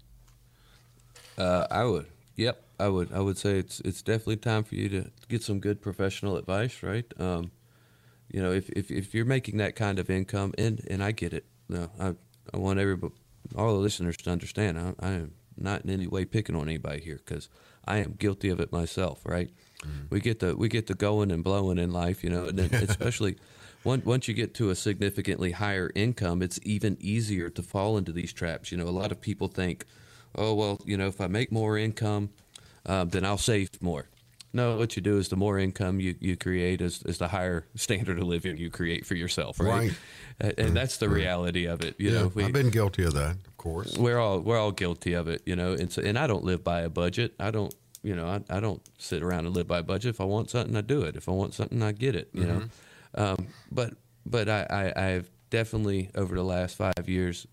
Uh, 1.38 1.68
I 1.72 1.86
would. 1.86 2.08
Yep, 2.36 2.62
I 2.80 2.88
would. 2.90 3.14
I 3.14 3.20
would 3.20 3.38
say 3.38 3.60
it's 3.60 3.80
it's 3.82 4.02
definitely 4.02 4.38
time 4.38 4.64
for 4.64 4.76
you 4.76 4.90
to 4.90 5.12
get 5.28 5.42
some 5.42 5.60
good 5.60 5.82
professional 5.82 6.38
advice, 6.38 6.84
right? 6.84 7.06
Um, 7.18 7.52
you 8.30 8.42
know, 8.42 8.52
if, 8.52 8.70
if 8.70 8.92
if 8.92 9.14
you're 9.14 9.26
making 9.26 9.58
that 9.58 9.76
kind 9.76 10.00
of 10.00 10.10
income, 10.10 10.54
and 10.58 10.86
and 10.90 11.04
I 11.04 11.12
get 11.12 11.34
it. 11.34 11.46
No, 11.70 11.90
I 12.00 12.16
I 12.54 12.58
want 12.58 12.80
everybody, 12.80 13.14
all 13.56 13.74
the 13.74 13.80
listeners 13.80 14.18
to 14.18 14.32
understand. 14.32 14.78
I, 14.78 14.94
I 15.00 15.12
am 15.12 15.34
not 15.58 15.84
in 15.84 15.90
any 15.90 16.08
way 16.08 16.26
picking 16.26 16.56
on 16.56 16.68
anybody 16.68 17.02
here 17.02 17.20
because 17.26 17.50
I 17.90 17.98
am 17.98 18.16
guilty 18.18 18.50
of 18.50 18.60
it 18.60 18.72
myself. 18.72 19.22
Right? 19.26 19.50
Mm-hmm. 19.82 20.06
We 20.10 20.20
get 20.20 20.40
the 20.40 20.56
we 20.56 20.70
get 20.70 20.88
the 20.88 20.94
going 20.94 21.32
and 21.32 21.44
blowing 21.44 21.78
in 21.78 21.92
life, 21.92 22.24
you 22.24 22.30
know, 22.30 22.46
and 22.46 22.58
then 22.58 22.74
especially. 22.90 23.38
Once, 23.86 24.04
once 24.04 24.28
you 24.28 24.34
get 24.34 24.54
to 24.54 24.70
a 24.72 24.76
significantly 24.76 25.52
higher 25.52 25.90
income, 25.96 26.42
it's 26.42 26.60
even 26.64 26.98
easier 27.00 27.50
to 27.50 27.64
fall 27.64 27.98
into 27.98 28.12
these 28.12 28.34
traps. 28.34 28.74
You 28.74 28.78
know, 28.78 28.84
a 28.84 28.92
lot 28.92 29.10
of 29.10 29.22
people 29.22 29.48
think, 29.48 29.86
oh, 30.36 30.54
well, 30.54 30.82
you 30.84 30.98
know, 30.98 31.08
if 31.08 31.22
I 31.22 31.28
make 31.28 31.50
more 31.50 31.78
income, 31.78 32.32
um, 32.86 33.08
then 33.08 33.24
I'll 33.24 33.38
save 33.38 33.82
more. 33.82 34.10
No, 34.52 34.78
what 34.78 34.96
you 34.96 35.02
do 35.02 35.18
is 35.18 35.30
the 35.30 35.36
more 35.36 35.60
income 35.60 36.00
you, 36.00 36.16
you 36.20 36.36
create 36.36 36.82
is, 36.82 37.04
is 37.04 37.20
the 37.20 37.28
higher 37.28 37.66
standard 37.76 38.18
of 38.18 38.24
living 38.24 38.58
you 38.58 38.70
create 38.70 39.06
for 39.06 39.16
yourself, 39.16 39.60
right? 39.60 39.70
Right. 39.70 39.92
And, 40.40 40.54
and 40.58 40.76
that's 40.76 40.98
the 40.98 41.10
reality 41.10 41.66
of 41.66 41.82
it. 41.82 41.96
You 42.00 42.12
yeah, 42.12 42.20
know, 42.20 42.32
we, 42.34 42.46
I've 42.46 42.54
been 42.54 42.72
guilty 42.72 43.04
of 43.04 43.14
that, 43.14 43.36
of 43.46 43.58
course. 43.58 43.98
we're 43.98 44.18
all 44.18 44.40
we're 44.40 44.58
all 44.58 44.72
guilty 44.72 45.14
of 45.14 45.28
it, 45.28 45.42
you 45.46 45.56
know. 45.56 45.74
And 45.74 45.92
so, 45.92 46.02
and 46.02 46.18
I 46.18 46.28
don't 46.28 46.44
live 46.44 46.64
by 46.64 46.82
a 46.82 46.90
budget. 46.90 47.36
I 47.40 47.52
don't, 47.52 47.74
you 48.02 48.16
know, 48.16 48.28
I, 48.28 48.58
I 48.58 48.60
don't 48.60 48.82
sit 48.98 49.22
around 49.22 49.46
and 49.46 49.56
live 49.56 49.68
by 49.68 49.80
a 49.80 49.84
budget. 49.84 50.10
If 50.10 50.22
I 50.22 50.26
want 50.26 50.50
something, 50.50 50.76
I 50.76 50.82
do 50.82 51.04
it. 51.04 51.16
If 51.16 51.30
I 51.30 51.32
want 51.34 51.54
something, 51.54 51.84
I 51.84 51.92
get 51.92 52.16
it. 52.16 52.30
You 52.34 52.46
know. 52.46 52.64
Um, 53.16 53.48
but 53.72 53.94
but 54.26 54.50
I, 54.50 54.94
I 54.96 55.06
I've 55.06 55.30
definitely 55.50 56.10
over 56.16 56.36
the 56.36 56.44
last 56.44 56.76
five 56.76 57.08
years 57.08 57.46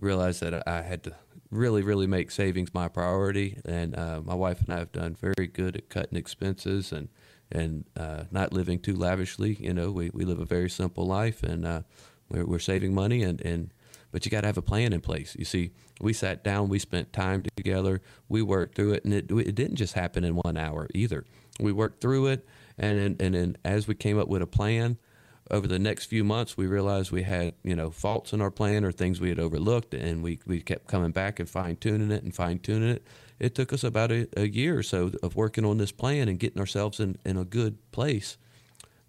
realized 0.00 0.40
that 0.40 0.66
I 0.66 0.82
had 0.82 1.02
to 1.04 1.14
really 1.50 1.82
really 1.82 2.06
make 2.06 2.30
savings 2.30 2.72
my 2.72 2.88
priority. 2.88 3.58
And 3.64 3.96
uh, 3.96 4.20
my 4.24 4.34
wife 4.34 4.60
and 4.60 4.72
I 4.72 4.78
have 4.78 4.92
done 4.92 5.14
very 5.14 5.46
good 5.46 5.76
at 5.76 5.88
cutting 5.88 6.18
expenses 6.18 6.92
and 6.92 7.08
and 7.52 7.84
uh, 7.96 8.24
not 8.30 8.52
living 8.52 8.78
too 8.78 8.94
lavishly. 8.94 9.56
You 9.60 9.74
know, 9.74 9.90
we, 9.90 10.10
we 10.14 10.24
live 10.24 10.38
a 10.38 10.44
very 10.44 10.70
simple 10.70 11.04
life 11.04 11.42
and 11.42 11.66
uh, 11.66 11.82
we're, 12.28 12.46
we're 12.46 12.58
saving 12.60 12.94
money 12.94 13.24
and, 13.24 13.40
and 13.40 13.72
but 14.12 14.24
you 14.24 14.30
got 14.30 14.40
to 14.42 14.46
have 14.46 14.58
a 14.58 14.62
plan 14.62 14.92
in 14.92 15.00
place. 15.00 15.36
You 15.38 15.44
see, 15.44 15.72
we 16.00 16.12
sat 16.12 16.42
down, 16.42 16.68
we 16.68 16.78
spent 16.78 17.12
time 17.12 17.44
together, 17.56 18.02
we 18.28 18.42
worked 18.42 18.74
through 18.74 18.94
it, 18.94 19.04
and 19.04 19.14
it, 19.14 19.30
it 19.30 19.54
didn't 19.54 19.76
just 19.76 19.94
happen 19.94 20.24
in 20.24 20.34
one 20.34 20.56
hour 20.56 20.88
either. 20.94 21.24
We 21.60 21.72
worked 21.72 22.00
through 22.00 22.26
it, 22.28 22.46
and 22.78 22.98
and, 22.98 23.22
and 23.22 23.34
then 23.34 23.56
as 23.64 23.86
we 23.86 23.94
came 23.94 24.18
up 24.18 24.28
with 24.28 24.42
a 24.42 24.46
plan, 24.46 24.98
over 25.50 25.66
the 25.66 25.78
next 25.78 26.06
few 26.06 26.22
months, 26.22 26.56
we 26.56 26.66
realized 26.66 27.10
we 27.10 27.22
had 27.22 27.54
you 27.62 27.74
know 27.74 27.90
faults 27.90 28.32
in 28.32 28.40
our 28.40 28.50
plan 28.50 28.84
or 28.84 28.92
things 28.92 29.20
we 29.20 29.28
had 29.28 29.40
overlooked, 29.40 29.94
and 29.94 30.22
we 30.22 30.38
we 30.46 30.60
kept 30.60 30.86
coming 30.86 31.10
back 31.10 31.40
and 31.40 31.48
fine 31.48 31.76
tuning 31.76 32.10
it 32.10 32.22
and 32.22 32.34
fine 32.34 32.58
tuning 32.58 32.90
it. 32.90 33.06
It 33.38 33.54
took 33.54 33.72
us 33.72 33.82
about 33.82 34.12
a, 34.12 34.28
a 34.36 34.48
year 34.48 34.78
or 34.78 34.82
so 34.82 35.12
of 35.22 35.34
working 35.34 35.64
on 35.64 35.78
this 35.78 35.92
plan 35.92 36.28
and 36.28 36.38
getting 36.38 36.60
ourselves 36.60 37.00
in, 37.00 37.16
in 37.24 37.38
a 37.38 37.44
good 37.44 37.78
place 37.90 38.36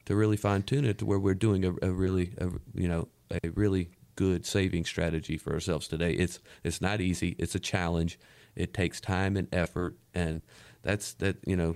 to 0.06 0.16
really 0.16 0.38
fine 0.38 0.64
tune 0.64 0.86
it 0.86 0.98
to 1.00 1.06
where 1.06 1.20
we're 1.20 1.34
doing 1.34 1.66
a, 1.66 1.74
a 1.82 1.92
really 1.92 2.34
a, 2.38 2.50
you 2.74 2.88
know 2.88 3.08
a 3.44 3.50
really 3.50 3.90
good 4.16 4.46
saving 4.46 4.86
strategy 4.86 5.38
for 5.38 5.54
ourselves 5.54 5.88
today. 5.88 6.14
It's 6.14 6.40
it's 6.64 6.82
not 6.82 7.02
easy. 7.02 7.36
It's 7.38 7.56
a 7.56 7.60
challenge. 7.60 8.20
It 8.56 8.74
takes 8.74 9.00
time 9.00 9.38
and 9.38 9.48
effort, 9.54 9.96
and 10.14 10.42
that's 10.82 11.14
that 11.16 11.38
you 11.46 11.56
know 11.56 11.76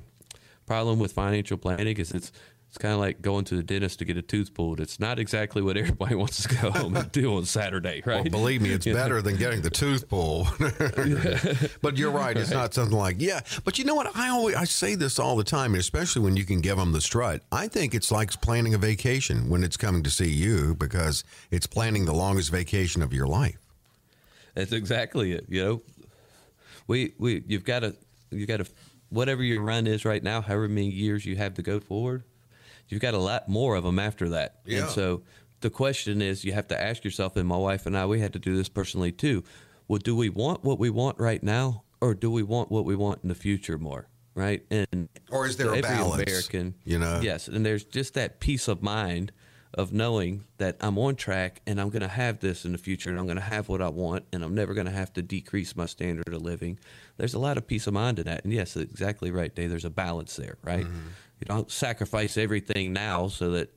problem 0.65 0.99
with 0.99 1.11
financial 1.11 1.57
planning 1.57 1.97
is 1.97 2.11
it's 2.11 2.31
it's 2.75 2.81
kind 2.81 2.93
of 2.93 2.99
like 2.99 3.21
going 3.21 3.45
to 3.45 3.55
the 3.55 3.63
dentist 3.63 3.99
to 3.99 4.05
get 4.05 4.17
a 4.17 4.21
tooth 4.21 4.53
pulled. 4.53 4.81
It's 4.81 4.99
not 4.99 5.17
exactly 5.17 5.61
what 5.61 5.77
everybody 5.77 6.13
wants 6.13 6.43
to 6.43 6.55
go 6.55 6.71
home 6.71 6.97
and 6.97 7.09
do 7.09 7.37
on 7.37 7.45
Saturday, 7.45 8.03
right? 8.05 8.15
Well, 8.15 8.23
believe 8.25 8.61
me, 8.61 8.69
it's 8.73 8.85
better 8.85 9.21
than 9.21 9.37
getting 9.37 9.61
the 9.61 9.69
tooth 9.69 10.09
pulled. 10.09 10.47
but 11.81 11.97
you're 11.97 12.11
right; 12.11 12.35
it's 12.35 12.51
not 12.51 12.73
something 12.73 12.97
like 12.97 13.15
yeah. 13.19 13.39
But 13.63 13.79
you 13.79 13.85
know 13.85 13.95
what? 13.95 14.13
I 14.13 14.27
always 14.27 14.55
I 14.55 14.65
say 14.65 14.95
this 14.95 15.19
all 15.19 15.37
the 15.37 15.43
time, 15.45 15.73
especially 15.75 16.21
when 16.23 16.35
you 16.35 16.43
can 16.43 16.59
give 16.59 16.75
them 16.75 16.91
the 16.91 16.99
strut. 16.99 17.43
I 17.49 17.69
think 17.69 17.95
it's 17.95 18.11
like 18.11 18.41
planning 18.41 18.73
a 18.73 18.77
vacation 18.77 19.47
when 19.47 19.63
it's 19.63 19.77
coming 19.77 20.03
to 20.03 20.09
see 20.09 20.29
you 20.29 20.75
because 20.75 21.23
it's 21.51 21.67
planning 21.67 22.03
the 22.03 22.13
longest 22.13 22.51
vacation 22.51 23.01
of 23.01 23.13
your 23.13 23.25
life. 23.25 23.57
That's 24.53 24.73
exactly 24.73 25.31
it. 25.31 25.45
You 25.47 25.63
know, 25.63 25.81
we 26.87 27.13
we 27.17 27.41
you've 27.47 27.63
got 27.63 27.79
to 27.79 27.95
you've 28.31 28.49
got 28.49 28.57
to 28.57 28.65
whatever 29.07 29.43
your 29.43 29.61
run 29.61 29.87
is 29.87 30.03
right 30.03 30.21
now, 30.21 30.41
however 30.41 30.67
many 30.67 30.89
years 30.89 31.25
you 31.25 31.37
have 31.37 31.53
to 31.53 31.61
go 31.61 31.79
forward, 31.79 32.23
you've 32.95 33.01
got 33.01 33.13
a 33.13 33.19
lot 33.19 33.49
more 33.49 33.75
of 33.75 33.83
them 33.83 33.99
after 33.99 34.29
that. 34.29 34.55
Yeah. 34.63 34.83
And 34.83 34.89
so 34.89 35.21
the 35.59 35.69
question 35.69 36.21
is, 36.21 36.45
you 36.45 36.53
have 36.53 36.69
to 36.69 36.81
ask 36.81 37.03
yourself, 37.03 37.35
and 37.35 37.45
my 37.45 37.57
wife 37.57 37.85
and 37.85 37.97
I, 37.97 38.05
we 38.05 38.21
had 38.21 38.31
to 38.33 38.39
do 38.39 38.55
this 38.55 38.69
personally 38.69 39.11
too. 39.11 39.43
Well, 39.89 39.99
do 39.99 40.15
we 40.15 40.29
want 40.29 40.63
what 40.63 40.79
we 40.79 40.89
want 40.89 41.19
right 41.19 41.43
now, 41.43 41.83
or 41.99 42.13
do 42.13 42.31
we 42.31 42.41
want 42.41 42.71
what 42.71 42.85
we 42.85 42.95
want 42.95 43.19
in 43.21 43.27
the 43.27 43.35
future 43.35 43.77
more? 43.77 44.07
Right? 44.33 44.65
And 44.71 45.09
Or 45.29 45.45
is 45.45 45.57
there 45.57 45.73
a 45.73 45.77
every 45.77 45.81
balance, 45.81 46.23
American, 46.23 46.75
you 46.85 46.97
know? 46.97 47.19
Yes, 47.21 47.49
and 47.49 47.65
there's 47.65 47.83
just 47.83 48.13
that 48.13 48.39
peace 48.39 48.69
of 48.69 48.81
mind 48.81 49.33
of 49.73 49.91
knowing 49.91 50.45
that 50.57 50.77
I'm 50.79 50.97
on 50.97 51.15
track 51.15 51.61
and 51.67 51.81
I'm 51.81 51.89
going 51.89 52.01
to 52.01 52.07
have 52.07 52.39
this 52.39 52.63
in 52.63 52.71
the 52.71 52.77
future 52.77 53.09
and 53.09 53.19
I'm 53.19 53.25
going 53.25 53.35
to 53.35 53.43
have 53.43 53.67
what 53.67 53.81
I 53.81 53.89
want 53.89 54.23
and 54.31 54.41
I'm 54.41 54.55
never 54.55 54.73
going 54.73 54.85
to 54.85 54.91
have 54.91 55.11
to 55.13 55.21
decrease 55.21 55.75
my 55.75 55.85
standard 55.85 56.33
of 56.33 56.41
living. 56.41 56.79
There's 57.17 57.33
a 57.33 57.39
lot 57.39 57.57
of 57.57 57.67
peace 57.67 57.85
of 57.85 57.93
mind 57.93 58.19
in 58.19 58.25
that. 58.25 58.45
And 58.45 58.53
yes, 58.53 58.77
exactly 58.77 59.31
right, 59.31 59.53
Dave. 59.53 59.69
There's 59.69 59.83
a 59.83 59.89
balance 59.89 60.37
there, 60.37 60.57
right? 60.63 60.85
Mm-hmm. 60.85 61.07
You 61.39 61.45
don't 61.45 61.69
sacrifice 61.69 62.37
everything 62.37 62.93
now 62.93 63.27
so 63.27 63.51
that 63.51 63.73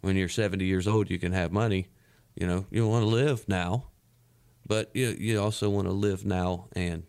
when 0.00 0.16
you're 0.16 0.28
70 0.28 0.64
years 0.64 0.88
old 0.88 1.10
you 1.10 1.18
can 1.18 1.32
have 1.32 1.52
money. 1.52 1.88
You 2.34 2.46
know, 2.46 2.66
you 2.70 2.88
want 2.88 3.02
to 3.02 3.08
live 3.08 3.46
now, 3.46 3.88
but 4.66 4.90
you 4.94 5.08
you 5.18 5.40
also 5.40 5.68
want 5.68 5.86
to 5.86 5.92
live 5.92 6.24
now 6.24 6.68
and 6.74 7.02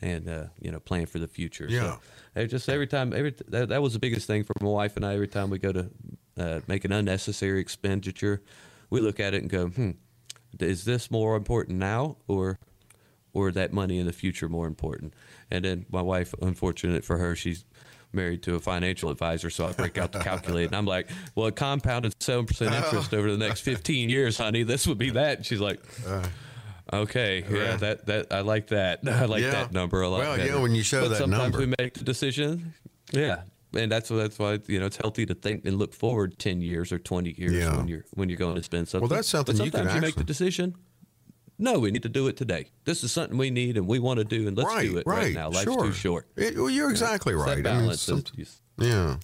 and 0.00 0.28
uh, 0.28 0.44
you 0.60 0.70
know 0.70 0.80
plan 0.80 1.06
for 1.06 1.18
the 1.18 1.26
future. 1.26 1.66
Yeah. 1.68 1.96
So, 2.34 2.46
just 2.46 2.68
every 2.68 2.86
time, 2.86 3.12
every 3.12 3.34
that, 3.48 3.68
that 3.70 3.82
was 3.82 3.92
the 3.92 3.98
biggest 3.98 4.26
thing 4.26 4.44
for 4.44 4.54
my 4.60 4.68
wife 4.68 4.96
and 4.96 5.04
I. 5.04 5.14
Every 5.14 5.28
time 5.28 5.50
we 5.50 5.58
go 5.58 5.72
to 5.72 5.90
uh, 6.38 6.60
make 6.66 6.84
an 6.84 6.92
unnecessary 6.92 7.60
expenditure, 7.60 8.42
we 8.90 9.00
look 9.00 9.20
at 9.20 9.34
it 9.34 9.42
and 9.42 9.50
go, 9.50 9.68
"Hmm, 9.68 9.90
is 10.58 10.84
this 10.84 11.10
more 11.10 11.36
important 11.36 11.78
now, 11.78 12.16
or 12.28 12.58
or 13.32 13.52
that 13.52 13.72
money 13.72 13.98
in 13.98 14.06
the 14.06 14.12
future 14.12 14.48
more 14.48 14.66
important? 14.66 15.14
And 15.50 15.64
then 15.64 15.86
my 15.90 16.02
wife, 16.02 16.34
unfortunate 16.40 17.04
for 17.04 17.18
her, 17.18 17.36
she's 17.36 17.64
married 18.12 18.42
to 18.44 18.54
a 18.56 18.60
financial 18.60 19.10
advisor, 19.10 19.50
so 19.50 19.66
I 19.66 19.72
break 19.72 19.98
out 19.98 20.12
the 20.12 20.18
calculator 20.18 20.66
and 20.66 20.76
I'm 20.76 20.86
like, 20.86 21.08
"Well, 21.34 21.46
it 21.46 21.56
compounded 21.56 22.14
seven 22.20 22.46
percent 22.46 22.74
interest 22.74 23.14
over 23.14 23.30
the 23.30 23.38
next 23.38 23.60
15 23.60 24.10
years, 24.10 24.36
honey. 24.38 24.62
This 24.62 24.86
would 24.86 24.98
be 24.98 25.10
that." 25.10 25.38
And 25.38 25.46
she's 25.46 25.60
like. 25.60 25.80
Uh, 26.06 26.26
okay, 26.92 27.44
yeah, 27.50 27.76
that 27.76 28.06
that 28.06 28.26
I 28.32 28.40
like 28.40 28.68
that. 28.68 29.00
I 29.06 29.24
like 29.26 29.42
Yeah. 29.42 29.50
that 29.52 29.72
number 29.72 30.00
a 30.02 30.08
lot. 30.08 30.20
Well, 30.20 30.36
better. 30.36 30.48
yeah, 30.48 30.60
when 30.60 30.74
you 30.74 30.82
show 30.82 31.02
but 31.02 31.08
that 31.10 31.18
sometimes 31.18 31.52
number. 31.52 31.58
we 31.58 31.74
make 31.78 31.94
the 31.94 32.04
decision. 32.04 32.74
Yeah, 33.12 33.42
and 33.74 33.90
that's 33.90 34.08
that's 34.08 34.38
why 34.38 34.58
you 34.66 34.80
know 34.80 34.86
it's 34.86 34.96
healthy 34.96 35.26
to 35.26 35.34
think 35.34 35.64
and 35.64 35.78
look 35.78 35.94
forward 35.94 36.38
ten 36.38 36.60
years 36.60 36.90
or 36.92 36.98
twenty 36.98 37.34
years 37.38 37.52
Yeah. 37.52 37.76
when 37.76 37.88
you're 37.88 38.04
when 38.14 38.28
you're 38.28 38.38
going 38.38 38.56
to 38.56 38.62
spend 38.62 38.88
something. 38.88 39.08
Well, 39.08 39.16
that's 39.16 39.28
something 39.28 39.56
But 39.56 39.64
you 39.64 39.70
can 39.70 39.78
sometimes 39.80 39.94
you 39.96 40.00
make 40.00 40.14
the 40.16 40.24
decision. 40.24 40.74
No, 41.60 41.78
we 41.78 41.90
need 41.90 42.02
to 42.04 42.08
do 42.08 42.26
it 42.26 42.36
today. 42.38 42.70
This 42.84 43.04
is 43.04 43.12
something 43.12 43.36
we 43.36 43.50
need 43.50 43.76
and 43.76 43.86
we 43.86 43.98
want 43.98 44.18
to 44.18 44.24
do, 44.24 44.48
and 44.48 44.56
let's 44.56 44.68
right, 44.68 44.88
do 44.88 44.96
it 44.96 45.06
right, 45.06 45.18
right, 45.18 45.34
now. 45.34 45.50
Life's 45.50 45.64
sure. 45.64 45.84
too 45.84 45.92
short. 45.92 46.26
It- 46.34 46.56
well, 46.56 46.70
you're 46.70 46.90
exactly 46.90 47.34
It's 47.34 47.42
right. 47.42 47.62
That 47.62 47.70
I 47.70 47.76
mean, 47.76 47.82
balance. 47.84 48.08
of 48.08 48.24
yeah. 48.78 49.16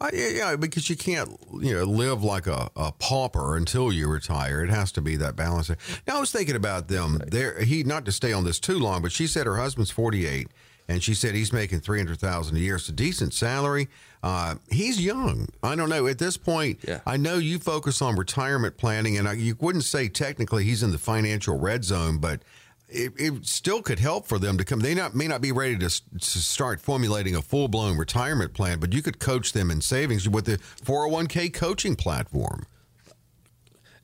I, 0.00 0.10
yeah, 0.12 0.56
because 0.56 0.90
you 0.90 0.96
can't, 0.96 1.30
you 1.60 1.72
know, 1.72 1.84
live 1.84 2.22
like 2.22 2.46
a, 2.46 2.68
a 2.76 2.92
pauper 2.92 3.56
until 3.56 3.92
you 3.92 4.08
retire. 4.08 4.62
It 4.62 4.70
has 4.70 4.92
to 4.92 5.00
be 5.00 5.16
that 5.16 5.36
balance. 5.36 5.70
Now, 6.06 6.16
I 6.16 6.20
was 6.20 6.32
thinking 6.32 6.56
about 6.56 6.88
them. 6.88 7.22
There, 7.28 7.60
he 7.62 7.84
not 7.84 8.04
to 8.06 8.12
stay 8.12 8.32
on 8.32 8.44
this 8.44 8.58
too 8.58 8.78
long, 8.78 9.02
but 9.02 9.12
she 9.12 9.26
said 9.26 9.46
her 9.46 9.56
husband's 9.56 9.90
forty 9.90 10.26
eight, 10.26 10.48
and 10.88 11.02
she 11.02 11.14
said 11.14 11.34
he's 11.34 11.52
making 11.52 11.80
three 11.80 11.98
hundred 11.98 12.18
thousand 12.18 12.56
a 12.56 12.60
year. 12.60 12.76
It's 12.76 12.88
a 12.88 12.92
decent 12.92 13.32
salary. 13.34 13.88
Uh, 14.22 14.56
he's 14.70 15.00
young. 15.04 15.48
I 15.62 15.74
don't 15.76 15.88
know. 15.90 16.06
At 16.06 16.18
this 16.18 16.36
point, 16.36 16.78
Yeah. 16.86 17.00
I 17.06 17.16
know 17.16 17.36
you 17.36 17.58
focus 17.58 18.00
on 18.00 18.16
retirement 18.16 18.76
planning, 18.76 19.18
and 19.18 19.28
I, 19.28 19.32
you 19.34 19.56
wouldn't 19.60 19.84
say 19.84 20.08
technically 20.08 20.64
he's 20.64 20.82
in 20.82 20.92
the 20.92 20.98
financial 20.98 21.58
red 21.58 21.84
zone, 21.84 22.18
but 22.18 22.40
it, 22.88 23.12
it 23.18 23.44
still 23.46 23.82
could 23.82 23.98
help 23.98 24.26
for 24.26 24.38
them 24.38 24.56
to 24.58 24.64
come. 24.64 24.80
They 24.80 24.94
not 24.94 25.14
may 25.14 25.26
not 25.28 25.40
be 25.40 25.52
ready 25.52 25.76
to, 25.78 25.88
to 25.88 26.20
start 26.38 26.80
formulating 26.80 27.34
a 27.34 27.42
full 27.42 27.68
blown 27.68 27.96
retirement 27.98 28.54
plan, 28.54 28.78
but 28.78 28.92
you 28.92 29.02
could 29.02 29.18
coach 29.18 29.52
them 29.52 29.70
in 29.70 29.80
savings 29.80 30.28
with 30.28 30.44
the 30.46 30.58
401k 30.84 31.52
coaching 31.52 31.96
platform. 31.96 32.66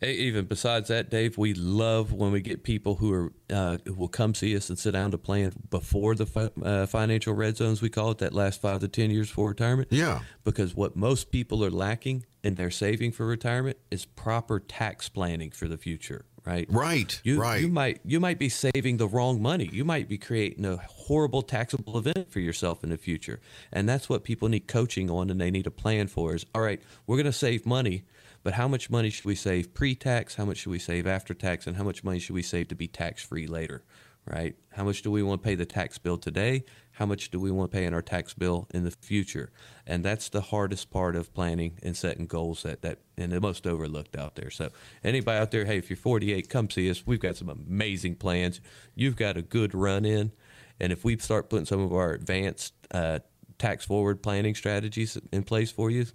Even 0.03 0.47
besides 0.47 0.89
that, 0.89 1.11
Dave, 1.11 1.37
we 1.37 1.53
love 1.53 2.13
when 2.13 2.33
we 2.33 2.41
get 2.41 2.63
people 2.63 2.95
who 2.97 3.13
are 3.13 3.33
uh, 3.51 3.77
who 3.85 3.93
will 3.95 4.09
come 4.09 4.35
see 4.35 4.57
us 4.57 4.71
and 4.71 4.79
sit 4.79 4.93
down 4.93 5.11
to 5.11 5.19
plan 5.19 5.53
before 5.69 6.15
the 6.15 6.25
fi- 6.27 6.51
uh, 6.63 6.87
financial 6.87 7.35
red 7.35 7.57
zones. 7.57 7.83
We 7.83 7.91
call 7.91 8.11
it 8.13 8.19
that 8.19 8.33
last 8.33 8.63
five 8.63 8.81
to 8.81 8.89
ten 8.89 9.11
years 9.11 9.29
for 9.29 9.49
retirement. 9.49 9.89
Yeah. 9.91 10.21
because 10.45 10.75
what 10.75 10.97
most 10.97 11.31
people 11.31 11.63
are 11.65 11.71
lacking 11.71 12.25
in 12.43 12.55
their 12.55 12.71
saving 12.71 13.13
for 13.13 13.27
retirement 13.27 13.77
is 13.91 14.07
proper 14.07 14.59
tax 14.59 15.11
planning 15.11 15.51
for 15.51 15.69
the 15.69 15.77
future. 15.77 16.25
Right. 16.47 16.67
Right, 16.71 17.21
You, 17.23 17.39
right. 17.39 17.61
You 17.61 17.69
might 17.69 18.01
you 18.03 18.19
might 18.19 18.39
be 18.39 18.49
saving 18.49 18.97
the 18.97 19.07
wrong 19.07 19.43
money. 19.43 19.69
You 19.71 19.85
might 19.85 20.09
be 20.09 20.17
creating 20.17 20.65
a 20.65 20.79
horrible 20.79 21.43
taxable 21.43 21.99
event 21.99 22.33
for 22.33 22.41
yourself 22.41 22.83
in 22.83 22.89
the 22.89 22.97
future, 22.97 23.41
and 23.71 23.87
that's 23.87 24.09
what 24.09 24.25
people 24.25 24.49
need 24.49 24.67
coaching 24.67 25.11
on, 25.11 25.29
and 25.29 25.39
they 25.39 25.51
need 25.51 25.67
a 25.67 25.71
plan 25.71 26.07
for. 26.09 26.35
Is 26.35 26.47
all 26.55 26.63
right. 26.63 26.81
We're 27.07 27.17
going 27.17 27.27
to 27.27 27.33
save 27.33 27.67
money, 27.67 28.05
but 28.43 28.55
how 28.55 28.69
much 28.69 28.91
money 28.91 29.11
should 29.11 29.25
we 29.25 29.35
save 29.35 29.75
pre-tax? 29.75 30.37
How 30.37 30.45
much 30.45 30.59
should 30.59 30.71
we 30.71 30.79
save 30.79 31.07
after 31.07 31.35
tax? 31.35 31.67
And 31.67 31.77
how 31.77 31.85
much 31.85 32.03
money 32.03 32.19
should 32.19 32.35
we 32.35 32.43
save 32.43 32.69
to 32.69 32.75
be 32.75 32.89
tax-free 32.89 33.47
later? 33.47 33.85
Right? 34.27 34.55
How 34.73 34.85
much 34.85 35.03
do 35.03 35.11
we 35.11 35.23
want 35.23 35.43
to 35.43 35.47
pay 35.47 35.55
the 35.55 35.67
tax 35.67 35.99
bill 35.99 36.19
today? 36.19 36.65
How 36.93 37.07
much 37.07 37.31
do 37.31 37.41
we 37.41 37.51
want 37.51 37.71
to 37.71 37.77
pay 37.77 37.87
in 37.87 37.95
our 37.95 38.03
tax 38.03 38.35
bill 38.35 38.69
in 38.73 38.85
the 38.85 38.91
future? 38.91 39.51
And 39.87 40.05
that's 40.05 40.29
the 40.29 40.43
hardest 40.43 40.91
part 40.91 41.17
of 41.17 41.33
planning 41.33 41.79
and 41.83 41.97
setting 41.97 42.27
goals 42.27 42.63
that 42.63 42.83
that 42.83 42.99
and 43.17 43.33
the 43.33 43.41
most 43.41 43.67
overlooked 43.67 44.17
out 44.17 44.37
there. 44.37 44.51
So 44.51 44.69
anybody 45.03 45.39
out 45.39 45.51
there, 45.51 45.65
hey, 45.65 45.79
if 45.79 45.89
you're 45.89 45.97
48, 45.97 46.51
come 46.51 46.69
see 46.69 46.91
us. 46.91 47.07
We've 47.07 47.19
got 47.19 47.37
some 47.37 47.49
amazing 47.49 48.17
plans. 48.17 48.61
You've 48.95 49.17
got 49.17 49.39
a 49.39 49.43
good 49.43 49.75
run 49.75 50.05
in, 50.05 50.33
and 50.79 50.93
if 50.93 51.03
we 51.03 51.17
start 51.17 51.49
putting 51.49 51.67
some 51.67 51.81
of 51.81 51.93
our 51.93 52.13
advanced 52.13 52.75
uh, 52.91 53.21
tax 53.59 53.85
forward 53.85 54.23
planning 54.23 54.55
strategies 54.55 55.19
in 55.33 55.43
place 55.43 55.71
for 55.71 55.91
you, 55.91 56.07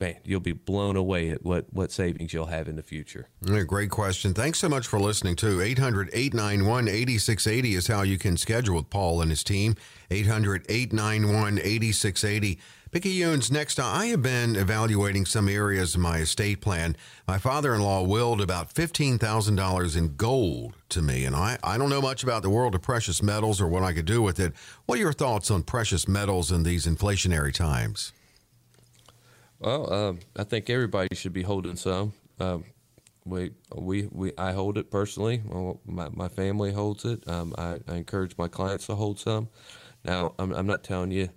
man, 0.00 0.16
you'll 0.24 0.40
be 0.40 0.52
blown 0.52 0.96
away 0.96 1.30
at 1.30 1.44
what 1.44 1.72
what 1.72 1.90
savings 1.90 2.32
you'll 2.32 2.46
have 2.46 2.68
in 2.68 2.76
the 2.76 2.82
future. 2.82 3.28
Great 3.42 3.90
question. 3.90 4.34
Thanks 4.34 4.58
so 4.58 4.68
much 4.68 4.86
for 4.86 4.98
listening 4.98 5.36
to 5.36 5.60
800 5.60 6.10
891 6.12 6.88
8680 6.88 7.74
is 7.74 7.86
how 7.86 8.02
you 8.02 8.18
can 8.18 8.36
schedule 8.36 8.76
with 8.76 8.90
Paul 8.90 9.20
and 9.20 9.30
his 9.30 9.44
team. 9.44 9.76
800 10.10 10.66
891 10.68 11.58
8680. 11.58 12.58
Picayune's, 12.92 13.50
next, 13.50 13.80
I 13.80 14.06
have 14.06 14.22
been 14.22 14.54
evaluating 14.54 15.26
some 15.26 15.48
areas 15.48 15.94
of 15.94 16.00
my 16.00 16.18
estate 16.18 16.60
plan. 16.60 16.96
My 17.26 17.36
father 17.36 17.74
in 17.74 17.82
law 17.82 18.02
willed 18.02 18.40
about 18.40 18.72
$15,000 18.72 19.96
in 19.96 20.16
gold 20.16 20.76
to 20.90 21.02
me, 21.02 21.24
and 21.24 21.34
I, 21.34 21.58
I 21.64 21.78
don't 21.78 21.90
know 21.90 22.00
much 22.00 22.22
about 22.22 22.42
the 22.42 22.48
world 22.48 22.76
of 22.76 22.82
precious 22.82 23.22
metals 23.22 23.60
or 23.60 23.66
what 23.66 23.82
I 23.82 23.92
could 23.92 24.06
do 24.06 24.22
with 24.22 24.38
it. 24.38 24.54
What 24.86 24.98
are 24.98 25.02
your 25.02 25.12
thoughts 25.12 25.50
on 25.50 25.64
precious 25.64 26.06
metals 26.06 26.52
in 26.52 26.62
these 26.62 26.86
inflationary 26.86 27.52
times? 27.52 28.12
Well, 29.58 29.92
um, 29.92 30.18
I 30.36 30.44
think 30.44 30.68
everybody 30.70 31.14
should 31.14 31.32
be 31.32 31.42
holding 31.42 31.76
some. 31.76 32.12
Um, 32.38 32.64
we, 33.24 33.52
we, 33.74 34.08
we, 34.12 34.32
I 34.38 34.52
hold 34.52 34.78
it 34.78 34.90
personally. 34.90 35.42
Well, 35.44 35.80
My, 35.86 36.08
my 36.10 36.28
family 36.28 36.72
holds 36.72 37.04
it. 37.04 37.26
Um, 37.28 37.54
I, 37.58 37.78
I 37.88 37.96
encourage 37.96 38.36
my 38.38 38.48
clients 38.48 38.86
to 38.86 38.94
hold 38.94 39.18
some. 39.18 39.48
Now, 40.04 40.34
I'm, 40.38 40.52
I'm 40.52 40.66
not 40.66 40.84
telling 40.84 41.10
you. 41.10 41.30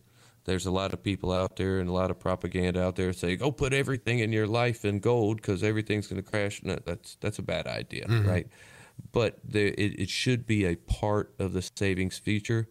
There's 0.45 0.65
a 0.65 0.71
lot 0.71 0.93
of 0.93 1.03
people 1.03 1.31
out 1.31 1.57
there 1.57 1.79
and 1.79 1.87
a 1.89 1.93
lot 1.93 2.09
of 2.09 2.19
propaganda 2.19 2.81
out 2.83 2.95
there 2.95 3.13
saying, 3.13 3.37
"Go 3.37 3.51
put 3.51 3.71
everything 3.71 4.19
in 4.19 4.31
your 4.31 4.47
life 4.47 4.83
in 4.83 4.99
gold 4.99 5.37
because 5.37 5.61
everything's 5.63 6.07
going 6.07 6.21
to 6.23 6.27
crash." 6.27 6.61
No, 6.63 6.79
that's 6.85 7.17
that's 7.21 7.37
a 7.37 7.43
bad 7.43 7.67
idea, 7.67 8.05
right? 8.27 8.47
But 9.11 9.37
there, 9.43 9.67
it, 9.67 9.99
it 9.99 10.09
should 10.09 10.47
be 10.47 10.65
a 10.65 10.75
part 10.75 11.33
of 11.37 11.53
the 11.53 11.61
savings 11.61 12.17
feature, 12.17 12.67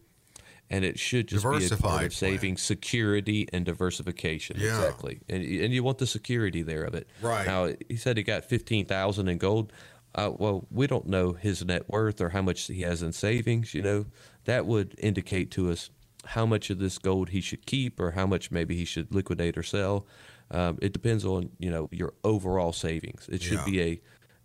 and 0.70 0.84
it 0.84 0.98
should 0.98 1.28
just 1.28 1.44
be 1.44 1.66
a 1.66 1.76
part 1.78 2.04
of 2.04 2.14
saving 2.14 2.56
security 2.56 3.48
and 3.52 3.64
diversification. 3.64 4.56
Yeah. 4.60 4.76
Exactly, 4.78 5.20
and 5.28 5.42
and 5.42 5.72
you 5.72 5.82
want 5.82 5.98
the 5.98 6.06
security 6.06 6.62
there 6.62 6.84
of 6.84 6.94
it. 6.94 7.08
Right. 7.22 7.46
now, 7.46 7.72
he 7.88 7.96
said 7.96 8.16
he 8.16 8.22
got 8.22 8.44
fifteen 8.44 8.84
thousand 8.86 9.28
in 9.28 9.38
gold. 9.38 9.72
Uh, 10.14 10.32
well, 10.36 10.66
we 10.70 10.86
don't 10.86 11.06
know 11.06 11.32
his 11.34 11.64
net 11.64 11.88
worth 11.88 12.20
or 12.20 12.30
how 12.30 12.42
much 12.42 12.66
he 12.66 12.80
has 12.82 13.02
in 13.02 13.12
savings. 13.12 13.74
You 13.74 13.82
know, 13.82 14.06
that 14.44 14.66
would 14.66 14.94
indicate 14.98 15.50
to 15.52 15.70
us 15.70 15.90
how 16.24 16.44
much 16.46 16.70
of 16.70 16.78
this 16.78 16.98
gold 16.98 17.28
he 17.30 17.40
should 17.40 17.64
keep 17.66 18.00
or 18.00 18.10
how 18.12 18.26
much 18.26 18.50
maybe 18.50 18.74
he 18.74 18.84
should 18.84 19.14
liquidate 19.14 19.56
or 19.56 19.62
sell. 19.62 20.06
Um, 20.50 20.78
it 20.80 20.92
depends 20.94 21.24
on 21.24 21.50
you 21.58 21.70
know 21.70 21.88
your 21.92 22.14
overall 22.24 22.72
savings. 22.72 23.28
It 23.30 23.42
should 23.42 23.58
Yeah. 23.58 23.64
be 23.64 23.82
a 23.82 24.00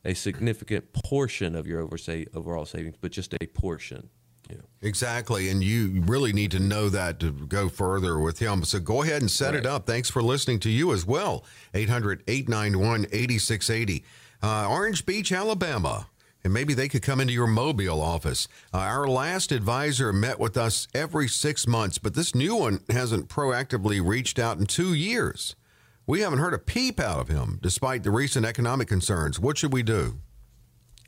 a 0.06 0.14
significant 0.14 0.92
portion 0.92 1.56
of 1.56 1.66
your 1.66 1.80
over 1.80 1.98
say, 1.98 2.26
overall 2.34 2.66
savings, 2.66 2.96
but 3.00 3.12
just 3.14 3.34
a 3.36 3.48
portion. 3.48 4.10
Know. 4.50 4.58
Exactly. 4.82 5.50
And 5.50 5.64
you 5.64 6.04
really 6.06 6.34
need 6.34 6.52
to 6.52 6.60
know 6.60 6.90
that 6.90 7.20
to 7.22 7.32
go 7.32 7.70
further 7.70 8.20
with 8.20 8.40
him. 8.40 8.64
So 8.64 8.80
go 8.80 9.02
ahead 9.02 9.22
and 9.22 9.32
set 9.32 9.56
it 9.56 9.66
up. 9.66 9.88
Thanks 9.88 10.10
for 10.10 10.22
listening 10.22 10.60
to 10.62 10.70
you 10.70 10.92
as 10.94 11.06
well. 11.06 11.46
800 11.74 12.24
891 12.28 13.06
8680. 13.06 14.04
Orange 14.44 15.06
Beach, 15.06 15.32
Alabama. 15.32 16.08
And 16.44 16.54
maybe 16.54 16.74
they 16.74 16.90
could 16.90 17.02
come 17.02 17.22
into 17.22 17.34
your 17.34 17.48
Mobile 17.48 18.02
office. 18.02 18.50
Uh, 18.74 18.80
our 18.80 19.08
last 19.08 19.54
advisor 19.54 20.12
met 20.12 20.40
with 20.40 20.58
us 20.58 20.90
every 20.94 21.30
six 21.30 21.66
months, 21.66 21.98
but 21.98 22.16
this 22.16 22.36
new 22.36 22.58
one 22.58 22.82
hasn't 22.90 23.30
proactively 23.30 24.06
reached 24.06 24.38
out 24.38 24.58
in 24.58 24.66
two 24.66 24.94
years. 24.94 25.56
We 26.06 26.20
haven't 26.20 26.40
heard 26.40 26.54
a 26.54 26.60
peep 26.60 27.00
out 27.00 27.22
of 27.22 27.30
him 27.30 27.60
despite 27.62 28.04
the 28.04 28.12
recent 28.12 28.46
economic 28.46 28.90
concerns. 28.90 29.40
What 29.40 29.58
should 29.58 29.72
we 29.72 29.84
do? 29.84 30.20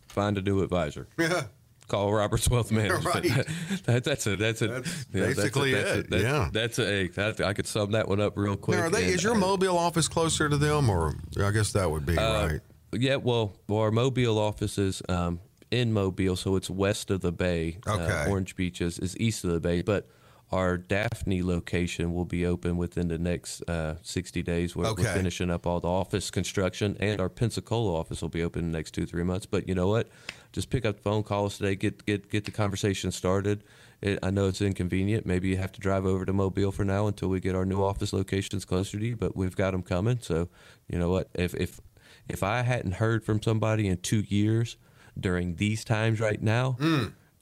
Find 0.07 0.37
a 0.37 0.41
new 0.41 0.63
advisor. 0.63 1.07
Yeah. 1.19 1.47
Call 1.87 2.13
Roberts 2.13 2.49
Wealth 2.49 2.71
Management. 2.71 3.05
Right. 3.05 3.23
that, 3.85 4.03
that's 4.03 4.27
a 4.27 4.35
that's 4.35 4.61
a 4.61 4.67
That's 4.67 5.13
know, 5.13 5.21
basically 5.27 5.73
that's 5.73 5.89
a, 5.89 5.99
it, 5.99 6.09
that's 6.09 6.23
yeah. 6.23 6.49
that's 6.51 6.79
a 6.79 7.07
that, 7.09 7.41
I 7.41 7.53
could 7.53 7.67
sum 7.67 7.91
that 7.91 8.07
one 8.07 8.19
up 8.19 8.37
real 8.37 8.57
quick. 8.57 8.79
Now, 8.79 8.89
they, 8.89 9.05
and, 9.05 9.13
is 9.13 9.23
your 9.23 9.35
uh, 9.35 9.39
Mobile 9.39 9.77
office 9.77 10.07
closer 10.07 10.49
to 10.49 10.57
them, 10.57 10.89
or 10.89 11.15
I 11.41 11.51
guess 11.51 11.71
that 11.73 11.89
would 11.89 12.05
be 12.05 12.17
Uh, 12.17 12.47
right? 12.47 12.61
Yeah, 12.91 13.17
well, 13.17 13.57
well, 13.67 13.79
our 13.81 13.91
Mobile 13.91 14.39
office 14.39 14.77
is 14.77 15.01
um, 15.09 15.39
in 15.71 15.91
Mobile, 15.91 16.35
so 16.35 16.55
it's 16.55 16.69
west 16.69 17.11
of 17.11 17.21
the 17.21 17.31
bay. 17.31 17.77
Okay. 17.87 18.03
Uh, 18.03 18.29
Orange 18.29 18.55
Beach 18.55 18.81
is, 18.81 18.99
is 18.99 19.17
east 19.17 19.43
of 19.43 19.51
the 19.51 19.59
bay, 19.59 19.81
but 19.81 20.07
our 20.51 20.77
Daphne 20.77 21.41
location 21.43 22.13
will 22.13 22.25
be 22.25 22.45
open 22.45 22.77
within 22.77 23.07
the 23.07 23.17
next 23.17 23.61
uh, 23.69 23.95
60 24.03 24.43
days. 24.43 24.75
We're, 24.75 24.85
Okay. 24.87 25.03
we're 25.03 25.13
finishing 25.13 25.49
up 25.49 25.65
all 25.65 25.79
the 25.79 25.87
office 25.87 26.29
construction, 26.31 26.95
and 26.99 27.19
our 27.19 27.29
Pensacola 27.29 27.93
office 27.99 28.21
will 28.21 28.29
be 28.29 28.43
open 28.43 28.65
in 28.65 28.71
the 28.71 28.77
next 28.77 28.91
two, 28.91 29.05
three 29.05 29.23
months. 29.23 29.45
But 29.45 29.67
you 29.67 29.75
know 29.75 29.87
what? 29.87 30.07
Just 30.53 30.69
pick 30.69 30.85
up 30.85 30.97
the 30.97 31.01
phone, 31.01 31.23
call 31.23 31.45
us 31.47 31.57
today, 31.57 31.75
get 31.75 32.05
get 32.05 32.29
get 32.29 32.45
the 32.45 32.51
conversation 32.51 33.11
started. 33.11 33.63
It, 34.01 34.19
I 34.23 34.29
know 34.29 34.47
it's 34.47 34.61
inconvenient. 34.61 35.25
Maybe 35.25 35.49
you 35.49 35.57
have 35.57 35.71
to 35.73 35.81
drive 35.81 36.05
over 36.05 36.25
to 36.25 36.31
Mobile 36.33 36.71
for 36.71 36.85
now 36.85 37.07
until 37.07 37.29
we 37.29 37.39
get 37.39 37.55
our 37.55 37.65
new 37.65 37.83
office 37.83 38.13
locations 38.13 38.63
closer 38.65 38.99
to 38.99 39.05
you, 39.05 39.15
but 39.17 39.35
we've 39.35 39.55
got 39.55 39.71
them 39.71 39.81
coming. 39.83 40.19
So, 40.21 40.47
you 40.87 40.97
know 40.99 41.09
what? 41.09 41.29
If 41.33 41.53
if 41.55 41.81
if 42.29 42.43
I 42.43 42.61
hadn't 42.61 42.93
heard 42.93 43.23
from 43.25 43.41
somebody 43.41 43.87
in 43.87 43.97
two 43.97 44.21
years 44.27 44.77
during 45.19 45.55
these 45.55 45.83
times 45.83 46.19
right 46.19 46.41
now, 46.41 46.77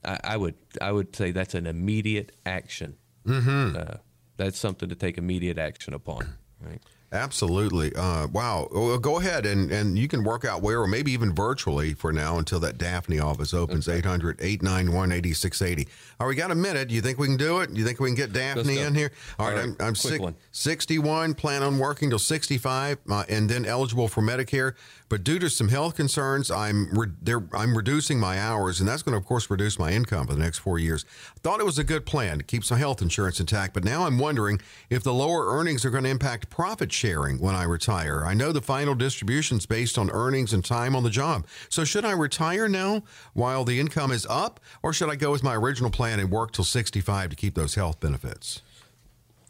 I, 0.04 0.20
I 0.24 0.36
would 0.36 0.54
I 0.80 0.92
would 0.92 1.14
say 1.14 1.30
that's 1.30 1.54
an 1.54 1.66
immediate 1.66 2.32
action. 2.44 2.96
Mm-hmm. 3.26 3.76
Uh, 3.76 3.96
that's 4.36 4.58
something 4.58 4.88
to 4.88 4.94
take 4.94 5.18
immediate 5.18 5.58
action 5.58 5.94
upon. 5.94 6.34
Right. 6.60 6.80
Absolutely. 7.14 7.94
Uh, 7.94 8.26
wow. 8.26 8.68
Well, 8.72 8.98
go 8.98 9.20
ahead 9.20 9.46
and, 9.46 9.70
and 9.70 9.96
you 9.96 10.08
can 10.08 10.24
work 10.24 10.44
out 10.44 10.62
where, 10.62 10.80
or 10.80 10.88
maybe 10.88 11.12
even 11.12 11.32
virtually 11.32 11.94
for 11.94 12.12
now 12.12 12.38
until 12.38 12.58
that 12.60 12.76
Daphne 12.76 13.20
office 13.20 13.54
opens, 13.54 13.88
800 13.88 14.40
891 14.40 15.12
8680. 15.12 15.88
All 16.18 16.26
right, 16.26 16.30
we 16.30 16.34
got 16.34 16.50
a 16.50 16.56
minute. 16.56 16.88
Do 16.88 16.94
you 16.94 17.00
think 17.00 17.18
we 17.18 17.28
can 17.28 17.36
do 17.36 17.60
it? 17.60 17.72
Do 17.72 17.78
you 17.78 17.86
think 17.86 18.00
we 18.00 18.08
can 18.08 18.16
get 18.16 18.32
Daphne 18.32 18.78
in 18.78 18.96
here? 18.96 19.12
All 19.38 19.46
right, 19.46 19.52
All 19.52 19.56
right, 19.56 19.76
I'm, 19.80 19.86
I'm 19.86 19.94
quick 19.94 20.20
six, 20.50 20.84
61, 20.86 21.34
plan 21.34 21.62
on 21.62 21.78
working 21.78 22.10
till 22.10 22.18
65, 22.18 22.98
uh, 23.08 23.24
and 23.28 23.48
then 23.48 23.64
eligible 23.64 24.08
for 24.08 24.20
Medicare. 24.20 24.74
But 25.08 25.22
due 25.22 25.38
to 25.38 25.50
some 25.50 25.68
health 25.68 25.96
concerns, 25.96 26.50
I'm 26.50 26.90
re- 26.92 27.36
I'm 27.52 27.76
reducing 27.76 28.18
my 28.18 28.40
hours, 28.40 28.80
and 28.80 28.88
that's 28.88 29.02
going 29.02 29.12
to, 29.12 29.18
of 29.18 29.26
course, 29.26 29.50
reduce 29.50 29.78
my 29.78 29.92
income 29.92 30.26
for 30.26 30.34
the 30.34 30.40
next 30.40 30.58
four 30.58 30.78
years. 30.78 31.04
Thought 31.42 31.60
it 31.60 31.66
was 31.66 31.78
a 31.78 31.84
good 31.84 32.06
plan 32.06 32.38
to 32.38 32.44
keep 32.44 32.64
some 32.64 32.78
health 32.78 33.02
insurance 33.02 33.38
intact, 33.38 33.74
but 33.74 33.84
now 33.84 34.06
I'm 34.06 34.18
wondering 34.18 34.60
if 34.88 35.02
the 35.02 35.12
lower 35.12 35.54
earnings 35.56 35.84
are 35.84 35.90
going 35.90 36.04
to 36.04 36.10
impact 36.10 36.48
profit 36.48 36.90
sharing 36.90 37.38
when 37.38 37.54
I 37.54 37.64
retire. 37.64 38.24
I 38.24 38.32
know 38.32 38.50
the 38.50 38.62
final 38.62 38.94
distribution 38.94 39.58
is 39.58 39.66
based 39.66 39.98
on 39.98 40.10
earnings 40.10 40.52
and 40.52 40.64
time 40.64 40.96
on 40.96 41.02
the 41.02 41.10
job. 41.10 41.46
So 41.68 41.84
should 41.84 42.04
I 42.04 42.12
retire 42.12 42.68
now 42.68 43.02
while 43.34 43.64
the 43.64 43.78
income 43.78 44.10
is 44.10 44.26
up, 44.30 44.58
or 44.82 44.92
should 44.92 45.10
I 45.10 45.16
go 45.16 45.30
with 45.30 45.42
my 45.42 45.54
original 45.54 45.90
plan 45.90 46.18
and 46.18 46.30
work 46.30 46.52
till 46.52 46.64
65 46.64 47.30
to 47.30 47.36
keep 47.36 47.54
those 47.54 47.74
health 47.74 48.00
benefits? 48.00 48.62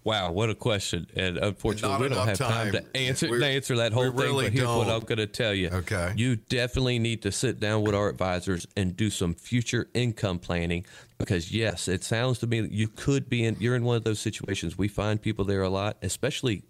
Wow, 0.05 0.33
what 0.33 0.51
a 0.51 0.55
question! 0.55 1.07
And 1.17 1.39
unfortunately, 1.39 2.09
we 2.09 2.15
don't 2.15 2.29
have 2.29 2.37
time, 2.37 2.73
time. 2.73 2.85
to 2.85 2.97
answer 2.97 3.27
to 3.27 3.47
answer 3.47 3.77
that 3.77 3.95
whole 3.95 4.11
thing. 4.11 4.17
really 4.17 4.45
but 4.45 4.53
here's 4.53 4.69
what 4.69 4.89
don't. 4.89 4.97
I'm 4.97 5.07
going 5.07 5.17
to 5.17 5.27
tell 5.27 5.55
you. 5.55 5.71
Okay. 5.71 6.13
you 6.15 6.37
definitely 6.37 6.99
need 6.99 7.23
to 7.23 7.33
sit 7.33 7.59
down 7.59 7.81
with 7.81 7.95
our 7.95 8.11
advisors 8.11 8.67
and 8.77 8.95
do 8.95 9.09
some 9.09 9.33
future 9.33 9.89
income 9.95 10.39
planning 10.39 10.85
because 11.17 11.51
yes, 11.53 11.89
it 11.89 12.05
sounds 12.05 12.39
to 12.41 12.47
me 12.47 12.61
that 12.61 12.73
you 12.73 12.87
could 12.87 13.31
be 13.31 13.47
in. 13.47 13.57
You're 13.59 13.77
in 13.77 13.85
one 13.85 13.97
of 13.97 14.05
those 14.05 14.21
situations. 14.21 14.77
We 14.77 14.89
find 14.89 15.23
people 15.23 15.47
there 15.47 15.63
a 15.63 15.71
lot, 15.71 15.97
especially 16.03 16.65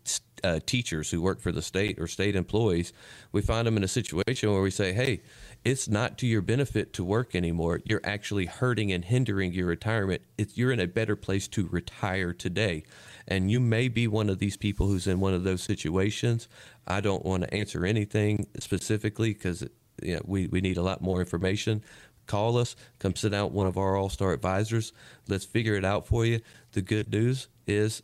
uh, 0.45 0.61
teachers 0.65 1.11
who 1.11 1.21
work 1.21 1.41
for 1.41 1.51
the 1.51 1.63
state 1.63 1.99
or 1.99 2.07
state 2.07 2.37
employees. 2.37 2.93
We 3.33 3.43
find 3.43 3.67
them 3.67 3.77
in 3.77 3.83
a 3.83 3.89
situation 3.89 4.53
where 4.53 4.63
we 4.63 4.71
say, 4.71 4.93
"Hey." 4.93 5.23
It's 5.65 5.89
not 5.89 6.19
to 6.19 6.27
your 6.27 6.43
benefit 6.43 6.93
to 6.93 7.03
work 7.03 7.35
anymore. 7.35 7.81
You're 7.87 8.03
actually 8.05 8.45
hurting 8.45 8.93
and 8.93 9.03
hindering 9.03 9.55
your 9.55 9.65
retirement. 9.65 10.21
It's, 10.37 10.59
you're 10.59 10.73
in 10.73 10.79
a 10.79 10.87
better 10.87 11.17
place 11.17 11.49
to 11.49 11.67
retire 11.69 12.35
today 12.35 12.85
and 13.27 13.51
you 13.51 13.61
may 13.61 13.89
be 13.89 14.07
one 14.07 14.29
of 14.29 14.39
these 14.39 14.57
people 14.57 14.87
who's 14.87 15.07
in 15.07 15.21
one 15.21 15.35
of 15.35 15.45
those 15.45 15.63
situations. 15.63 16.49
I 16.87 17.01
don't 17.01 17.25
want 17.25 17.45
to 17.45 17.55
answer 17.55 17.85
anything 17.85 18.47
specifically 18.59 19.33
because 19.33 19.65
you 20.03 20.17
know, 20.17 20.23
we, 20.25 20.47
we 20.47 20.61
need 20.61 20.77
a 20.77 20.83
lot 20.83 21.01
more 21.01 21.21
information. 21.21 21.83
Call 22.27 22.57
us, 22.57 22.75
come 22.99 23.15
sit 23.15 23.33
with 23.33 23.53
one 23.53 23.67
of 23.67 23.77
our 23.77 23.97
all 23.97 24.09
star 24.09 24.33
advisors. 24.33 24.93
Let's 25.29 25.45
figure 25.45 25.75
it 25.75 25.85
out 25.85 26.07
for 26.07 26.25
you. 26.25 26.41
The 26.73 26.83
good 26.83 27.13
news 27.13 27.49
is 27.67 28.03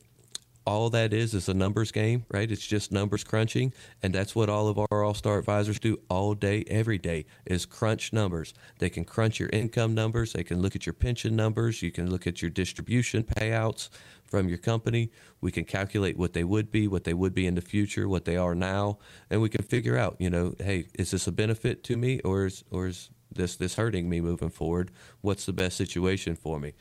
all 0.66 0.90
that 0.90 1.12
is 1.12 1.34
is 1.34 1.48
a 1.48 1.54
numbers 1.54 1.90
game, 1.90 2.24
right? 2.30 2.50
It's 2.50 2.66
just 2.66 2.92
numbers 2.92 3.24
crunching, 3.24 3.72
and 4.02 4.14
that's 4.14 4.34
what 4.34 4.48
all 4.48 4.68
of 4.68 4.78
our 4.78 5.02
all-star 5.04 5.38
advisors 5.38 5.78
do 5.78 6.00
all 6.08 6.34
day, 6.34 6.64
every 6.68 6.98
day 6.98 7.26
is 7.46 7.66
crunch 7.66 8.12
numbers. 8.12 8.54
They 8.78 8.90
can 8.90 9.04
crunch 9.04 9.40
your 9.40 9.50
income 9.50 9.94
numbers, 9.94 10.32
they 10.32 10.44
can 10.44 10.60
look 10.60 10.76
at 10.76 10.86
your 10.86 10.92
pension 10.92 11.34
numbers, 11.34 11.82
you 11.82 11.90
can 11.90 12.10
look 12.10 12.26
at 12.26 12.42
your 12.42 12.50
distribution 12.50 13.24
payouts 13.24 13.88
from 14.24 14.48
your 14.48 14.58
company. 14.58 15.10
We 15.40 15.50
can 15.50 15.64
calculate 15.64 16.16
what 16.16 16.32
they 16.32 16.44
would 16.44 16.70
be, 16.70 16.86
what 16.86 17.04
they 17.04 17.14
would 17.14 17.34
be 17.34 17.46
in 17.46 17.56
the 17.56 17.60
future, 17.60 18.08
what 18.08 18.24
they 18.24 18.36
are 18.36 18.54
now, 18.54 18.98
and 19.28 19.42
we 19.42 19.48
can 19.48 19.64
figure 19.64 19.96
out, 19.96 20.16
you 20.18 20.30
know, 20.30 20.54
hey, 20.58 20.86
is 20.94 21.10
this 21.10 21.26
a 21.26 21.32
benefit 21.32 21.82
to 21.84 21.96
me 21.96 22.20
or 22.20 22.46
is 22.46 22.64
or 22.70 22.86
is 22.86 23.10
this 23.32 23.56
this 23.56 23.74
hurting 23.74 24.08
me 24.08 24.20
moving 24.20 24.50
forward? 24.50 24.90
What's 25.20 25.46
the 25.46 25.52
best 25.52 25.76
situation 25.76 26.36
for 26.36 26.60
me? 26.60 26.74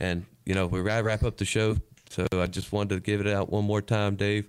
And 0.00 0.26
you 0.46 0.54
know, 0.54 0.66
we 0.66 0.80
wrap 0.80 1.22
up 1.22 1.36
the 1.36 1.44
show 1.44 1.76
so 2.10 2.26
I 2.32 2.46
just 2.46 2.72
wanted 2.72 2.94
to 2.96 3.00
give 3.00 3.20
it 3.20 3.26
out 3.26 3.50
one 3.50 3.64
more 3.64 3.82
time, 3.82 4.16
Dave. 4.16 4.48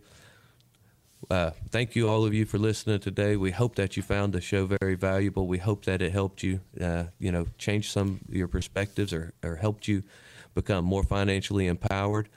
Uh, 1.30 1.52
thank 1.70 1.96
you, 1.96 2.08
all 2.08 2.26
of 2.26 2.34
you, 2.34 2.46
for 2.46 2.58
listening 2.58 3.00
today. 3.00 3.36
We 3.36 3.52
hope 3.52 3.76
that 3.76 3.98
you 3.98 4.04
found 4.04 4.34
the 4.34 4.42
show 4.42 4.68
very 4.68 4.96
valuable. 4.96 5.48
We 5.48 5.58
hope 5.58 5.86
that 5.86 6.02
it 6.02 6.12
helped 6.12 6.44
you, 6.44 6.60
uh, 6.80 7.06
you 7.18 7.32
know, 7.32 7.48
change 7.58 7.92
some 7.92 8.20
your 8.30 8.48
perspectives 8.48 9.12
or, 9.12 9.34
or 9.44 9.56
helped 9.56 9.88
you 9.88 10.04
become 10.54 10.86
more 10.86 11.04
financially 11.04 11.68
empowered. 11.68 12.30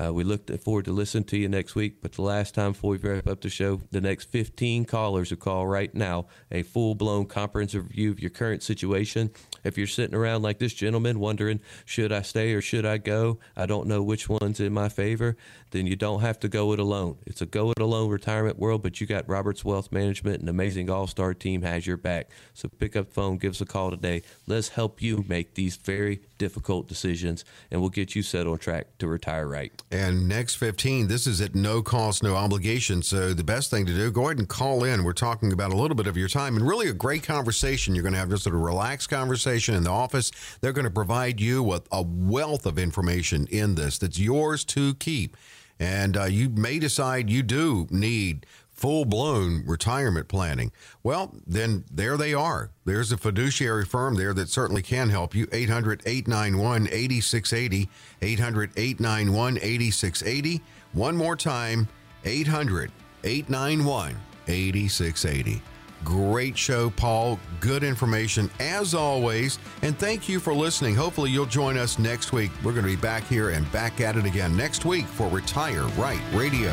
Uh, 0.00 0.12
we 0.12 0.22
look 0.22 0.48
forward 0.62 0.84
to 0.84 0.92
listening 0.92 1.24
to 1.24 1.36
you 1.36 1.48
next 1.48 1.74
week. 1.74 2.00
But 2.00 2.12
the 2.12 2.22
last 2.22 2.54
time 2.54 2.72
before 2.72 2.90
we 2.92 2.98
wrap 2.98 3.26
up 3.26 3.40
the 3.40 3.50
show, 3.50 3.80
the 3.90 4.00
next 4.00 4.30
15 4.30 4.84
callers 4.84 5.30
who 5.30 5.36
call 5.36 5.66
right 5.66 5.92
now, 5.92 6.26
a 6.52 6.62
full 6.62 6.94
blown 6.94 7.26
comprehensive 7.26 7.88
review 7.88 8.12
of 8.12 8.20
your 8.20 8.30
current 8.30 8.62
situation. 8.62 9.30
If 9.64 9.78
you're 9.78 9.86
sitting 9.86 10.14
around 10.14 10.42
like 10.42 10.58
this 10.58 10.74
gentleman 10.74 11.18
wondering, 11.18 11.60
should 11.84 12.12
I 12.12 12.22
stay 12.22 12.52
or 12.52 12.60
should 12.60 12.86
I 12.86 12.98
go? 12.98 13.38
I 13.56 13.66
don't 13.66 13.86
know 13.86 14.02
which 14.02 14.28
one's 14.28 14.60
in 14.60 14.72
my 14.72 14.88
favor. 14.88 15.36
Then 15.70 15.86
you 15.86 15.96
don't 15.96 16.20
have 16.20 16.40
to 16.40 16.48
go 16.48 16.72
it 16.72 16.78
alone. 16.78 17.18
It's 17.26 17.42
a 17.42 17.46
go 17.46 17.70
it 17.70 17.80
alone 17.80 18.10
retirement 18.10 18.58
world, 18.58 18.82
but 18.82 19.00
you 19.00 19.06
got 19.06 19.28
Roberts 19.28 19.64
Wealth 19.64 19.92
Management, 19.92 20.42
an 20.42 20.48
amazing 20.48 20.90
all 20.90 21.06
star 21.06 21.34
team 21.34 21.62
has 21.62 21.86
your 21.86 21.96
back. 21.96 22.30
So 22.54 22.68
pick 22.68 22.96
up 22.96 23.08
the 23.08 23.14
phone, 23.14 23.38
give 23.38 23.52
us 23.52 23.60
a 23.60 23.66
call 23.66 23.90
today. 23.90 24.22
Let's 24.46 24.68
help 24.70 25.02
you 25.02 25.24
make 25.28 25.54
these 25.54 25.76
very 25.76 26.20
difficult 26.38 26.88
decisions, 26.88 27.44
and 27.70 27.80
we'll 27.80 27.90
get 27.90 28.14
you 28.14 28.22
set 28.22 28.46
on 28.46 28.58
track 28.58 28.86
to 28.98 29.06
retire 29.06 29.46
right. 29.46 29.72
And 29.90 30.28
next 30.28 30.54
15, 30.56 31.08
this 31.08 31.26
is 31.26 31.40
at 31.40 31.54
no 31.54 31.82
cost, 31.82 32.22
no 32.22 32.34
obligation. 32.34 33.02
So 33.02 33.34
the 33.34 33.44
best 33.44 33.70
thing 33.70 33.86
to 33.86 33.94
do, 33.94 34.10
go 34.10 34.26
ahead 34.26 34.38
and 34.38 34.48
call 34.48 34.84
in. 34.84 35.04
We're 35.04 35.12
talking 35.12 35.52
about 35.52 35.72
a 35.72 35.76
little 35.76 35.96
bit 35.96 36.06
of 36.06 36.16
your 36.16 36.28
time 36.28 36.56
and 36.56 36.66
really 36.66 36.88
a 36.88 36.94
great 36.94 37.22
conversation. 37.22 37.94
You're 37.94 38.02
going 38.02 38.14
to 38.14 38.20
have 38.20 38.30
just 38.30 38.46
a 38.46 38.52
relaxed 38.52 39.10
conversation 39.10 39.74
in 39.74 39.84
the 39.84 39.90
office. 39.90 40.30
They're 40.60 40.72
going 40.72 40.84
to 40.84 40.90
provide 40.90 41.40
you 41.40 41.62
with 41.62 41.86
a 41.92 42.02
wealth 42.02 42.66
of 42.66 42.78
information 42.78 43.46
in 43.50 43.74
this 43.74 43.98
that's 43.98 44.18
yours 44.18 44.64
to 44.66 44.94
keep. 44.94 45.36
And 45.80 46.16
uh, 46.16 46.24
you 46.24 46.48
may 46.48 46.78
decide 46.78 47.30
you 47.30 47.42
do 47.42 47.86
need 47.90 48.46
full 48.78 49.04
blown 49.04 49.64
retirement 49.66 50.28
planning. 50.28 50.70
Well, 51.02 51.34
then 51.44 51.84
there 51.90 52.16
they 52.16 52.32
are. 52.32 52.70
There's 52.84 53.10
a 53.10 53.16
fiduciary 53.16 53.84
firm 53.84 54.14
there 54.14 54.32
that 54.34 54.48
certainly 54.48 54.82
can 54.82 55.10
help 55.10 55.34
you. 55.34 55.48
800 55.50 56.02
891 56.06 56.86
8680. 56.86 57.88
800 58.22 58.70
891 58.76 59.56
8680. 59.56 60.62
One 60.92 61.16
more 61.16 61.34
time 61.34 61.88
800 62.24 62.92
891 63.24 64.16
8680. 64.46 65.60
Great 66.04 66.56
show, 66.56 66.90
Paul. 66.90 67.40
Good 67.58 67.82
information 67.82 68.48
as 68.60 68.94
always. 68.94 69.58
And 69.82 69.98
thank 69.98 70.28
you 70.28 70.38
for 70.38 70.54
listening. 70.54 70.94
Hopefully, 70.94 71.32
you'll 71.32 71.46
join 71.46 71.76
us 71.76 71.98
next 71.98 72.32
week. 72.32 72.52
We're 72.62 72.72
going 72.72 72.84
to 72.84 72.90
be 72.90 72.96
back 72.96 73.24
here 73.24 73.50
and 73.50 73.70
back 73.72 74.00
at 74.00 74.16
it 74.16 74.24
again 74.24 74.56
next 74.56 74.84
week 74.84 75.06
for 75.06 75.28
Retire 75.28 75.86
Right 75.96 76.22
Radio. 76.32 76.72